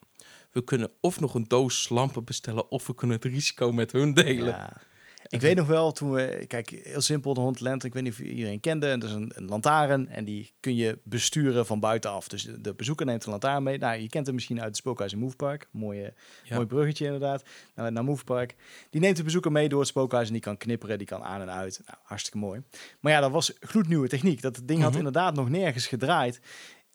we 0.51 0.63
kunnen 0.63 0.91
of 1.01 1.19
nog 1.19 1.33
een 1.33 1.45
doos 1.47 1.89
lampen 1.89 2.23
bestellen, 2.23 2.71
of 2.71 2.87
we 2.87 2.95
kunnen 2.95 3.15
het 3.15 3.25
risico 3.25 3.71
met 3.71 3.91
hun 3.91 4.13
delen. 4.13 4.45
Ja. 4.47 4.81
Ik 5.29 5.41
weet 5.41 5.55
nog 5.55 5.67
wel, 5.67 5.91
toen 5.91 6.11
we, 6.11 6.43
kijk, 6.47 6.69
heel 6.83 7.01
simpel, 7.01 7.33
de 7.33 7.39
hond 7.39 7.59
Lent, 7.59 7.83
ik 7.83 7.93
weet 7.93 8.03
niet 8.03 8.11
of 8.11 8.19
iedereen 8.19 8.59
kende, 8.59 8.97
dat 8.97 9.09
is 9.09 9.15
een, 9.15 9.31
een 9.35 9.45
lantaarn 9.47 10.07
en 10.07 10.25
die 10.25 10.51
kun 10.59 10.75
je 10.75 10.99
besturen 11.03 11.65
van 11.65 11.79
buitenaf. 11.79 12.27
Dus 12.27 12.43
de, 12.43 12.61
de 12.61 12.73
bezoeker 12.73 13.05
neemt 13.05 13.23
een 13.23 13.29
lantaarn 13.31 13.63
mee. 13.63 13.77
Nou, 13.77 13.99
je 14.01 14.09
kent 14.09 14.25
hem 14.25 14.35
misschien 14.35 14.57
uit 14.57 14.67
het 14.67 14.77
Spookhuis 14.77 15.11
in 15.13 15.19
Movepark. 15.19 15.67
Mooie, 15.71 16.13
Ja. 16.43 16.55
Mooi 16.55 16.67
bruggetje 16.67 17.05
inderdaad, 17.05 17.43
naar, 17.75 17.91
naar 17.91 18.03
Movepark. 18.03 18.55
Die 18.89 19.01
neemt 19.01 19.17
de 19.17 19.23
bezoeker 19.23 19.51
mee 19.51 19.69
door 19.69 19.79
het 19.79 19.87
spookhuis 19.87 20.27
en 20.27 20.33
die 20.33 20.41
kan 20.41 20.57
knipperen, 20.57 20.97
die 20.97 21.07
kan 21.07 21.23
aan 21.23 21.41
en 21.41 21.51
uit. 21.51 21.81
Nou, 21.85 21.97
hartstikke 22.03 22.37
mooi. 22.37 22.61
Maar 22.99 23.11
ja, 23.11 23.19
dat 23.19 23.31
was 23.31 23.53
gloednieuwe 23.59 24.07
techniek. 24.07 24.41
Dat 24.41 24.61
ding 24.63 24.79
had 24.79 24.89
Mhm. 24.89 24.97
inderdaad 24.97 25.35
nog 25.35 25.49
nergens 25.49 25.87
gedraaid. 25.87 26.39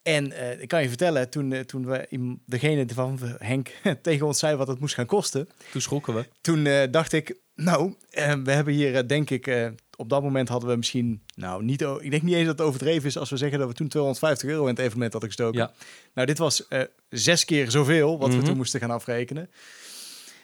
En 0.02 0.32
eh, 0.32 0.60
ik 0.60 0.68
kan 0.68 0.82
je 0.82 0.88
vertellen, 0.88 1.30
toen, 1.30 1.52
eh, 1.52 1.60
toen 1.60 1.86
we 1.86 2.36
degene 2.46 2.86
van 2.94 3.18
Henk 3.38 3.70
tegen 4.02 4.26
ons 4.26 4.38
zei 4.38 4.56
wat 4.56 4.68
het 4.68 4.80
moest 4.80 4.94
gaan 4.94 5.06
kosten, 5.06 5.48
Toen 5.72 5.80
schrokken 5.80 6.14
we. 6.14 6.26
toen 6.40 6.66
eh, 6.66 6.90
dacht 6.90 7.12
ik, 7.12 7.36
nou, 7.54 7.94
eh, 8.10 8.34
we 8.44 8.50
hebben 8.52 8.74
hier 8.74 8.96
eh, 8.96 9.06
denk 9.06 9.30
ik, 9.30 9.46
eh, 9.46 9.68
op 9.96 10.08
dat 10.08 10.22
moment 10.22 10.48
hadden 10.48 10.68
we 10.70 10.76
misschien, 10.76 11.22
nou, 11.34 11.64
niet, 11.64 11.80
ik 11.80 12.10
denk 12.10 12.22
niet 12.22 12.34
eens 12.34 12.46
dat 12.46 12.58
het 12.58 12.66
overdreven 12.66 13.08
is 13.08 13.18
als 13.18 13.30
we 13.30 13.36
zeggen 13.36 13.58
dat 13.58 13.68
we 13.68 13.74
toen 13.74 13.88
250 13.88 14.48
euro 14.48 14.62
in 14.62 14.68
het 14.68 14.78
evenement 14.78 15.12
hadden 15.12 15.30
gestoken. 15.30 15.58
Ja. 15.60 15.72
Nou, 16.14 16.26
dit 16.26 16.38
was 16.38 16.68
zes 17.08 17.44
keer 17.44 17.70
zoveel 17.70 18.18
wat 18.18 18.28
we 18.28 18.36
Mhm. 18.36 18.44
toen 18.44 18.56
moesten 18.56 18.80
gaan 18.80 18.90
afrekenen. 18.90 19.50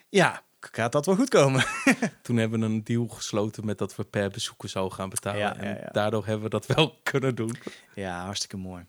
Ja, 0.09 0.43
gaat 0.61 0.93
dat 0.93 1.07
wel 1.07 1.15
goed 1.15 1.29
komen? 1.29 1.65
Toen 2.23 2.37
hebben 2.37 2.61
we 2.61 2.67
een 2.67 2.85
deal 2.85 3.07
gesloten 3.09 3.65
met 3.65 3.79
dat 3.79 3.97
we 3.97 4.05
per 4.05 4.31
bezoeker 4.31 4.69
zouden 4.69 4.95
gaan 4.95 5.09
betalen. 5.09 5.39
Ja, 5.41 5.57
en 5.57 5.75
ja. 5.81 5.89
daardoor 5.93 6.25
hebben 6.27 6.43
we 6.45 6.51
dat 6.51 6.67
wel 6.67 6.99
kunnen 7.03 7.35
doen. 7.35 7.57
Ja, 7.95 8.25
hartstikke 8.25 8.57
mooi. 8.57 8.85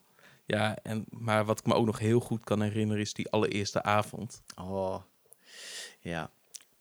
Ja, 0.46 0.78
en, 0.84 1.06
maar 1.10 1.46
wat 1.46 1.60
ik 1.60 1.66
me 1.66 1.74
ook 1.74 1.86
nog 1.86 2.00
heel 2.00 2.20
goed 2.20 2.44
kan 2.44 2.62
herinneren 2.62 3.02
is 3.02 3.14
die 3.14 3.30
allereerste 3.30 3.84
avond. 3.84 4.42
Oh, 4.62 4.96
ja, 6.00 6.32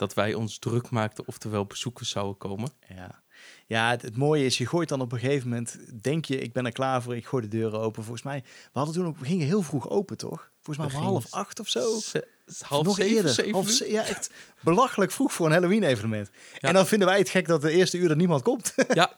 Dat 0.00 0.14
wij 0.14 0.34
ons 0.34 0.58
druk 0.58 0.90
maakten 0.90 1.26
of 1.26 1.42
er 1.42 1.50
wel 1.50 1.64
bezoekers 1.66 2.10
zouden 2.10 2.36
komen. 2.36 2.70
ja. 2.88 3.22
Ja, 3.66 3.90
het, 3.90 4.02
het 4.02 4.16
mooie 4.16 4.44
is, 4.44 4.58
je 4.58 4.66
gooit 4.66 4.88
dan 4.88 5.00
op 5.00 5.12
een 5.12 5.18
gegeven 5.18 5.48
moment, 5.48 5.78
denk 6.02 6.24
je, 6.24 6.38
ik 6.40 6.52
ben 6.52 6.66
er 6.66 6.72
klaar 6.72 7.02
voor, 7.02 7.16
ik 7.16 7.26
gooi 7.26 7.42
de 7.42 7.48
deuren 7.48 7.80
open. 7.80 8.02
Volgens 8.02 8.24
mij, 8.24 8.42
we 8.44 8.78
hadden 8.78 8.94
toen 8.94 9.06
ook, 9.06 9.18
we 9.18 9.24
gingen 9.24 9.46
heel 9.46 9.62
vroeg 9.62 9.88
open, 9.88 10.16
toch? 10.16 10.50
Volgens 10.62 10.86
mij 10.86 10.96
om 10.96 11.06
half 11.06 11.26
acht 11.30 11.60
of 11.60 11.68
zo. 11.68 11.98
Ze- 11.98 12.28
half 12.60 12.84
nog 12.86 12.96
zeven, 12.96 13.16
eerder. 13.16 13.32
zeven 13.32 13.52
Half 13.52 13.86
ja, 13.86 14.04
echt 14.04 14.30
belachelijk 14.60 15.10
vroeg 15.10 15.32
voor 15.32 15.46
een 15.46 15.52
Halloween-evenement. 15.52 16.30
Ja. 16.58 16.68
En 16.68 16.74
dan 16.74 16.86
vinden 16.86 17.08
wij 17.08 17.18
het 17.18 17.28
gek 17.28 17.46
dat 17.46 17.62
de 17.62 17.70
eerste 17.70 17.98
uur 17.98 18.10
er 18.10 18.16
niemand 18.16 18.42
komt. 18.42 18.74
Ja, 18.92 19.16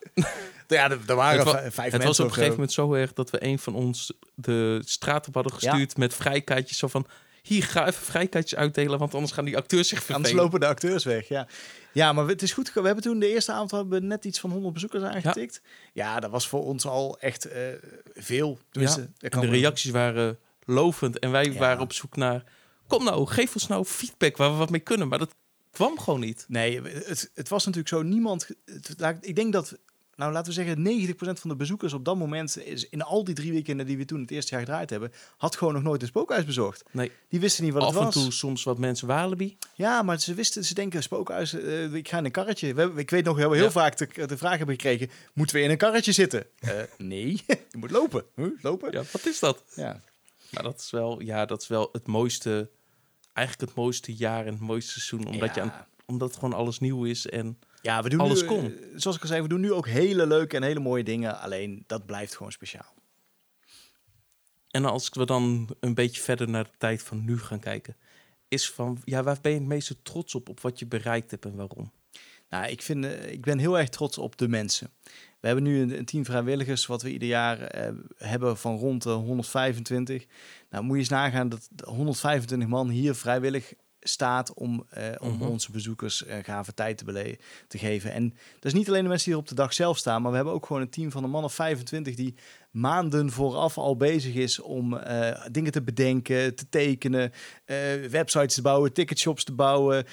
ja, 0.67 0.91
er, 0.91 0.99
er 1.07 1.15
waren 1.15 1.47
Het 1.47 1.75
vijf 1.75 1.75
het 1.75 1.77
mensen 1.77 2.03
was 2.07 2.21
op 2.21 2.25
een 2.27 2.33
gegeven 2.33 2.55
moment 2.55 2.73
zo 2.73 2.93
erg 2.93 3.13
dat 3.13 3.31
we 3.31 3.45
een 3.45 3.59
van 3.59 3.75
ons 3.75 4.13
de 4.35 4.83
straat 4.85 5.29
op 5.29 5.35
hadden 5.35 5.53
gestuurd 5.53 5.97
met 5.97 6.15
vrijkaartjes. 6.15 6.79
Zo 6.79 6.87
van, 6.89 7.07
hier, 7.43 7.63
ga 7.63 7.87
even 7.87 8.03
vrijkaartjes 8.05 8.59
uitdelen, 8.59 8.99
want 8.99 9.15
anders 9.15 9.33
gaan 9.33 9.45
die 9.45 9.57
acteurs 9.57 9.89
zich 9.89 9.99
Anders 9.99 10.17
vervelen. 10.17 10.43
lopen 10.45 10.61
de 10.61 10.67
acteurs 10.67 11.05
weg, 11.05 11.29
ja. 11.29 11.47
Ja, 11.93 12.13
maar 12.13 12.27
het 12.27 12.43
is 12.43 12.53
goed. 12.53 12.73
We 12.73 12.81
hebben 12.83 13.03
toen 13.03 13.19
de 13.19 13.29
eerste 13.29 13.53
avond 13.53 13.71
hebben 13.71 14.01
we 14.01 14.07
net 14.07 14.25
iets 14.25 14.41
van 14.41 14.51
100 14.51 14.73
bezoekers 14.75 15.03
aangetikt. 15.03 15.61
Ja, 15.93 16.21
dat 16.21 16.31
was 16.31 16.49
voor 16.49 16.65
ons 16.65 16.87
al 16.87 17.19
echt 17.19 17.45
eh, 17.45 17.63
veel. 18.15 18.59
Ja, 18.71 18.97
de 19.19 19.47
reacties 19.47 19.91
waren 19.91 20.39
lovend 20.65 21.19
en 21.19 21.31
wij 21.31 21.45
Ja. 21.45 21.59
waren 21.59 21.81
op 21.83 21.93
zoek 21.93 22.17
naar, 22.17 22.45
kom 22.87 23.05
nou, 23.05 23.27
geef 23.27 23.55
ons 23.55 23.67
nou 23.67 23.85
feedback 23.85 24.37
waar 24.37 24.51
we 24.51 24.57
wat 24.57 24.71
mee 24.71 24.81
kunnen. 24.81 25.09
Maar 25.09 25.19
dat 25.19 25.35
kwam 25.71 25.99
gewoon 25.99 26.21
niet. 26.21 26.45
Nee, 26.49 26.81
het, 26.83 27.31
het 27.35 27.49
was 27.49 27.65
natuurlijk 27.65 27.95
zo. 27.95 28.03
Niemand. 28.03 28.49
Het, 28.65 29.17
ik 29.21 29.37
denk 29.37 29.53
dat. 29.53 29.79
Nou, 30.23 30.35
laten 30.35 30.53
we 30.55 30.63
zeggen, 30.63 31.17
90% 31.37 31.41
van 31.41 31.51
de 31.51 31.57
bezoekers 31.57 31.93
op 31.93 32.05
dat 32.05 32.17
moment, 32.17 32.59
is 32.65 32.89
in 32.89 33.03
al 33.03 33.25
die 33.25 33.35
drie 33.35 33.53
weekenden 33.53 33.87
die 33.87 33.97
we 33.97 34.05
toen 34.05 34.21
het 34.21 34.31
eerste 34.31 34.51
jaar 34.55 34.61
gedraaid 34.65 34.91
hebben, 34.91 35.13
had 35.37 35.57
gewoon 35.57 35.75
nog 35.75 35.83
nooit 35.83 36.03
een 36.03 36.09
spookhuis 36.09 36.45
bezocht. 36.45 36.83
Nee, 36.91 37.11
Die 37.29 37.41
wisten 37.41 37.65
niet 37.65 37.73
wat 37.73 37.83
af 37.83 37.89
het 37.89 37.99
en 37.99 38.05
was. 38.05 38.15
toe 38.15 38.33
soms 38.33 38.63
wat 38.65 38.79
mensen 38.79 39.07
Walibi. 39.09 39.57
Ja, 39.75 40.03
maar 40.03 40.21
ze 40.21 40.35
wisten, 40.35 40.65
ze 40.65 40.75
denken 40.75 41.03
spookhuis, 41.03 41.53
eh, 41.53 41.95
ik 41.95 42.09
ga 42.09 42.19
in 42.19 42.25
een 42.25 42.31
karretje. 42.31 42.75
We 42.75 42.81
hebben, 42.81 42.99
ik 42.99 43.11
weet 43.11 43.25
nog 43.25 43.37
heel, 43.37 43.53
heel 43.53 43.65
Ja. 43.65 43.71
vaak 43.71 43.97
de, 43.97 44.27
de 44.27 44.37
vraag 44.37 44.57
hebben 44.57 44.75
gekregen, 44.75 45.11
moeten 45.35 45.57
we 45.57 45.63
in 45.63 45.71
een 45.71 45.77
karretje 45.77 46.13
zitten? 46.13 46.47
Eh, 46.59 46.71
nee, 46.99 47.43
je 47.71 47.79
moet 47.79 47.91
lopen. 47.91 48.25
Huh? 48.37 48.47
Lopen? 48.63 48.93
Ja, 48.93 49.03
wat 49.13 49.27
is 49.27 49.39
dat? 49.39 49.65
Ja. 49.75 50.01
Maar 50.51 50.63
dat 50.63 50.81
is 50.81 50.91
wel, 50.91 51.23
ja, 51.23 51.47
dat 51.47 51.63
is 51.63 51.69
wel 51.69 51.89
het 51.93 52.07
mooiste, 52.07 52.71
eigenlijk 53.33 53.69
het 53.71 53.79
mooiste 53.79 54.15
jaar 54.15 54.47
en 54.47 54.53
het 54.53 54.61
mooiste 54.63 55.01
seizoen. 55.01 55.33
Omdat, 55.33 55.55
je 55.55 55.61
aan, 55.61 55.73
omdat 56.07 56.35
gewoon 56.35 56.53
alles 56.53 56.79
nieuw 56.79 57.05
is 57.05 57.27
en 57.27 57.59
Ja, 57.83 58.03
we 58.03 58.09
doen 58.09 58.21
Alles 58.21 58.41
nu, 58.41 58.47
kon. 58.47 58.65
eh, 58.65 58.87
zoals 58.95 59.17
ik 59.17 59.23
al 59.23 59.29
zei, 59.29 59.43
we 59.43 59.49
doen 59.49 59.61
nu 59.61 59.73
ook 59.73 59.89
hele 59.89 60.27
leuke 60.27 60.57
en 60.57 60.63
hele 60.63 60.81
mooie 60.81 61.05
dingen. 61.05 61.41
Alleen, 61.41 61.85
dat 61.87 62.07
blijft 62.07 62.37
gewoon 62.37 62.53
speciaal. 62.53 62.95
En 64.71 64.85
als 64.85 65.09
we 65.13 65.27
dan 65.27 65.77
een 65.81 65.95
beetje 65.95 66.21
verder 66.23 66.49
naar 66.49 66.65
de 66.65 66.77
tijd 66.79 67.03
van 67.03 67.25
nu 67.25 67.39
gaan 67.39 67.61
kijken, 67.61 67.97
is 68.49 68.71
van, 68.71 69.01
ja, 69.05 69.23
waar 69.23 69.39
ben 69.41 69.53
je 69.53 69.59
het 69.59 69.67
meeste 69.67 70.03
trots 70.03 70.35
op, 70.35 70.49
op 70.49 70.61
wat 70.61 70.79
je 70.79 70.87
bereikt 70.87 71.31
hebt 71.31 71.45
en 71.45 71.55
waarom? 71.57 71.93
Nou, 72.49 72.67
ik, 72.67 72.83
vind, 72.83 73.05
eh, 73.05 73.31
ik 73.31 73.41
ben 73.41 73.59
heel 73.59 73.79
erg 73.79 73.89
trots 73.89 74.19
op 74.19 74.37
de 74.37 74.49
mensen. 74.49 74.91
We 75.41 75.47
hebben 75.47 75.65
nu 75.65 75.81
een, 75.81 75.99
een 75.99 76.05
team 76.05 76.25
vrijwilligers 76.25 76.87
wat 76.87 77.03
we 77.03 77.13
ieder 77.13 77.29
jaar 77.29 77.61
eh, 77.61 77.93
hebben 78.17 78.57
van 78.59 78.77
rond 78.77 79.03
de 79.03 79.11
125. 79.11 80.27
Nou, 80.71 80.85
moet 80.85 80.95
je 80.95 80.99
eens 81.01 81.09
nagaan 81.09 81.49
dat 81.49 81.69
de 81.71 81.87
125 81.87 82.69
man 82.69 82.89
hier 82.89 83.15
vrijwillig 83.15 83.73
staat 84.03 84.55
om, 84.55 84.87
eh, 84.89 85.05
om 85.19 85.33
Mhm. 85.33 85.43
onze 85.43 85.71
bezoekers 85.71 86.25
eh 86.25 86.37
gave 86.43 86.75
tijd 86.75 86.99
te, 86.99 87.05
bele- 87.05 87.37
te 87.69 87.79
geven. 87.79 88.13
En 88.13 88.29
dat 88.55 88.65
is 88.65 88.73
niet 88.73 88.89
alleen 88.89 89.03
de 89.03 89.09
mensen 89.09 89.25
die 89.27 89.35
er 89.35 89.41
op 89.41 89.49
de 89.49 89.55
dag 89.55 89.73
zelf 89.73 89.99
staan, 89.99 90.23
maar 90.23 90.31
we 90.31 90.37
hebben 90.37 90.55
ook 90.55 90.67
gewoon 90.67 90.83
een 90.83 90.91
team 90.91 91.11
van 91.11 91.25
een 91.25 91.31
man 91.31 91.45
of 91.45 91.55
25 91.55 92.15
die 92.15 92.35
maanden 92.71 93.31
vooraf 93.31 93.79
al 93.79 93.97
bezig 93.97 94.35
is 94.35 94.61
om 94.61 94.97
eh, 94.97 95.45
dingen 95.51 95.73
te 95.73 95.83
bedenken, 95.83 96.55
te 96.55 96.69
tekenen, 96.69 97.33
websites 98.11 98.55
te 98.55 98.63
bouwen, 98.63 98.93
ticketshops 98.93 99.45
te 99.45 99.53
bouwen, 99.53 100.05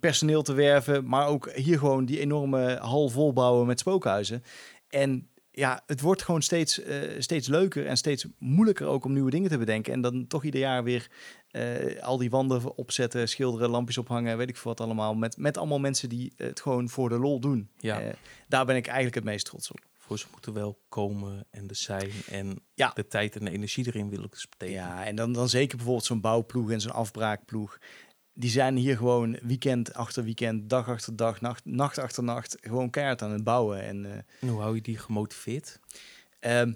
personeel 0.00 0.42
te 0.42 0.52
werven, 0.52 1.08
maar 1.08 1.26
ook 1.26 1.52
hier 1.54 1.78
gewoon 1.78 2.04
die 2.04 2.20
enorme 2.20 2.76
hal 2.80 3.08
vol 3.08 3.32
bouwen 3.32 3.66
met 3.66 3.78
spookhuizen. 3.80 4.42
En 4.88 5.26
ja, 5.50 5.82
het 5.86 6.00
wordt 6.00 6.22
gewoon 6.22 6.42
steeds, 6.42 6.80
steeds 7.18 7.48
leuker 7.48 7.86
en 7.86 7.96
steeds 7.96 8.26
moeilijker 8.38 8.86
ook 8.86 9.04
om 9.04 9.12
nieuwe 9.12 9.30
dingen 9.30 9.50
te 9.50 9.58
bedenken. 9.58 9.92
En 9.92 10.00
dan 10.00 10.26
toch 10.26 10.44
ieder 10.44 10.60
jaar 10.60 10.84
weer 10.84 11.10
eh, 11.52 12.02
al 12.02 12.18
die 12.18 12.30
wanden 12.30 12.76
opzetten, 12.76 13.28
schilderen, 13.28 13.70
lampjes 13.70 13.98
ophangen, 13.98 14.36
weet 14.36 14.48
ik 14.48 14.56
veel 14.56 14.70
wat 14.70 14.80
allemaal. 14.80 15.14
Met, 15.14 15.36
met 15.36 15.56
allemaal 15.58 15.78
mensen 15.80 16.08
die 16.08 16.32
het 16.36 16.60
gewoon 16.60 16.88
voor 16.88 17.08
de 17.08 17.18
lol 17.18 17.40
doen. 17.40 17.70
Ja. 17.78 18.00
Eh, 18.00 18.12
daar 18.48 18.64
ben 18.66 18.76
ik 18.76 18.86
eigenlijk 18.86 19.14
het 19.14 19.24
meest 19.24 19.44
trots 19.46 19.70
op. 19.70 19.78
Voor 19.98 20.18
ze 20.18 20.26
moeten 20.32 20.52
wel 20.52 20.78
komen 20.88 21.46
en 21.50 21.68
er 21.68 21.76
zijn 21.76 22.10
en 22.30 22.58
Ja. 22.74 22.90
de 22.94 23.06
tijd 23.06 23.36
en 23.36 23.44
de 23.44 23.50
energie 23.50 23.86
erin 23.86 24.08
wil 24.10 24.22
ik 24.24 24.30
dus 24.32 24.48
betekenen. 24.48 24.82
Ja, 24.82 25.04
en 25.04 25.16
dan, 25.16 25.32
dan 25.32 25.48
zeker 25.48 25.76
bijvoorbeeld 25.76 26.06
zo'n 26.06 26.20
bouwploeg 26.20 26.70
en 26.70 26.80
zo'n 26.80 26.92
afbraakploeg. 26.92 27.78
Die 28.34 28.50
zijn 28.50 28.76
hier 28.76 28.96
gewoon 28.96 29.38
weekend 29.42 29.94
achter 29.94 30.24
weekend, 30.24 30.68
dag 30.70 30.88
achter 30.88 31.16
dag, 31.16 31.40
nacht, 31.40 31.64
nacht 31.64 31.98
achter 31.98 32.22
nacht, 32.22 32.56
gewoon 32.60 32.90
keihard 32.90 33.22
aan 33.22 33.30
het 33.32 33.44
bouwen. 33.44 33.82
En 33.82 34.04
eh, 34.04 34.18
En 34.40 34.48
hoe 34.48 34.60
hou 34.60 34.74
je 34.74 34.80
die 34.80 34.98
gemotiveerd? 34.98 35.78
Ehm, 36.40 36.72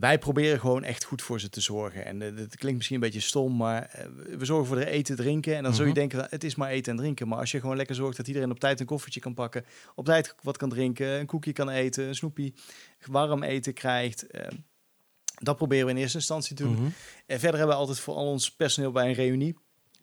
wij 0.00 0.18
proberen 0.18 0.60
gewoon 0.60 0.84
echt 0.84 1.04
goed 1.04 1.22
voor 1.22 1.40
ze 1.40 1.48
te 1.48 1.60
zorgen. 1.60 2.04
En 2.04 2.22
eh, 2.22 2.36
dat 2.36 2.56
klinkt 2.56 2.76
misschien 2.76 2.94
een 2.96 3.02
beetje 3.02 3.20
stom, 3.20 3.56
maar 3.56 3.82
eh, 3.82 4.06
we 4.38 4.44
zorgen 4.44 4.66
voor 4.66 4.76
de 4.76 4.86
eten, 4.90 5.16
drinken. 5.16 5.56
En 5.56 5.62
dan 5.62 5.74
zul 5.74 5.84
je 5.84 5.90
Mhm. 5.90 5.98
denken, 5.98 6.26
het 6.30 6.44
is 6.44 6.54
maar 6.54 6.70
eten 6.70 6.92
en 6.92 6.98
drinken. 6.98 7.28
Maar 7.28 7.38
als 7.38 7.50
je 7.50 7.60
gewoon 7.60 7.76
lekker 7.76 7.94
zorgt 7.94 8.16
dat 8.16 8.26
iedereen 8.28 8.50
op 8.50 8.58
tijd 8.60 8.80
een 8.80 8.86
koffietje 8.86 9.20
kan 9.20 9.34
pakken, 9.34 9.64
op 9.94 10.04
tijd 10.04 10.34
wat 10.42 10.56
kan 10.56 10.68
drinken, 10.68 11.06
een 11.20 11.26
koekje 11.26 11.52
kan 11.52 11.68
eten, 11.68 12.04
een 12.08 12.14
snoepie, 12.14 12.54
warm 13.06 13.42
eten 13.42 13.72
krijgt. 13.74 14.26
eh, 14.26 14.46
Dat 15.40 15.56
proberen 15.56 15.84
we 15.86 15.92
in 15.92 15.98
eerste 15.98 16.18
instantie 16.18 16.56
te 16.56 16.62
doen. 16.62 16.72
Mhm. 16.72 16.84
En 17.26 17.38
verder 17.40 17.58
hebben 17.58 17.66
we 17.76 17.80
altijd 17.80 18.00
voor 18.00 18.14
al 18.14 18.26
ons 18.26 18.50
personeel 18.54 18.92
bij 18.92 19.08
een 19.08 19.14
reunie. 19.14 19.56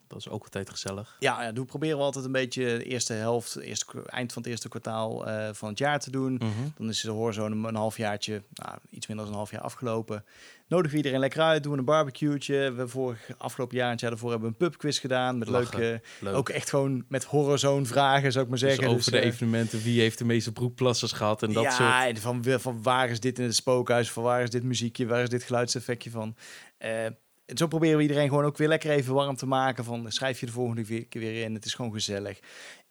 Dat 0.08 0.20
is 0.20 0.30
ook 0.30 0.43
altijd 0.43 0.70
gezellig. 0.70 1.16
Ja, 1.20 1.43
ja, 1.43 1.51
doen 1.51 1.66
proberen 1.66 1.97
we 1.97 2.03
altijd 2.03 2.26
een 2.26 2.32
beetje 2.32 2.64
de 2.64 2.84
eerste 2.84 3.14
helft, 3.14 3.53
de 3.53 3.64
eerste, 3.64 4.03
eind 4.06 4.34
van 4.34 4.41
het 4.41 4.51
eerste 4.51 4.70
kwartaal 4.70 5.28
eh, 5.28 5.49
van 5.53 5.70
het 5.70 5.78
jaar 5.78 5.99
te 5.99 6.12
doen. 6.12 6.34
Mhm. 6.34 6.49
Dan 6.78 6.89
is 6.89 7.01
de 7.01 7.12
hoorzone 7.12 7.68
een, 7.68 7.76
halfjaartje, 7.76 8.43
nou, 8.53 8.78
iets 8.89 9.08
minder 9.08 9.26
dan 9.26 9.34
een 9.34 9.39
half 9.39 9.51
jaar 9.51 9.62
afgelopen. 9.62 10.26
Nodigen 10.68 10.91
we 10.91 10.97
iedereen 10.97 11.20
lekker 11.20 11.41
uit, 11.41 11.64
doen 11.64 11.72
we 11.72 11.78
een 11.78 11.86
barbecue'tje. 11.86 12.72
We 12.72 12.88
vorig 12.88 13.30
afgelopen 13.38 13.76
jaar 13.76 13.86
en 13.86 13.91
het 13.91 14.01
jaar 14.01 14.10
daarvoor 14.10 14.30
hebben 14.30 14.49
we 14.49 14.56
een 14.60 14.70
pubquiz 14.70 14.99
gedaan. 14.99 15.38
Met 15.38 15.47
Lachen. 15.47 15.80
leuke, 15.80 16.01
Leuk. 16.20 16.36
ook 16.36 16.49
echt 16.49 16.70
gewoon 16.70 17.06
met 17.08 17.24
horrorzone 17.24 17.86
vragen, 17.86 18.32
zou 18.32 18.43
ik 18.43 18.49
maar 18.49 18.60
Dus 18.60 18.70
zeggen. 18.70 18.93
over 18.95 19.12
de 19.12 19.20
eh, 19.20 19.26
evenementen, 19.26 19.82
wie 19.82 19.99
heeft 20.01 20.18
de 20.18 20.26
meeste 20.26 20.51
broekplassers 20.51 21.12
gehad 21.12 21.43
en 21.43 21.53
dat 21.53 21.64
ja, 21.64 21.72
soort. 21.72 22.16
en 22.16 22.18
van, 22.18 22.60
van 22.60 22.84
waar 22.84 23.10
is 23.10 23.20
dit 23.20 23.39
in 23.39 23.45
het 23.45 23.56
spookhuis, 23.56 24.12
van 24.12 24.24
waar 24.24 24.43
is 24.43 24.49
dit 24.49 24.64
muziekje, 24.64 25.06
waar 25.06 25.22
is 25.22 25.30
dit 25.30 25.43
geluidseffectje 25.43 26.10
van. 26.10 26.36
Eh, 26.78 27.06
en 27.46 27.58
zo 27.58 27.68
proberen 27.68 27.96
we 27.98 28.02
iedereen 28.02 28.28
gewoon 28.30 28.43
ook 28.46 28.58
weer 28.58 28.68
lekker 28.68 28.89
even 28.89 29.14
warm 29.14 29.36
te 29.36 29.46
maken. 29.46 29.84
Van 29.84 30.12
schrijf 30.12 30.39
je 30.39 30.46
de 30.46 30.52
volgende 30.52 31.04
keer 31.06 31.22
weer 31.22 31.43
in, 31.43 31.54
het 31.54 31.66
is 31.66 31.74
gewoon 31.74 31.91
gezellig. 31.93 32.39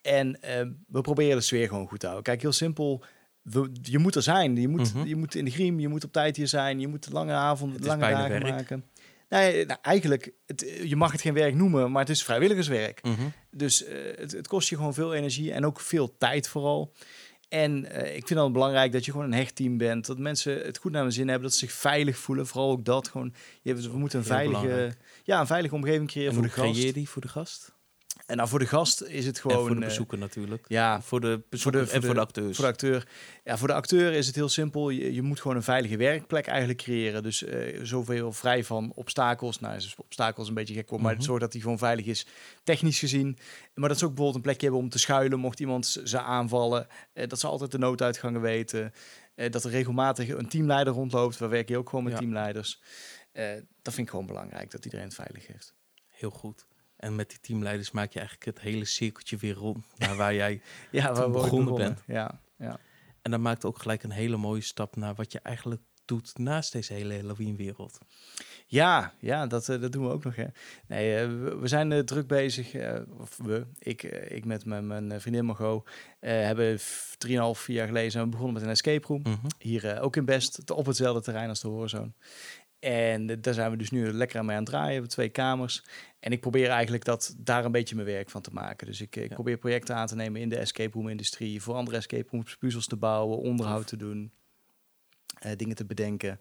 En 0.03 0.41
eh, 0.41 0.67
we 0.87 1.01
proberen 1.01 1.37
de 1.37 1.43
sfeer 1.43 1.69
gewoon 1.69 1.89
goed 1.89 2.01
te 2.01 2.07
houden. 2.07 2.25
Kijk, 2.25 2.43
heel 2.43 2.53
simpel. 2.53 3.05
We, 3.43 3.71
je 3.83 3.99
moet 3.99 4.15
er 4.15 4.23
zijn. 4.23 4.57
Je 4.57 4.69
moet, 4.69 4.95
Mhm. 4.95 5.07
je 5.07 5.17
moet 5.17 5.35
in 5.35 5.45
de 5.45 5.51
griem, 5.51 5.81
je 5.81 5.89
moet 5.89 6.05
op 6.05 6.13
tijd 6.13 6.37
hier 6.37 6.49
zijn. 6.49 6.81
Je 6.81 6.89
moet 6.89 7.13
lange 7.13 7.33
avonden, 7.33 7.85
lange 7.85 8.01
dagen 8.01 8.29
werk. 8.29 8.43
maken. 8.43 8.85
Nee, 9.29 9.67
nou, 9.67 9.79
eigenlijk, 9.83 10.31
het, 10.47 10.81
je 10.85 10.97
mag 10.97 11.13
het 11.13 11.21
geen 11.21 11.35
werk 11.35 11.55
noemen, 11.55 11.91
maar 11.93 12.01
het 12.01 12.11
is 12.11 12.25
vrijwilligerswerk. 12.25 13.03
Mhm. 13.03 13.23
Dus 13.51 13.85
eh, 13.85 13.97
het, 14.17 14.33
het 14.33 14.47
kost 14.49 14.69
je 14.69 14.77
gewoon 14.77 14.95
veel 14.95 15.15
energie 15.15 15.53
en 15.53 15.67
ook 15.67 15.81
veel 15.81 16.17
tijd 16.17 16.49
vooral. 16.49 16.93
En 17.49 17.85
eh, 17.91 18.17
ik 18.17 18.27
vind 18.27 18.41
het 18.41 18.53
belangrijk 18.53 18.93
dat 18.93 19.05
je 19.05 19.11
gewoon 19.11 19.27
een 19.27 19.39
hecht 19.39 19.57
team 19.57 19.77
bent. 19.77 20.07
Dat 20.07 20.19
mensen 20.19 20.65
het 20.65 20.79
goed 20.79 20.93
naar 20.93 21.03
hun 21.03 21.13
zin 21.13 21.29
hebben, 21.29 21.43
dat 21.49 21.53
ze 21.59 21.67
zich 21.67 21.73
veilig 21.73 22.17
voelen. 22.19 22.47
Vooral 22.47 22.71
ook 22.71 22.85
dat. 22.85 23.09
Gewoon, 23.09 23.35
je, 23.63 23.75
we 23.75 23.99
moeten 23.99 24.19
een 24.19 24.25
veilige, 24.25 24.61
belangrijk. 24.61 24.97
ja, 25.25 25.41
een 25.41 25.47
veilige 25.47 25.75
omgeving 25.75 26.09
creëren 26.09 26.29
En 26.31 26.35
voor 26.35 26.47
de 26.47 26.53
gast. 26.53 26.73
creëer 26.73 26.93
die 26.93 27.09
voor 27.09 27.23
de 27.23 27.29
gast? 27.29 27.74
En 28.27 28.37
nou, 28.37 28.49
voor 28.49 28.59
de 28.59 28.66
gast 28.66 29.03
is 29.03 29.27
het 29.27 29.39
gewoon... 29.39 29.57
en 29.59 29.62
voor 29.66 29.75
de 29.75 29.81
eh, 29.81 29.87
bezoeker 29.89 30.18
natuurlijk. 30.18 30.64
ja, 30.68 31.03
Voor 31.03 31.20
de 31.20 31.43
bezoeker 31.51 31.81
voor 31.81 31.89
de- 31.89 31.95
en 31.95 32.03
voor 32.03 32.14
de 32.14 32.20
acteurs. 32.20 32.57
voor 32.57 32.64
de 32.64 32.70
acteur. 32.70 33.09
Ja, 33.45 33.59
voor 33.59 33.68
de 33.68 33.75
acteur 33.75 34.12
is 34.12 34.27
het 34.27 34.35
heel 34.35 34.49
simpel. 34.49 34.91
Je, 34.91 35.14
je 35.14 35.22
moet 35.22 35.41
gewoon 35.41 35.57
een 35.57 35.62
veilige 35.62 35.97
werkplek 35.97 36.47
eigenlijk 36.47 36.79
creëren. 36.79 37.22
Dus 37.22 37.45
eh, 37.45 37.81
zoveel 37.83 38.33
vrij 38.33 38.64
van 38.64 38.93
obstakels. 38.95 39.61
Nou, 39.61 39.77
is 39.77 39.95
obstakels 39.97 40.49
een 40.49 40.55
beetje 40.55 40.75
gek 40.75 40.91
maar 40.91 41.14
Mhm. 41.14 41.22
zorg 41.22 41.41
dat 41.41 41.53
die 41.53 41.61
gewoon 41.62 41.79
veilig 41.79 42.07
is, 42.07 42.27
technisch 42.62 42.99
gezien. 42.99 43.39
Maar 43.75 43.89
dat 43.89 43.99
ze 43.99 44.05
ook 44.05 44.11
bijvoorbeeld 44.11 44.37
een 44.37 44.51
plekje 44.51 44.66
hebben 44.66 44.85
om 44.85 44.91
te 44.91 44.99
schuilen, 44.99 45.39
mocht 45.39 45.61
iemand 45.61 46.01
ze 46.05 46.20
aanvallen. 46.20 46.87
Eh, 47.12 47.29
dat 47.29 47.41
ze 47.41 47.47
altijd 47.47 47.70
de 47.70 47.79
nooduitgangen 47.79 48.41
weten. 48.41 48.93
Eh, 49.35 49.51
dat 49.51 49.64
er 49.64 49.70
regelmatig 49.70 50.29
een 50.29 50.49
teamleider 50.49 50.93
rondloopt. 50.93 51.39
We 51.39 51.47
werken 51.47 51.77
ook 51.79 51.89
gewoon 51.89 52.05
met 52.05 52.12
Ja. 52.12 52.18
teamleiders. 52.18 52.81
Eh, 53.33 53.53
dat 53.83 53.95
vind 53.95 54.07
ik 54.07 54.11
gewoon 54.11 54.27
belangrijk, 54.27 54.70
dat 54.70 54.85
iedereen 54.85 55.07
het 55.07 55.14
veilig 55.14 55.47
heeft. 55.47 55.75
Heel 56.09 56.31
goed. 56.31 56.66
En 57.05 57.15
met 57.15 57.29
die 57.29 57.41
teamleiders 57.41 57.91
maak 57.91 58.13
je 58.13 58.19
eigenlijk 58.19 58.49
het 58.57 58.61
hele 58.65 58.85
cirkeltje 58.85 59.37
weer 59.37 59.55
rond 59.55 59.87
naar 59.97 60.17
waar 60.17 60.35
jij. 60.35 60.61
Ja, 60.91 61.05
waar 61.13 61.15
we 61.15 61.23
ooit 61.23 61.33
begonnen 61.33 61.75
bent. 61.75 62.03
Ja, 62.07 62.41
ja. 62.59 62.79
En 63.23 63.31
dat 63.31 63.41
maakt 63.41 63.65
ook 63.65 63.79
gelijk 63.79 64.03
een 64.03 64.11
hele 64.11 64.37
mooie 64.37 64.61
stap 64.61 64.97
naar 64.97 65.15
wat 65.15 65.33
je 65.33 65.41
eigenlijk 65.43 65.83
doet 66.05 66.39
naast 66.39 66.73
deze 66.73 66.93
hele 66.93 67.15
Halloween-wereld. 67.15 67.99
Ja, 68.67 69.13
ja 69.19 69.47
dat, 69.47 69.69
eh, 69.69 69.81
dat 69.81 69.93
doen 69.93 70.05
we 70.07 70.13
ook 70.13 70.25
nog. 70.25 70.37
Hè. 70.37 70.45
Nee, 70.87 71.17
eh, 71.17 71.27
we, 71.27 71.57
we 71.57 71.69
zijn 71.69 71.93
eh, 71.93 71.99
druk 71.99 72.27
bezig. 72.27 72.75
of 73.19 73.37
we, 73.37 73.67
ik, 73.79 74.03
ik 74.29 74.45
met 74.45 74.65
mijn, 74.65 74.87
mijn 74.87 75.21
vriendin 75.21 75.45
Margot, 75.45 75.89
eh 76.21 76.31
hebben 76.33 76.79
f- 76.79 77.17
3,5, 77.27 77.33
vier 77.53 77.77
jaar 77.77 77.87
geleden 77.87 78.11
zijn 78.11 78.25
we 78.25 78.31
begonnen 78.31 78.55
met 78.55 78.63
een 78.63 78.69
escape 78.69 79.07
room. 79.07 79.21
Mhm. 79.23 79.47
Hier 79.59 80.01
ook 80.01 80.17
in 80.17 80.25
Best, 80.25 80.71
op 80.71 80.87
hetzelfde 80.87 81.23
terrein 81.23 81.49
als 81.49 81.61
de 81.61 81.69
Hoorzone. 81.69 82.11
En 82.85 83.41
daar 83.41 83.55
zijn 83.55 83.70
we 83.70 83.76
dus 83.76 83.91
nu 83.91 84.12
lekker 84.12 84.39
aan 84.39 84.45
mee 84.47 84.57
aan 84.57 84.62
het 84.62 84.70
draaien. 84.70 84.87
We 84.87 84.93
hebben 84.93 85.11
twee 85.11 85.28
kamers. 85.28 85.85
En 86.20 86.32
ik 86.32 86.41
probeer 86.41 86.68
eigenlijk 86.68 87.05
dat, 87.05 87.35
daar 87.39 87.64
een 87.64 87.72
beetje 87.72 87.95
mijn 87.95 88.07
werk 88.07 88.30
van 88.30 88.43
te 88.43 88.51
maken. 88.53 88.87
Dus 88.87 89.01
ik, 89.01 89.16
eh, 89.16 89.22
ik 89.22 89.28
Ja. 89.28 89.35
probeer 89.35 89.57
projecten 89.59 89.95
aan 89.97 90.07
te 90.07 90.14
nemen 90.14 90.41
in 90.41 90.49
de 90.49 90.57
escape 90.57 90.93
room 90.99 91.09
industrie. 91.09 91.62
Voor 91.62 91.74
andere 91.74 91.97
escape 91.97 92.28
rooms 92.30 92.57
puzzels 92.57 92.87
te 92.87 92.97
bouwen, 92.97 93.39
onderhoud 93.39 93.87
te 93.87 93.97
doen. 93.97 94.32
eh, 95.39 95.57
dingen 95.57 95.76
te 95.76 95.85
bedenken. 95.85 96.41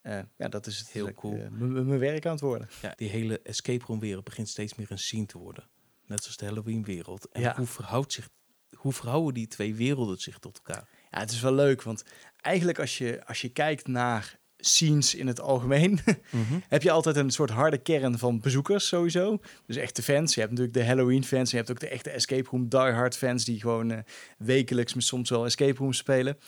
Eh, 0.00 0.18
ja, 0.36 0.48
dat 0.48 0.66
is 0.66 0.78
het, 0.78 0.88
Heel 0.90 1.12
cool. 1.12 1.48
mijn 1.50 1.98
werk 1.98 2.26
aan 2.26 2.32
het 2.32 2.40
worden. 2.40 2.68
Ja, 2.82 2.92
die 2.96 3.08
hele 3.08 3.40
escape 3.42 3.84
room 3.86 4.00
wereld 4.00 4.24
begint 4.24 4.48
steeds 4.48 4.74
meer 4.74 4.90
een 4.90 4.98
scene 4.98 5.26
te 5.26 5.38
worden. 5.38 5.68
Net 6.06 6.22
zoals 6.22 6.36
de 6.36 6.44
Halloween 6.44 6.84
wereld. 6.84 7.28
En 7.28 7.40
Ja. 7.40 7.56
hoe, 7.56 7.66
verhoudt 7.66 8.12
zich, 8.12 8.28
hoe 8.76 8.92
verhouden 8.92 9.34
die 9.34 9.46
twee 9.46 9.74
werelden 9.74 10.16
zich 10.18 10.38
tot 10.38 10.56
elkaar? 10.64 10.88
Ja, 11.10 11.18
het 11.20 11.30
is 11.30 11.40
wel 11.40 11.54
leuk, 11.54 11.82
want 11.82 12.04
eigenlijk 12.40 12.78
als 12.78 12.98
je, 12.98 13.26
als 13.26 13.40
je 13.40 13.48
kijkt 13.48 13.86
naar 13.86 14.38
scenes 14.66 15.14
in 15.14 15.26
het 15.26 15.40
algemeen, 15.40 15.98
Mhm. 16.30 16.54
heb 16.68 16.82
je 16.82 16.90
altijd 16.90 17.16
een 17.16 17.30
soort 17.30 17.50
harde 17.50 17.78
kern 17.78 18.18
van 18.18 18.40
bezoekers 18.40 18.88
sowieso. 18.88 19.38
Dus 19.66 19.76
echte 19.76 20.02
fans. 20.02 20.34
Je 20.34 20.40
hebt 20.40 20.52
natuurlijk 20.52 20.78
de 20.78 20.84
Halloween 20.86 21.24
fans. 21.24 21.50
Je 21.50 21.56
hebt 21.56 21.70
ook 21.70 21.80
de 21.80 21.88
echte 21.88 22.10
escape 22.10 22.48
room 22.50 22.68
diehard 22.68 23.16
fans 23.16 23.44
die 23.44 23.60
gewoon 23.60 23.90
eh, 23.90 23.98
wekelijks, 24.38 24.94
maar 24.94 25.02
soms 25.02 25.30
wel 25.30 25.44
escape 25.44 25.78
rooms 25.78 25.96
spelen. 25.96 26.38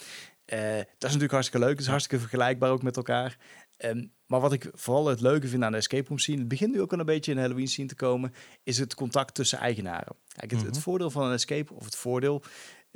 Eh, 0.44 0.58
dat 0.76 0.84
is 0.84 1.00
natuurlijk 1.02 1.32
hartstikke 1.32 1.64
leuk. 1.66 1.74
Het 1.74 1.84
is 1.84 1.90
hartstikke 1.90 2.20
vergelijkbaar 2.20 2.70
ook 2.70 2.82
met 2.82 2.96
elkaar. 2.96 3.36
Ehm, 3.76 4.04
maar 4.26 4.40
wat 4.40 4.52
ik 4.52 4.70
vooral 4.72 5.06
het 5.06 5.20
leuke 5.20 5.48
vind 5.48 5.62
aan 5.62 5.70
de 5.72 5.78
escape 5.78 6.08
room 6.08 6.18
scene, 6.18 6.38
het 6.38 6.48
begint 6.48 6.72
nu 6.72 6.80
ook 6.80 6.92
al 6.92 6.98
een 6.98 7.04
beetje 7.06 7.30
in 7.30 7.36
de 7.36 7.42
Halloween 7.42 7.68
scene 7.68 7.88
te 7.88 7.94
komen, 7.94 8.32
is 8.62 8.78
het 8.78 8.94
contact 8.94 9.34
tussen 9.34 9.58
eigenaren. 9.58 10.16
Kijk, 10.36 10.50
het, 10.50 10.60
het 10.62 10.70
Mhm. 10.70 10.80
voordeel 10.80 11.10
van 11.10 11.26
een 11.26 11.32
escape, 11.32 11.74
of 11.74 11.84
het 11.84 11.96
voordeel, 11.96 12.42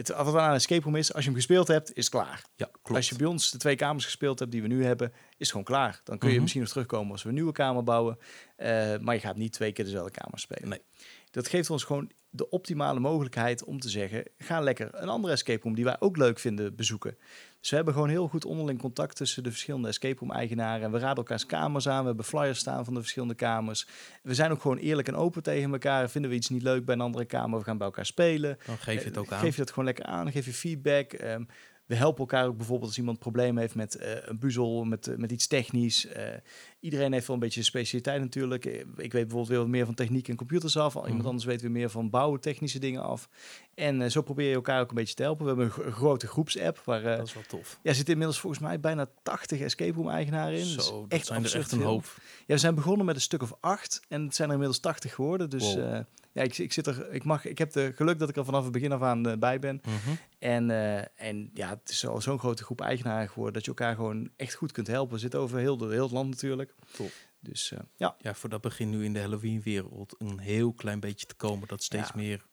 het, 0.08 0.16
wat 0.16 0.36
aan 0.36 0.48
een 0.48 0.54
escape 0.54 0.84
room 0.84 0.96
is, 0.96 1.12
als 1.14 1.22
je 1.24 1.28
hem 1.30 1.38
gespeeld 1.38 1.68
hebt, 1.68 1.88
is 1.88 2.04
het 2.04 2.08
klaar. 2.14 2.44
Ja, 2.56 2.66
klopt. 2.82 2.90
Als 2.96 3.08
je 3.08 3.16
bij 3.16 3.26
ons 3.26 3.50
de 3.50 3.58
twee 3.58 3.76
kamers 3.76 4.04
gespeeld 4.04 4.38
hebt 4.38 4.50
die 4.52 4.62
we 4.62 4.68
nu 4.68 4.84
hebben, 4.84 5.08
is 5.12 5.16
het 5.38 5.48
gewoon 5.48 5.64
klaar. 5.64 6.00
Dan 6.04 6.18
kun 6.18 6.26
je 6.28 6.32
Mhm. 6.32 6.40
misschien 6.42 6.62
nog 6.62 6.70
terugkomen 6.70 7.12
als 7.12 7.22
we 7.22 7.28
een 7.28 7.34
nieuwe 7.34 7.52
kamer 7.52 7.82
bouwen. 7.84 8.18
eh, 8.56 8.96
maar 8.98 9.14
je 9.14 9.20
gaat 9.20 9.36
niet 9.36 9.52
twee 9.52 9.72
keer 9.72 9.84
dezelfde 9.84 10.10
kamer 10.20 10.38
spelen. 10.38 10.68
Nee. 10.68 10.82
Dat 11.30 11.48
geeft 11.48 11.70
ons 11.70 11.84
gewoon 11.84 12.10
de 12.32 12.48
optimale 12.48 13.00
mogelijkheid 13.00 13.64
om 13.64 13.80
te 13.80 13.88
zeggen: 13.88 14.24
ga 14.38 14.60
lekker 14.60 14.88
een 14.92 15.08
andere 15.08 15.32
escape 15.32 15.62
room 15.62 15.74
die 15.74 15.84
wij 15.84 15.96
ook 16.00 16.16
leuk 16.16 16.38
vinden 16.38 16.74
bezoeken. 16.74 17.16
Dus 17.60 17.70
we 17.70 17.76
hebben 17.76 17.94
gewoon 17.94 18.08
heel 18.08 18.28
goed 18.28 18.44
onderling 18.44 18.78
contact 18.80 19.16
tussen 19.16 19.42
de 19.42 19.50
verschillende 19.50 19.88
escape 19.88 20.18
room 20.20 20.30
eigenaren. 20.32 20.82
En 20.84 20.92
we 20.92 20.98
raden 20.98 21.16
elkaars 21.16 21.46
kamers 21.46 21.88
aan. 21.88 22.00
We 22.00 22.06
hebben 22.06 22.24
flyers 22.24 22.58
staan 22.58 22.84
van 22.84 22.94
de 22.94 23.00
verschillende 23.00 23.34
kamers. 23.34 23.86
We 24.22 24.34
zijn 24.34 24.50
ook 24.50 24.60
gewoon 24.60 24.78
eerlijk 24.78 25.08
en 25.08 25.16
open 25.16 25.42
tegen 25.42 25.72
elkaar. 25.72 26.10
Vinden 26.10 26.30
we 26.30 26.36
iets 26.36 26.48
niet 26.48 26.62
leuk 26.62 26.84
bij 26.84 26.94
een 26.94 27.00
andere 27.00 27.24
kamer, 27.24 27.58
we 27.58 27.64
gaan 27.64 27.78
bij 27.78 27.86
elkaar 27.86 28.06
spelen. 28.06 28.58
Dan 28.66 28.78
geef 28.78 29.02
je 29.02 29.08
het 29.08 29.18
ook 29.18 29.26
Eh, 29.26 29.32
aan. 29.32 29.38
Geef 29.40 29.52
je 29.52 29.60
dat 29.60 29.68
gewoon 29.70 29.84
lekker 29.84 30.04
aan, 30.04 30.32
geef 30.32 30.44
je 30.44 30.52
feedback. 30.52 31.12
Ehm, 31.12 31.42
we 31.90 31.96
helpen 31.96 32.20
elkaar 32.20 32.46
ook 32.46 32.56
bijvoorbeeld 32.56 32.88
als 32.88 32.98
iemand 32.98 33.16
een 33.16 33.22
probleem 33.22 33.58
heeft 33.58 33.74
met 33.74 33.94
eh, 33.96 34.10
een 34.20 34.38
puzzel, 34.38 34.84
met, 34.84 35.06
eh, 35.06 35.16
met 35.16 35.32
iets 35.32 35.46
technisch. 35.46 36.06
Eh, 36.06 36.24
iedereen 36.80 37.12
heeft 37.12 37.26
wel 37.26 37.36
een 37.36 37.42
beetje 37.42 37.60
een 37.60 37.66
specialiteit 37.66 38.20
natuurlijk. 38.20 38.64
Ik 38.64 38.84
weet 38.96 39.10
bijvoorbeeld 39.10 39.48
weer 39.48 39.58
wat 39.58 39.68
meer 39.68 39.84
van 39.84 39.94
techniek 39.94 40.28
en 40.28 40.36
computers 40.36 40.76
af. 40.76 40.94
Iemand 40.94 41.14
Mhm. 41.16 41.26
anders 41.26 41.44
weet 41.44 41.60
weer 41.60 41.70
meer 41.70 41.90
van 41.90 42.10
bouwen, 42.10 42.40
technische 42.40 42.78
dingen 42.78 43.02
af. 43.02 43.28
En 43.74 44.10
zo 44.10 44.22
probeer 44.22 44.48
je 44.48 44.54
elkaar 44.54 44.80
ook 44.80 44.88
een 44.88 44.94
beetje 44.94 45.14
te 45.14 45.22
helpen. 45.22 45.42
We 45.42 45.48
hebben 45.48 45.66
een, 45.66 45.72
gro- 45.72 45.84
een 45.84 45.92
grote 45.92 46.26
groepsapp 46.26 46.78
waar... 46.84 47.02
dat 47.02 47.26
is 47.26 47.34
wel 47.34 47.42
tof. 47.48 47.78
ja, 47.82 47.92
zitten 47.92 48.12
inmiddels 48.12 48.40
volgens 48.40 48.62
mij 48.62 48.80
bijna 48.80 49.06
80 49.22 49.60
escape 49.60 49.92
room 49.92 50.08
eigenaren 50.08 50.58
in. 50.58 50.74
Dus 50.74 50.86
Zo, 50.86 51.06
dat 51.08 51.26
zijn 51.26 51.44
er 51.44 51.56
echt 51.56 51.72
een 51.72 51.82
hoop. 51.82 52.04
Ja, 52.46 52.54
we 52.54 52.58
zijn 52.58 52.74
begonnen 52.74 53.06
met 53.06 53.14
een 53.14 53.20
stuk 53.20 53.42
of 53.42 53.52
acht 53.60 54.00
en 54.08 54.22
het 54.24 54.34
zijn 54.34 54.48
er 54.48 54.54
inmiddels 54.54 54.80
80 54.80 55.14
geworden. 55.14 55.50
Dus 55.50 55.74
Wow. 55.74 56.02
Ja, 56.32 56.42
ik, 56.42 56.58
ik, 56.58 56.72
zit 56.72 56.86
er, 56.86 57.12
ik, 57.12 57.24
mag, 57.24 57.44
ik 57.44 57.58
heb 57.58 57.72
de 57.72 57.92
geluk 57.94 58.18
dat 58.18 58.28
ik 58.28 58.36
er 58.36 58.44
vanaf 58.44 58.62
het 58.62 58.72
begin 58.72 58.92
af 58.92 59.02
aan 59.02 59.28
eh, 59.28 59.38
bij 59.38 59.58
ben. 59.58 59.80
Mhm. 59.84 60.14
En, 60.38 60.70
eh, 60.70 61.26
en 61.28 61.50
ja, 61.54 61.68
het 61.68 61.88
is 61.90 62.06
al 62.06 62.20
zo'n 62.20 62.38
grote 62.38 62.64
groep 62.64 62.80
eigenaren 62.80 63.28
geworden 63.28 63.52
dat 63.54 63.62
je 63.64 63.68
elkaar 63.70 63.94
gewoon 63.94 64.30
echt 64.36 64.54
goed 64.54 64.72
kunt 64.72 64.86
helpen. 64.86 65.14
We 65.14 65.20
zitten 65.20 65.40
over 65.40 65.58
heel, 65.58 65.76
de, 65.76 65.86
heel 65.86 66.02
het 66.02 66.12
land 66.12 66.30
natuurlijk. 66.30 66.74
Top. 66.96 67.10
Dus 67.40 67.72
eh, 67.72 67.78
ja, 67.96 68.16
Ja, 68.18 68.34
voor 68.34 68.48
dat 68.48 68.60
begint 68.60 68.90
nu 68.90 69.04
in 69.04 69.12
de 69.12 69.20
Halloween-wereld 69.20 70.14
een 70.18 70.38
heel 70.38 70.72
klein 70.72 71.00
beetje 71.00 71.26
te 71.26 71.34
komen. 71.34 71.68
Dat 71.68 71.82
steeds 71.82 72.08
Ja. 72.08 72.16
meer 72.16 72.44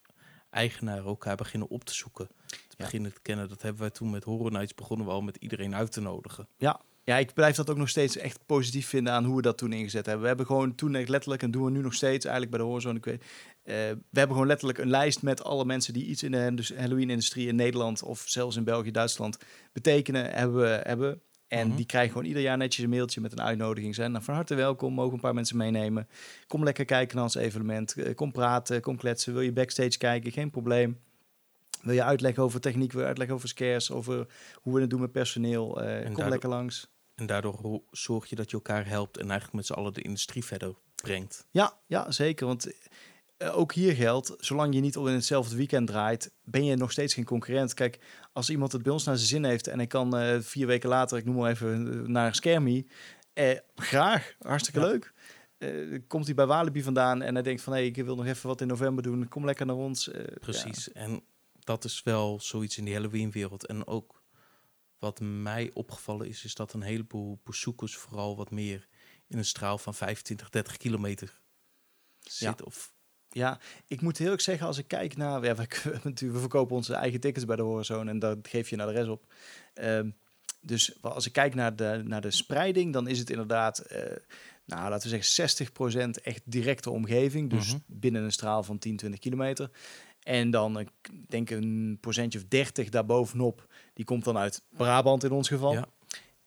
eigenaren 0.50 1.06
elkaar 1.06 1.36
beginnen 1.36 1.70
op 1.70 1.84
te 1.84 1.94
zoeken. 1.94 2.28
Te 2.46 2.56
Ja. 2.70 2.76
beginnen 2.78 3.14
te 3.14 3.22
kennen. 3.22 3.50
Dat 3.50 3.62
hebben 3.62 3.82
wij 3.82 3.90
toen 3.92 4.10
met 4.10 4.24
Horror 4.24 4.52
Nights 4.52 4.74
begonnen 4.76 5.06
we 5.06 5.12
al 5.12 5.22
met 5.22 5.36
iedereen 5.38 5.76
uit 5.76 5.92
te 5.92 6.02
nodigen. 6.02 6.48
ja. 6.58 6.82
Ja, 7.08 7.18
ik 7.18 7.34
blijf 7.34 7.56
dat 7.56 7.70
ook 7.70 7.78
nog 7.78 7.90
steeds 7.90 8.18
echt 8.18 8.40
positief 8.46 8.88
vinden 8.88 9.14
aan 9.14 9.26
hoe 9.26 9.36
we 9.36 9.42
dat 9.42 9.58
toen 9.58 9.74
ingezet 9.74 10.04
hebben. 10.06 10.22
We 10.22 10.28
hebben 10.28 10.46
gewoon 10.46 10.76
toen 10.76 10.96
echt 10.96 11.10
letterlijk, 11.10 11.44
en 11.44 11.52
doen 11.52 11.64
we 11.66 11.72
nu 11.72 11.82
nog 11.82 11.94
steeds 11.94 12.26
eigenlijk 12.26 12.56
bij 12.56 12.60
de 12.66 12.72
Hoorzone, 12.72 12.98
ik 12.98 13.06
weet, 13.06 13.22
eh, 13.64 13.74
we 13.76 14.20
hebben 14.20 14.32
gewoon 14.36 14.48
letterlijk 14.48 14.80
een 14.80 14.90
lijst 14.90 15.22
met 15.22 15.44
alle 15.44 15.66
mensen 15.66 15.94
die 15.94 16.06
iets 16.06 16.24
in 16.24 16.32
de 16.32 16.52
dus 16.54 16.74
Halloween-industrie 16.76 17.48
in 17.48 17.56
Nederland 17.56 18.04
of 18.04 18.24
zelfs 18.26 18.56
in 18.56 18.64
België, 18.64 18.92
Duitsland 18.92 19.38
betekenen, 19.74 20.32
hebben. 20.32 20.62
we- 20.62 20.82
hebben. 20.84 21.22
En 21.48 21.68
Mhm. 21.68 21.76
die 21.76 21.86
krijgen 21.86 22.12
gewoon 22.12 22.28
ieder 22.28 22.42
jaar 22.42 22.58
netjes 22.58 22.84
een 22.84 22.90
mailtje 22.90 23.22
met 23.22 23.32
een 23.32 23.42
uitnodiging. 23.42 23.96
Zijn 23.96 24.12
nou, 24.12 24.24
van 24.24 24.34
harte 24.36 24.56
welkom, 24.56 24.94
mogen 24.94 25.14
een 25.14 25.20
paar 25.20 25.34
mensen 25.34 25.58
meenemen. 25.58 26.08
Kom 26.48 26.64
lekker 26.64 26.86
kijken 26.86 27.16
naar 27.16 27.24
ons 27.26 27.36
evenement. 27.36 27.94
Eh, 27.94 28.16
Kom 28.16 28.32
praten, 28.32 28.82
kom 28.82 28.98
kletsen. 28.98 29.34
Wil 29.34 29.42
je 29.42 29.52
backstage 29.54 29.98
kijken? 29.98 30.32
Geen 30.32 30.50
probleem. 30.50 31.00
Wil 31.82 31.94
je 31.94 32.04
uitleggen 32.04 32.44
over 32.44 32.60
techniek, 32.60 32.92
wil 32.92 33.02
je 33.02 33.08
uitleggen 33.08 33.36
over 33.36 33.48
scares, 33.50 33.92
over 33.92 34.28
hoe 34.54 34.74
we 34.74 34.82
het 34.82 34.90
doen 34.90 35.00
met 35.02 35.12
personeel? 35.12 35.82
eh, 35.82 36.14
kom 36.14 36.28
lekker 36.30 36.50
langs. 36.50 36.90
En 37.18 37.26
daardoor 37.26 37.82
zorg 37.92 38.30
je 38.30 38.36
dat 38.36 38.50
je 38.50 38.56
elkaar 38.56 38.88
helpt 38.88 39.18
en 39.18 39.26
eigenlijk 39.30 39.54
met 39.54 39.66
z'n 39.66 39.74
allen 39.74 39.94
de 39.94 40.02
industrie 40.02 40.46
verder 40.46 40.76
brengt. 40.96 41.48
Ja, 41.52 41.78
ja 41.88 42.12
zeker. 42.12 42.46
Want 42.46 42.74
eh, 43.38 43.58
ook 43.58 43.74
hier 43.74 43.94
geldt, 43.94 44.34
zolang 44.40 44.74
je 44.74 44.80
niet 44.80 44.96
al 44.96 45.08
in 45.08 45.14
hetzelfde 45.14 45.56
weekend 45.56 45.88
draait, 45.88 46.32
ben 46.44 46.66
je 46.66 46.76
nog 46.76 46.92
steeds 46.92 47.14
geen 47.14 47.26
concurrent. 47.26 47.74
Kijk, 47.74 48.00
als 48.34 48.50
iemand 48.50 48.72
het 48.72 48.84
bij 48.84 48.92
ons 48.92 49.04
naar 49.04 49.18
zijn 49.18 49.28
zin 49.28 49.44
heeft 49.44 49.68
en 49.68 49.80
ik 49.80 49.90
kan 49.90 50.18
eh, 50.18 50.40
vier 50.40 50.68
weken 50.68 50.90
later, 50.90 51.18
ik 51.18 51.26
noem 51.26 51.36
maar 51.36 51.52
even, 51.52 51.92
eh, 52.04 52.08
naar 52.08 52.36
Skermie. 52.36 52.88
Eh, 53.34 53.58
graag, 53.76 54.36
hartstikke 54.40 54.80
Ja. 54.80 54.86
leuk. 54.86 55.14
Komt 56.08 56.26
hij 56.26 56.36
bij 56.36 56.46
Walibi 56.46 56.84
vandaan 56.84 57.22
en 57.22 57.34
hij 57.34 57.44
denkt 57.44 57.62
van... 57.62 57.74
hé, 57.74 57.80
ik 57.80 57.96
wil 57.96 58.16
nog 58.16 58.26
even 58.26 58.48
wat 58.48 58.62
in 58.62 58.68
november 58.68 59.04
doen. 59.04 59.28
Kom 59.28 59.46
lekker 59.46 59.66
naar 59.66 59.76
ons. 59.76 60.10
Precies. 60.40 60.92
En 60.92 61.22
dat 61.60 61.84
is 61.84 62.04
wel 62.04 62.40
zoiets 62.40 62.78
in 62.78 62.86
die 62.86 62.94
Halloween-wereld. 62.94 63.66
En 63.66 63.88
ook 63.88 64.17
wat 65.00 65.20
mij 65.20 65.72
opgevallen 65.74 66.28
is, 66.28 66.44
is 66.44 66.56
dat 66.56 66.74
een 66.74 66.82
heleboel 66.82 67.40
bezoekers 67.44 67.96
vooral 67.96 68.36
wat 68.36 68.52
meer 68.52 68.88
in 69.28 69.38
een 69.38 69.46
straal 69.46 69.78
van 69.78 69.94
25, 69.94 70.50
30 70.50 70.78
kilometer 70.78 71.40
zitten. 72.20 72.66
Of 72.66 72.94
Ja, 73.30 73.60
ik 73.88 74.02
moet 74.02 74.18
heel 74.18 74.32
erg 74.32 74.42
zeggen, 74.42 74.68
als 74.68 74.78
ik 74.78 74.88
kijk 74.88 75.18
naar... 75.18 75.44
Ja, 75.44 75.56
we, 75.56 75.68
we 76.14 76.40
verkopen 76.40 76.76
onze 76.76 76.94
eigen 76.94 77.20
tickets 77.20 77.46
bij 77.46 77.56
de 77.56 77.62
Horizon 77.62 78.08
en 78.08 78.20
dat 78.20 78.38
geef 78.42 78.70
je 78.70 78.76
een 78.76 78.82
adres 78.82 79.08
op. 79.08 79.34
Ehm, 79.74 80.10
dus 80.62 81.02
als 81.04 81.26
ik 81.26 81.32
kijk 81.34 81.56
naar 81.56 81.76
de, 81.76 82.02
naar 82.06 82.22
de 82.22 82.32
spreiding, 82.32 82.94
dan 82.94 83.08
is 83.08 83.20
het 83.20 83.30
inderdaad... 83.30 83.80
eh, 83.80 84.16
nou, 84.66 84.90
laten 84.90 85.10
we 85.10 85.20
zeggen 85.22 85.68
60% 86.18 86.22
echt 86.24 86.42
directe 86.46 86.90
omgeving. 86.90 87.50
Dus 87.50 87.68
Mhm. 87.68 87.80
binnen 87.86 88.24
een 88.24 88.32
straal 88.32 88.64
van 88.64 88.78
10, 88.80 88.98
20 88.98 89.20
kilometer. 89.20 89.70
En 90.28 90.50
dan, 90.50 90.80
ik 90.80 90.90
denk 91.28 91.50
een 91.50 91.98
procentje 92.02 92.40
of 92.40 92.46
30 92.48 92.90
daarbovenop, 92.90 93.68
die 93.94 94.06
komt 94.06 94.24
dan 94.24 94.38
uit 94.38 94.64
Brabant 94.70 95.24
in 95.24 95.32
ons 95.32 95.48
geval. 95.48 95.74
Ja. 95.74 95.86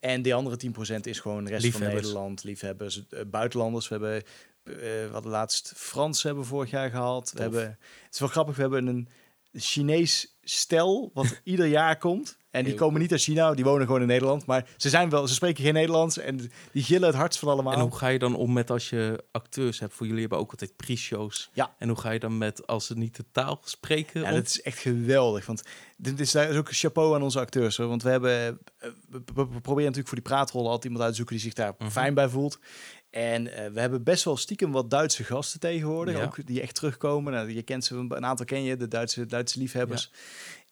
En 0.00 0.22
die 0.22 0.34
andere 0.34 0.56
10% 0.56 1.00
is 1.00 1.20
gewoon 1.20 1.44
de 1.44 1.50
rest 1.50 1.70
van. 1.70 1.80
Nederland, 1.80 2.44
liefhebbers, 2.44 3.08
eh, 3.08 3.20
buitenlanders. 3.26 3.88
We 3.88 3.94
hebben, 3.94 4.22
eh, 4.62 5.12
hadden 5.12 5.30
laatst 5.30 5.72
Frans 5.76 6.22
hebben 6.22 6.44
vorig 6.44 6.70
jaar 6.70 6.90
gehad. 6.90 7.32
We 7.32 7.42
hebben, 7.42 7.62
het 8.04 8.12
is 8.14 8.18
wel 8.18 8.28
grappig, 8.28 8.56
we 8.56 8.62
hebben 8.62 8.86
een 8.86 9.08
Chinees 9.52 10.38
stel 10.42 11.10
wat 11.14 11.40
ieder 11.44 11.66
jaar 11.66 11.98
komt. 11.98 12.38
En 12.50 12.64
die 12.64 12.74
komen 12.74 13.00
niet 13.00 13.12
uit 13.12 13.20
China, 13.20 13.54
die 13.54 13.64
wonen 13.64 13.86
gewoon 13.86 14.00
in 14.00 14.06
Nederland. 14.06 14.46
Maar 14.46 14.66
ze 14.76 14.88
zijn 14.88 15.10
wel, 15.10 15.26
ze 15.28 15.34
spreken 15.34 15.64
geen 15.64 15.74
Nederlands 15.74 16.18
en 16.18 16.50
die 16.72 16.82
gillen 16.82 17.06
het 17.08 17.16
hardst 17.16 17.38
van 17.38 17.48
allemaal. 17.48 17.72
En 17.72 17.80
hoe 17.80 17.96
ga 17.96 18.08
je 18.08 18.18
dan 18.18 18.34
om 18.36 18.52
met 18.52 18.70
als 18.70 18.90
je 18.90 19.24
acteurs 19.32 19.80
hebt? 19.80 19.94
Voor 19.94 20.06
jullie 20.06 20.20
hebben 20.20 20.38
ook 20.38 20.50
altijd 20.50 20.76
pre-shows. 20.76 21.50
Ja. 21.52 21.74
En 21.78 21.88
hoe 21.88 21.98
ga 22.00 22.10
je 22.10 22.18
dan 22.18 22.38
met 22.38 22.66
als 22.66 22.86
ze 22.86 22.94
niet 22.98 23.16
de 23.16 23.24
taal 23.32 23.60
spreken? 23.64 24.20
Ja, 24.20 24.28
om? 24.28 24.34
dat 24.34 24.46
is 24.46 24.62
echt 24.62 24.78
geweldig. 24.78 25.46
Want 25.46 25.62
dit 25.96 26.20
is, 26.20 26.30
daar 26.32 26.50
is 26.50 26.56
ook 26.56 26.68
een 26.68 26.74
chapeau 26.74 27.14
aan 27.14 27.22
onze 27.22 27.38
acteurs. 27.40 27.76
Hoor. 27.76 27.88
Want 27.88 28.02
we 28.02 28.10
hebben, 28.10 28.58
eh, 28.78 28.90
we, 29.08 29.32
proberen 29.34 29.76
natuurlijk 29.76 30.08
voor 30.08 30.18
die 30.18 30.26
praatrollen 30.28 30.66
altijd 30.66 30.84
iemand 30.84 31.02
uit 31.02 31.10
te 31.10 31.16
zoeken 31.16 31.36
die 31.36 31.44
zich 31.44 31.54
daar 31.54 31.74
Mhm. 31.78 31.90
fijn 31.90 32.14
bij 32.14 32.28
voelt. 32.28 32.58
En 33.10 33.54
eh, 33.56 33.70
we 33.72 33.80
hebben 33.80 34.02
best 34.02 34.24
wel 34.24 34.36
stiekem 34.36 34.72
wat 34.72 34.90
Duitse 34.90 35.24
gasten 35.24 35.60
tegenwoordig, 35.60 36.16
Ja. 36.16 36.24
ook 36.24 36.46
die 36.46 36.60
echt 36.60 36.74
terugkomen. 36.74 37.32
Nou, 37.32 37.54
je 37.54 37.62
kent 37.62 37.84
ze, 37.84 37.94
een 37.94 38.24
aantal 38.24 38.46
ken 38.46 38.62
je, 38.62 38.76
de 38.76 38.88
Duitse, 38.88 39.26
Duitse 39.26 39.58
liefhebbers. 39.58 40.10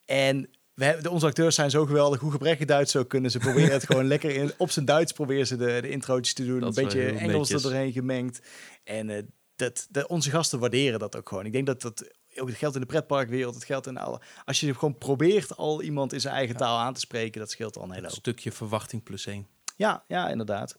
En 0.05 0.49
we 0.79 0.99
de, 1.03 1.11
onze 1.11 1.27
acteurs 1.27 1.55
zijn 1.55 1.71
zo 1.71 1.87
geweldig, 1.87 2.21
hoe 2.21 2.31
gebrekkig 2.31 2.67
Duits 2.67 2.97
ook 2.97 3.09
kunnen. 3.09 3.31
Ze 3.31 3.39
proberen 3.39 3.73
het 3.73 3.87
gewoon 3.87 4.07
lekker 4.07 4.31
in, 4.31 4.53
op 4.57 4.71
zijn 4.71 4.85
Duits 4.85 5.13
proberen 5.13 5.47
ze 5.47 5.57
de, 5.57 5.79
de 5.81 5.89
introotjes 5.89 6.35
te 6.35 6.47
doen. 6.47 6.61
Dat 6.61 6.77
een 6.77 6.85
beetje 6.85 7.11
Engels 7.11 7.51
er 7.51 7.63
doorheen 7.63 7.93
gemengd. 7.93 8.41
En 8.85 9.11
eh, 9.11 9.23
dat, 9.57 10.07
onze 10.07 10.31
gasten 10.31 10.59
waarderen 10.59 10.99
dat 10.99 11.17
ook 11.17 11.29
gewoon. 11.29 11.47
Ik 11.47 11.53
denk 11.53 11.67
dat 11.67 11.81
dat 11.83 12.11
ook 12.37 12.49
het 12.49 12.57
geldt 12.57 12.75
in 12.75 12.81
de 12.81 12.87
pretparkwereld, 12.87 13.55
het 13.55 13.65
geldt 13.65 13.87
in 13.87 13.97
alle. 13.97 14.21
Als 14.45 14.61
je 14.61 14.75
gewoon 14.75 14.99
probeert 14.99 15.57
al 15.57 15.83
iemand 15.83 16.13
in 16.13 16.21
zijn 16.21 16.35
eigen 16.35 16.53
Ja. 16.55 16.61
taal 16.61 16.79
aan 16.79 16.95
te 16.95 17.01
spreken, 17.01 17.41
dat 17.41 17.51
scheelt 17.51 17.77
al 17.77 17.83
een 17.83 17.91
hele 17.93 18.07
een 18.07 18.13
stukje 18.13 18.53
verwachting 18.53 19.03
plus 19.03 19.27
één. 19.27 19.47
Ja, 19.77 20.05
ja, 20.09 20.29
inderdaad. 20.29 20.79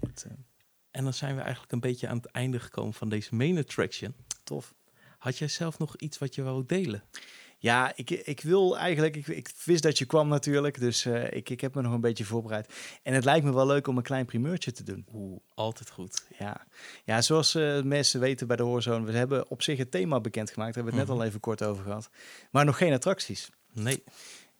Het, 0.00 0.24
eh, 0.26 0.32
En 0.90 1.04
dan 1.04 1.14
zijn 1.14 1.34
we 1.36 1.40
eigenlijk 1.40 1.72
een 1.72 1.80
beetje 1.80 2.08
aan 2.08 2.16
het 2.16 2.26
einde 2.26 2.60
gekomen 2.60 2.94
van 2.94 3.08
deze 3.08 3.34
main 3.34 3.58
attraction. 3.58 4.14
tof. 4.44 4.74
Had 5.18 5.38
jij 5.38 5.48
zelf 5.48 5.78
nog 5.78 5.96
iets 5.96 6.18
wat 6.18 6.34
je 6.34 6.42
wou 6.42 6.64
delen? 6.66 7.02
Ja, 7.62 7.92
ik, 7.94 8.10
ik 8.10 8.40
wil 8.40 8.78
eigenlijk, 8.78 9.16
ik, 9.16 9.26
ik 9.26 9.50
wist 9.64 9.82
dat 9.82 9.98
je 9.98 10.04
kwam 10.04 10.28
natuurlijk, 10.28 10.80
dus 10.80 11.04
eh, 11.04 11.24
ik, 11.32 11.50
ik 11.50 11.60
heb 11.60 11.74
me 11.74 11.82
nog 11.82 11.92
een 11.92 12.00
beetje 12.00 12.24
voorbereid. 12.24 12.72
En 13.02 13.14
het 13.14 13.24
lijkt 13.24 13.44
me 13.44 13.54
wel 13.54 13.66
leuk 13.66 13.86
om 13.86 13.96
een 13.96 14.02
klein 14.02 14.24
primeurtje 14.26 14.72
te 14.72 14.82
doen. 14.82 15.06
Oeh, 15.14 15.40
altijd 15.54 15.90
goed. 15.90 16.24
Ja, 16.38 16.66
ja 17.04 17.22
zoals 17.22 17.54
eh, 17.54 17.82
mensen 17.82 18.20
weten 18.20 18.46
bij 18.46 18.56
de 18.56 18.62
Hoorzone, 18.62 19.06
we 19.06 19.12
hebben 19.12 19.50
op 19.50 19.62
zich 19.62 19.78
het 19.78 19.90
thema 19.90 20.20
bekendgemaakt, 20.20 20.74
daar 20.74 20.84
hebben 20.84 20.92
we 20.92 20.98
het 20.98 21.08
net 21.08 21.16
Mhm. 21.16 21.24
al 21.26 21.28
even 21.28 21.40
kort 21.40 21.62
over 21.62 21.84
gehad. 21.84 22.10
Maar 22.50 22.64
nog 22.64 22.76
geen 22.76 22.92
attracties. 22.92 23.50
Nee. 23.72 24.02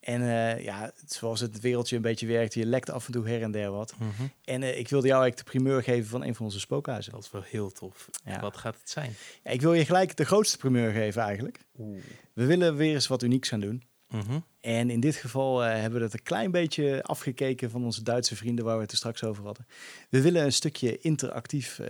En 0.00 0.22
eh, 0.22 0.64
ja, 0.64 0.92
zoals 1.06 1.40
het 1.40 1.60
wereldje 1.60 1.96
een 1.96 2.02
beetje 2.02 2.26
werkt, 2.26 2.54
je 2.54 2.66
lekt 2.66 2.90
af 2.90 3.06
en 3.06 3.12
toe 3.12 3.28
her 3.28 3.42
en 3.42 3.50
der 3.50 3.70
wat. 3.70 3.94
Mhm. 3.98 4.26
En 4.44 4.62
eh, 4.62 4.78
ik 4.78 4.88
wilde 4.88 5.06
jou 5.06 5.22
eigenlijk 5.22 5.36
de 5.36 5.58
primeur 5.58 5.82
geven 5.82 6.08
van 6.08 6.24
een 6.24 6.34
van 6.34 6.44
onze 6.44 6.60
spookhuizen. 6.60 7.12
Dat 7.12 7.24
is 7.24 7.30
wel 7.30 7.42
heel 7.42 7.72
tof. 7.72 8.08
Ja. 8.24 8.40
Wat 8.40 8.56
gaat 8.56 8.76
het 8.80 8.90
zijn? 8.90 9.14
Ja, 9.42 9.50
ik 9.50 9.60
wil 9.60 9.74
je 9.74 9.84
gelijk 9.84 10.16
de 10.16 10.24
grootste 10.24 10.56
primeur 10.56 10.92
geven 10.92 11.22
eigenlijk. 11.22 11.58
Oeh. 11.78 12.02
We 12.32 12.46
willen 12.46 12.76
weer 12.76 12.94
eens 12.94 13.06
wat 13.06 13.22
unieks 13.22 13.48
gaan 13.48 13.60
doen. 13.60 13.82
Mhm. 14.08 14.38
En 14.60 14.90
in 14.90 15.00
dit 15.00 15.16
geval 15.16 15.64
eh, 15.64 15.80
hebben 15.80 15.98
we 15.98 16.04
het 16.04 16.14
een 16.14 16.22
klein 16.22 16.50
beetje 16.50 17.02
afgekeken 17.02 17.70
van 17.70 17.84
onze 17.84 18.02
Duitse 18.02 18.36
vrienden 18.36 18.64
waar 18.64 18.76
we 18.76 18.82
het 18.82 18.90
er 18.90 18.96
straks 18.96 19.24
over 19.24 19.44
hadden. 19.44 19.66
We 20.08 20.20
willen 20.20 20.44
een 20.44 20.52
stukje 20.52 20.98
interactief 20.98 21.80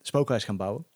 spookhuis 0.00 0.44
gaan 0.44 0.56
bouwen. 0.56 0.86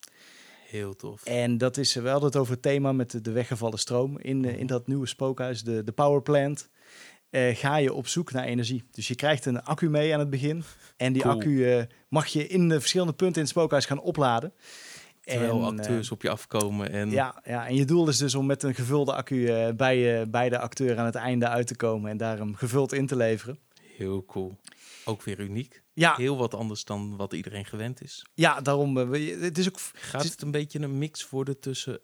Heel 0.75 0.97
tof. 0.97 1.25
En 1.25 1.59
dat 1.59 1.77
is, 1.77 1.95
we 1.95 2.09
hadden 2.09 2.29
het 2.29 2.37
over 2.37 2.53
het 2.53 2.63
thema 2.63 2.93
met 2.93 3.11
de, 3.11 3.21
de 3.21 3.33
weggevallen 3.33 3.79
stroom. 3.79 4.19
In, 4.19 4.45
eh, 4.45 4.59
in 4.59 4.67
dat 4.67 4.87
nieuwe 4.87 5.07
spookhuis, 5.07 5.63
de, 5.63 5.85
de 5.85 5.93
power 5.93 6.23
plant, 6.23 6.69
eh, 7.31 7.57
ga 7.57 7.77
je 7.77 7.93
op 7.93 8.07
zoek 8.07 8.33
naar 8.33 8.45
energie. 8.45 8.85
Dus 8.91 9.09
je 9.09 9.15
krijgt 9.15 9.47
een 9.47 9.63
accu 9.63 9.91
mee 9.91 10.13
aan 10.13 10.19
het 10.21 10.31
begin. 10.31 10.63
En 10.97 11.13
die 11.13 11.23
Cool. 11.23 11.35
accu 11.35 11.73
eh, 11.73 11.83
mag 12.09 12.27
je 12.27 12.47
in 12.47 12.69
de 12.69 12.81
verschillende 12.81 13.13
punten 13.13 13.37
in 13.37 13.43
het 13.43 13.51
spookhuis 13.51 13.87
gaan 13.87 14.01
opladen. 14.01 14.53
Terwijl 15.25 15.53
En, 15.53 15.61
eh, 15.61 15.67
acteurs 15.67 16.11
op 16.11 16.23
je 16.23 16.31
afkomen 16.31 16.91
en 16.91 17.11
ja, 17.11 17.41
ja, 17.45 17.67
en 17.67 17.75
je 17.75 17.85
doel 17.85 18.09
is 18.09 18.19
dus 18.19 18.35
om 18.35 18.47
met 18.47 18.63
een 18.63 18.75
gevulde 18.75 19.15
accu 19.15 19.47
eh, 19.47 19.73
bij, 19.75 20.21
eh, 20.21 20.27
bij 20.27 20.49
de 20.49 20.59
acteur 20.59 20.99
aan 20.99 21.05
het 21.05 21.15
einde 21.15 21.49
uit 21.49 21.67
te 21.67 21.77
komen 21.77 22.11
en 22.11 22.17
daar 22.17 22.39
hem 22.39 22.55
gevuld 22.55 22.93
in 22.93 23.07
te 23.07 23.17
leveren. 23.17 23.59
heel 23.97 24.25
cool. 24.25 24.57
Ook 25.05 25.23
weer 25.23 25.41
uniek. 25.41 25.83
Ja, 25.93 26.15
Heel 26.17 26.37
wat 26.37 26.55
anders 26.55 26.85
dan 26.85 27.17
wat 27.17 27.33
iedereen 27.33 27.65
gewend 27.65 28.03
is. 28.03 28.27
ja 28.35 28.61
daarom. 28.61 28.99
eh, 29.15 29.41
het 29.41 29.59
is 29.59 29.69
ook. 29.69 29.79
Gaat 29.93 30.13
Het 30.13 30.25
is- 30.25 30.31
het 30.31 30.43
een 30.43 30.51
beetje 30.51 30.81
een 30.81 30.99
mix 30.99 31.31
worden 31.31 31.61
tussen... 31.61 32.01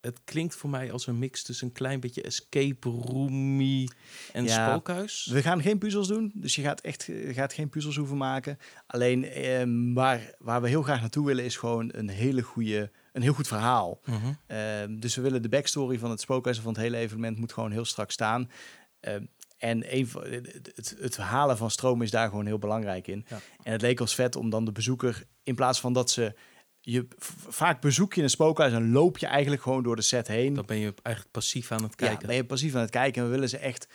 Het 0.00 0.20
klinkt 0.24 0.54
voor 0.56 0.70
mij 0.70 0.92
als 0.92 1.06
een 1.06 1.18
mix 1.18 1.42
tussen 1.42 1.66
een 1.66 1.72
klein 1.72 2.00
beetje 2.00 2.22
escape 2.22 2.88
roomy 2.88 3.88
en 4.32 4.44
Ja. 4.44 4.68
spookhuis. 4.70 5.26
We 5.32 5.42
gaan 5.42 5.62
geen 5.62 5.78
puzzels 5.78 6.08
doen, 6.08 6.32
dus 6.34 6.54
je 6.54 6.62
gaat 6.62 6.80
echt 6.80 7.02
je 7.04 7.32
gaat 7.32 7.52
geen 7.52 7.68
puzzels 7.68 7.96
hoeven 7.96 8.16
maken. 8.16 8.58
Alleen 8.86 9.24
eh, 9.24 9.62
waar, 9.94 10.34
waar 10.38 10.62
we 10.62 10.68
heel 10.68 10.82
graag 10.82 11.00
naartoe 11.00 11.26
willen 11.26 11.44
is 11.44 11.56
gewoon 11.56 11.90
een 11.94 12.08
hele 12.08 12.42
goede, 12.42 12.90
een 13.12 13.22
heel 13.22 13.32
goed 13.32 13.48
verhaal. 13.48 14.00
Mhm. 14.04 14.32
Ehm, 14.46 14.98
dus 14.98 15.14
we 15.14 15.22
willen 15.22 15.42
de 15.42 15.48
backstory 15.48 15.98
van 15.98 16.10
het 16.10 16.20
spookhuis 16.20 16.60
van 16.60 16.72
het 16.72 16.82
hele 16.82 16.96
evenement 16.96 17.38
moet 17.38 17.52
gewoon 17.52 17.70
heel 17.72 17.84
strak 17.84 18.10
staan. 18.10 18.50
En 19.62 19.96
een 19.96 20.08
het, 20.12 20.70
het, 20.74 20.96
het 21.00 21.16
halen 21.16 21.56
van 21.56 21.70
stroom 21.70 22.02
is 22.02 22.10
daar 22.10 22.28
gewoon 22.28 22.46
heel 22.46 22.58
belangrijk 22.58 23.06
in. 23.06 23.24
Ja. 23.28 23.40
En 23.62 23.72
het 23.72 23.82
leek 23.82 24.00
ons 24.00 24.14
vet 24.14 24.36
om 24.36 24.50
dan 24.50 24.64
de 24.64 24.72
bezoeker, 24.72 25.24
in 25.42 25.54
plaats 25.54 25.80
van 25.80 25.92
dat 25.92 26.10
ze... 26.10 26.34
Je, 26.80 27.06
vaak 27.48 27.80
bezoek 27.80 28.14
je 28.14 28.22
een 28.22 28.30
spookhuis 28.30 28.72
en 28.72 28.92
loop 28.92 29.18
je 29.18 29.26
eigenlijk 29.26 29.62
gewoon 29.62 29.82
door 29.82 29.96
de 29.96 30.02
set 30.02 30.28
heen. 30.28 30.54
Dan 30.54 30.66
ben 30.66 30.76
je 30.76 30.94
eigenlijk 31.02 31.34
passief 31.34 31.72
aan 31.72 31.82
het 31.82 31.94
Ja, 31.96 32.06
kijken. 32.06 32.26
ben 32.26 32.36
je 32.36 32.44
passief 32.44 32.74
aan 32.74 32.80
het 32.80 32.90
kijken 32.90 33.22
en 33.22 33.28
we 33.28 33.34
willen 33.34 33.48
ze 33.48 33.58
echt 33.58 33.88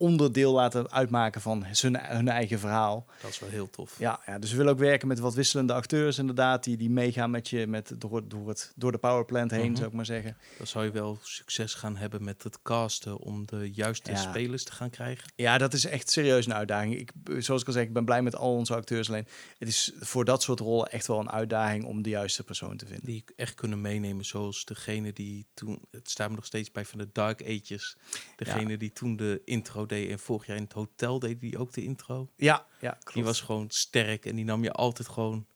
onderdeel 0.00 0.52
laten 0.52 0.90
uitmaken 0.90 1.40
van 1.40 1.64
hun, 1.64 1.98
hun 2.00 2.28
eigen 2.28 2.58
verhaal. 2.58 3.06
Dat 3.22 3.30
is 3.30 3.38
wel 3.38 3.48
heel 3.48 3.70
tof. 3.70 3.98
Ja, 3.98 4.20
ja, 4.26 4.38
dus 4.38 4.50
we 4.50 4.56
willen 4.56 4.72
ook 4.72 4.78
werken 4.78 5.08
met 5.08 5.18
wat 5.18 5.34
wisselende 5.34 5.72
acteurs 5.72 6.18
inderdaad, 6.18 6.64
die, 6.64 6.76
die 6.76 6.90
meegaan 6.90 7.30
met 7.30 7.48
je 7.48 7.66
met, 7.66 7.92
door, 7.98 8.28
door, 8.28 8.48
het, 8.48 8.72
door 8.76 8.92
de 8.92 8.98
powerplant 8.98 9.50
heen, 9.50 9.66
Mhm. 9.68 9.76
zou 9.76 9.88
ik 9.88 9.94
maar 9.94 10.06
zeggen. 10.06 10.36
Dan 10.58 10.66
zou 10.66 10.84
je 10.84 10.90
wel 10.90 11.18
succes 11.22 11.74
gaan 11.74 11.96
hebben 11.96 12.24
met 12.24 12.42
het 12.42 12.62
casten 12.62 13.18
om 13.18 13.46
de 13.46 13.70
juiste 13.72 14.10
Ja. 14.10 14.16
spelers 14.16 14.64
te 14.64 14.72
gaan 14.72 14.90
krijgen. 14.90 15.32
Ja, 15.36 15.58
dat 15.58 15.72
is 15.72 15.84
echt 15.84 16.10
serieus 16.10 16.46
een 16.46 16.54
uitdaging. 16.54 16.98
Ik, 16.98 17.12
zoals 17.38 17.60
ik 17.60 17.66
al 17.66 17.72
zeg, 17.72 17.82
ik 17.84 17.92
ben 17.92 18.04
blij 18.04 18.22
met 18.22 18.36
al 18.36 18.54
onze 18.54 18.74
acteurs. 18.74 19.08
Alleen 19.08 19.26
het 19.58 19.68
is 19.68 19.92
voor 19.98 20.24
dat 20.24 20.42
soort 20.42 20.60
rollen 20.60 20.90
echt 20.90 21.06
wel 21.06 21.20
een 21.20 21.30
uitdaging 21.30 21.84
om 21.84 22.02
de 22.02 22.10
juiste 22.10 22.44
persoon 22.44 22.76
te 22.76 22.86
vinden. 22.86 23.06
Die 23.06 23.24
echt 23.36 23.54
kunnen 23.54 23.80
meenemen. 23.80 24.24
Zoals 24.24 24.64
degene 24.64 25.12
die 25.12 25.46
toen, 25.54 25.82
het 25.90 26.10
staat 26.10 26.28
me 26.28 26.34
nog 26.34 26.44
steeds 26.46 26.70
bij 26.70 26.84
van 26.84 26.98
de 26.98 27.08
Dark 27.12 27.42
Ages. 27.42 27.96
Degene 28.36 28.76
die 28.76 28.92
toen 28.92 29.16
de 29.16 29.42
intro 29.44 29.86
deed 29.90 30.10
en 30.10 30.18
vorig 30.18 30.46
jaar 30.46 30.56
in 30.56 30.62
het 30.62 30.72
hotel 30.72 31.18
deed 31.18 31.40
die 31.40 31.58
ook 31.58 31.72
de 31.72 31.82
intro. 31.82 32.28
Ja, 32.36 32.66
ja 32.80 32.90
klopt. 32.90 33.14
Die 33.14 33.24
was 33.24 33.40
gewoon 33.40 33.70
sterk 33.70 34.26
en 34.26 34.36
die 34.36 34.44
nam 34.44 34.62
je 34.62 34.72
altijd 34.72 35.08
gewoon 35.08 35.46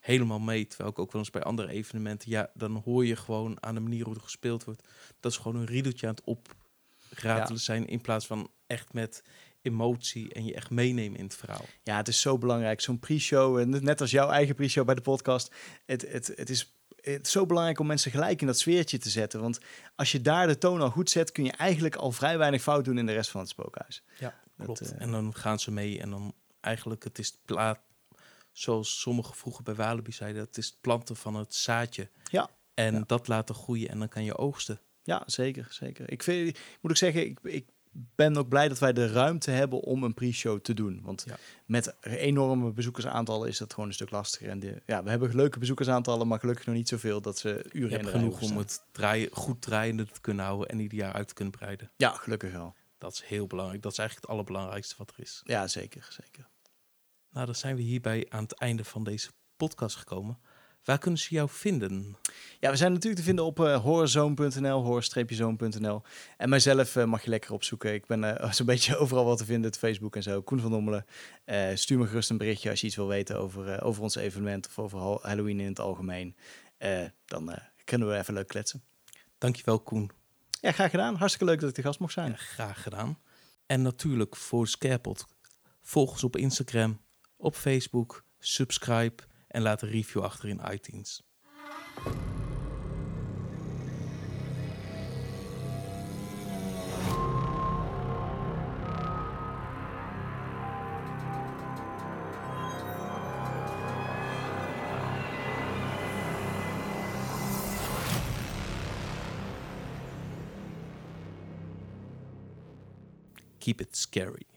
helemaal 0.00 0.40
mee. 0.40 0.66
Terwijl 0.66 0.90
ik 0.90 0.98
ook 0.98 1.12
wel 1.12 1.20
eens 1.20 1.30
bij 1.30 1.42
andere 1.42 1.68
evenementen, 1.68 2.30
ja, 2.30 2.50
dan 2.54 2.82
hoor 2.84 3.06
je 3.06 3.16
gewoon 3.16 3.62
aan 3.62 3.74
de 3.74 3.80
manier 3.80 4.04
hoe 4.04 4.14
er 4.14 4.20
gespeeld 4.20 4.64
wordt. 4.64 4.88
Dat 5.20 5.32
is 5.32 5.38
gewoon 5.38 5.60
een 5.60 5.66
riedeltje 5.66 6.06
aan 6.06 6.14
het 6.14 6.24
opratelen 7.10 7.60
zijn 7.60 7.86
in 7.86 8.00
plaats 8.00 8.26
van 8.26 8.50
echt 8.66 8.92
met 8.92 9.22
emotie 9.62 10.32
en 10.32 10.44
je 10.44 10.54
echt 10.54 10.70
meenemen 10.70 11.18
in 11.18 11.24
het 11.24 11.36
verhaal. 11.36 11.64
Ja, 11.82 11.96
het 11.96 12.08
is 12.08 12.20
zo 12.20 12.38
belangrijk. 12.38 12.80
Zo'n 12.80 12.98
pre-show, 12.98 13.58
en 13.58 13.84
net 13.84 14.00
als 14.00 14.10
jouw 14.10 14.30
eigen 14.30 14.54
pre-show 14.54 14.86
bij 14.86 14.94
de 14.94 15.00
podcast. 15.00 15.54
Het, 15.84 16.12
het, 16.12 16.32
het, 16.34 16.50
is, 16.50 16.75
het 17.12 17.26
is 17.26 17.32
zo 17.32 17.46
belangrijk 17.46 17.78
om 17.78 17.86
mensen 17.86 18.10
gelijk 18.10 18.40
in 18.40 18.46
dat 18.46 18.58
sfeertje 18.58 18.98
te 18.98 19.10
zetten. 19.10 19.40
Want 19.40 19.58
als 19.94 20.12
je 20.12 20.20
daar 20.20 20.46
de 20.46 20.58
toon 20.58 20.80
al 20.80 20.90
goed 20.90 21.10
zet, 21.10 21.32
kun 21.32 21.44
je 21.44 21.52
eigenlijk 21.52 21.96
al 21.96 22.12
vrij 22.12 22.38
weinig 22.38 22.62
fout 22.62 22.84
doen 22.84 22.98
in 22.98 23.06
de 23.06 23.12
rest 23.12 23.30
van 23.30 23.40
het 23.40 23.50
spookhuis. 23.50 24.02
Ja, 24.18 24.40
Dat, 24.56 24.66
klopt. 24.66 24.80
eh, 24.92 25.00
En 25.00 25.10
dan 25.10 25.34
gaan 25.34 25.58
ze 25.58 25.70
mee 25.70 26.00
en 26.00 26.10
dan 26.10 26.34
eigenlijk 26.60 27.04
het 27.04 27.18
is 27.18 27.38
plaat, 27.44 27.78
zoals 28.52 29.00
sommigen 29.00 29.34
vroeger 29.34 29.62
bij 29.64 29.74
Walibi 29.74 30.12
zeiden, 30.12 30.42
het 30.42 30.56
is 30.58 30.66
het 30.66 30.80
planten 30.80 31.16
van 31.16 31.34
het 31.34 31.54
zaadje. 31.54 32.10
Ja. 32.30 32.50
En 32.74 32.94
Ja. 32.94 33.02
dat 33.06 33.28
laten 33.28 33.54
groeien 33.54 33.88
en 33.88 33.98
dan 33.98 34.08
kan 34.08 34.24
je 34.24 34.36
oogsten. 34.38 34.80
Ja, 35.02 35.22
zeker, 35.26 35.66
zeker. 35.70 36.10
Ik, 36.10 36.22
vind, 36.22 36.48
ik 36.48 36.78
moet 36.80 36.90
ook 36.90 36.96
zeggen, 36.96 37.24
ik, 37.26 37.38
ik 37.42 37.66
ben 38.14 38.36
ook 38.36 38.48
blij 38.48 38.68
dat 38.68 38.78
wij 38.78 38.92
de 38.92 39.06
ruimte 39.12 39.50
hebben 39.50 39.80
om 39.80 40.02
een 40.04 40.14
pre-show 40.14 40.60
te 40.60 40.74
doen. 40.74 41.00
Want 41.02 41.24
Ja. 41.26 41.36
met 41.66 41.94
enorme 42.00 42.72
bezoekersaantallen 42.72 43.48
is 43.48 43.58
dat 43.58 43.72
gewoon 43.74 43.88
een 43.88 43.94
stuk 43.94 44.10
lastiger. 44.10 44.48
En 44.48 44.58
de, 44.58 44.82
ja, 44.86 45.02
we 45.02 45.10
hebben 45.10 45.34
leuke 45.36 45.58
bezoekersaantallen, 45.58 46.28
maar 46.28 46.38
gelukkig 46.40 46.66
nog 46.66 46.74
niet 46.74 46.88
zoveel 46.88 47.20
dat 47.20 47.38
ze 47.38 47.66
uren 47.72 47.90
hebt 47.98 48.08
genoeg 48.10 48.40
om 48.42 48.56
het 48.56 48.82
draaien, 48.92 49.28
goed 49.32 49.62
draaiende 49.62 50.06
te 50.06 50.20
kunnen 50.20 50.44
houden 50.44 50.68
en 50.68 50.78
ieder 50.80 50.98
jaar 50.98 51.12
uit 51.12 51.28
te 51.28 51.34
kunnen 51.34 51.54
breiden. 51.54 51.90
Ja, 51.96 52.10
gelukkig 52.10 52.52
wel. 52.52 52.74
Dat 52.98 53.12
is 53.12 53.22
heel 53.22 53.46
belangrijk. 53.46 53.82
Dat 53.82 53.92
is 53.92 53.98
eigenlijk 53.98 54.28
het 54.28 54.36
allerbelangrijkste 54.36 54.94
wat 54.98 55.10
er 55.16 55.22
is. 55.22 55.40
Ja, 55.44 55.66
zeker, 55.68 56.08
zeker. 56.10 56.48
Nou, 57.30 57.46
dan 57.46 57.54
zijn 57.54 57.76
we 57.76 57.82
hierbij 57.82 58.26
aan 58.28 58.42
het 58.42 58.52
einde 58.52 58.84
van 58.84 59.04
deze 59.04 59.30
podcast 59.56 59.96
gekomen. 59.96 60.38
Waar 60.86 60.98
kunnen 60.98 61.20
ze 61.20 61.34
jou 61.34 61.48
vinden? 61.50 62.16
Ja, 62.60 62.70
we 62.70 62.76
zijn 62.76 62.92
natuurlijk 62.92 63.20
te 63.20 63.26
vinden 63.26 63.44
op 63.44 63.58
uh, 63.60 63.82
horrorzone.nl, 63.82 64.82
horror-zone.nl. 64.82 66.02
En 66.36 66.48
mijzelf 66.48 66.96
eh, 66.96 67.04
mag 67.04 67.22
je 67.24 67.30
lekker 67.30 67.52
opzoeken. 67.52 67.94
Ik 67.94 68.06
ben 68.06 68.38
eh, 68.38 68.52
zo'n 68.52 68.66
beetje 68.66 68.96
overal 68.96 69.24
wat 69.24 69.38
te 69.38 69.44
vinden, 69.44 69.70
het 69.70 69.78
Facebook 69.78 70.16
en 70.16 70.22
zo. 70.22 70.42
Koen 70.42 70.60
van 70.60 70.70
Dommelen. 70.70 71.06
Eh, 71.44 71.68
stuur 71.74 71.98
me 71.98 72.06
gerust 72.06 72.30
een 72.30 72.38
berichtje 72.38 72.70
als 72.70 72.80
je 72.80 72.86
iets 72.86 72.96
wil 72.96 73.06
weten 73.06 73.38
over, 73.38 73.68
eh, 73.72 73.86
over 73.86 74.02
ons 74.02 74.14
evenement 74.16 74.66
of 74.66 74.78
over 74.78 74.98
Hal- 74.98 75.18
Halloween 75.22 75.60
in 75.60 75.66
het 75.68 75.80
algemeen. 75.80 76.36
Eh, 76.78 77.04
dan 77.24 77.50
eh, 77.52 77.58
kunnen 77.84 78.08
we 78.08 78.16
even 78.18 78.34
leuk 78.34 78.48
kletsen. 78.48 78.82
Dankjewel, 79.38 79.80
Koen. 79.80 80.10
Ja, 80.60 80.72
graag 80.72 80.90
gedaan. 80.90 81.14
Hartstikke 81.14 81.50
leuk 81.50 81.60
dat 81.60 81.68
ik 81.68 81.74
de 81.76 81.82
gast 81.82 81.98
mocht 81.98 82.12
zijn. 82.12 82.30
Ja, 82.30 82.36
graag 82.36 82.82
gedaan. 82.82 83.18
En 83.66 83.82
natuurlijk 83.82 84.36
voor 84.36 84.68
Scarepot. 84.68 85.26
Volg 85.82 86.10
ons 86.10 86.24
op 86.24 86.36
Instagram, 86.36 87.00
op 87.36 87.54
Facebook, 87.54 88.24
subscribe 88.38 89.22
en 89.56 89.62
laat 89.62 89.82
een 89.82 89.88
review 89.88 90.22
achter 90.22 90.48
in 90.48 90.60
iTunes. 90.70 91.22
Keep 113.58 113.80
it 113.80 113.96
scary. 113.96 114.55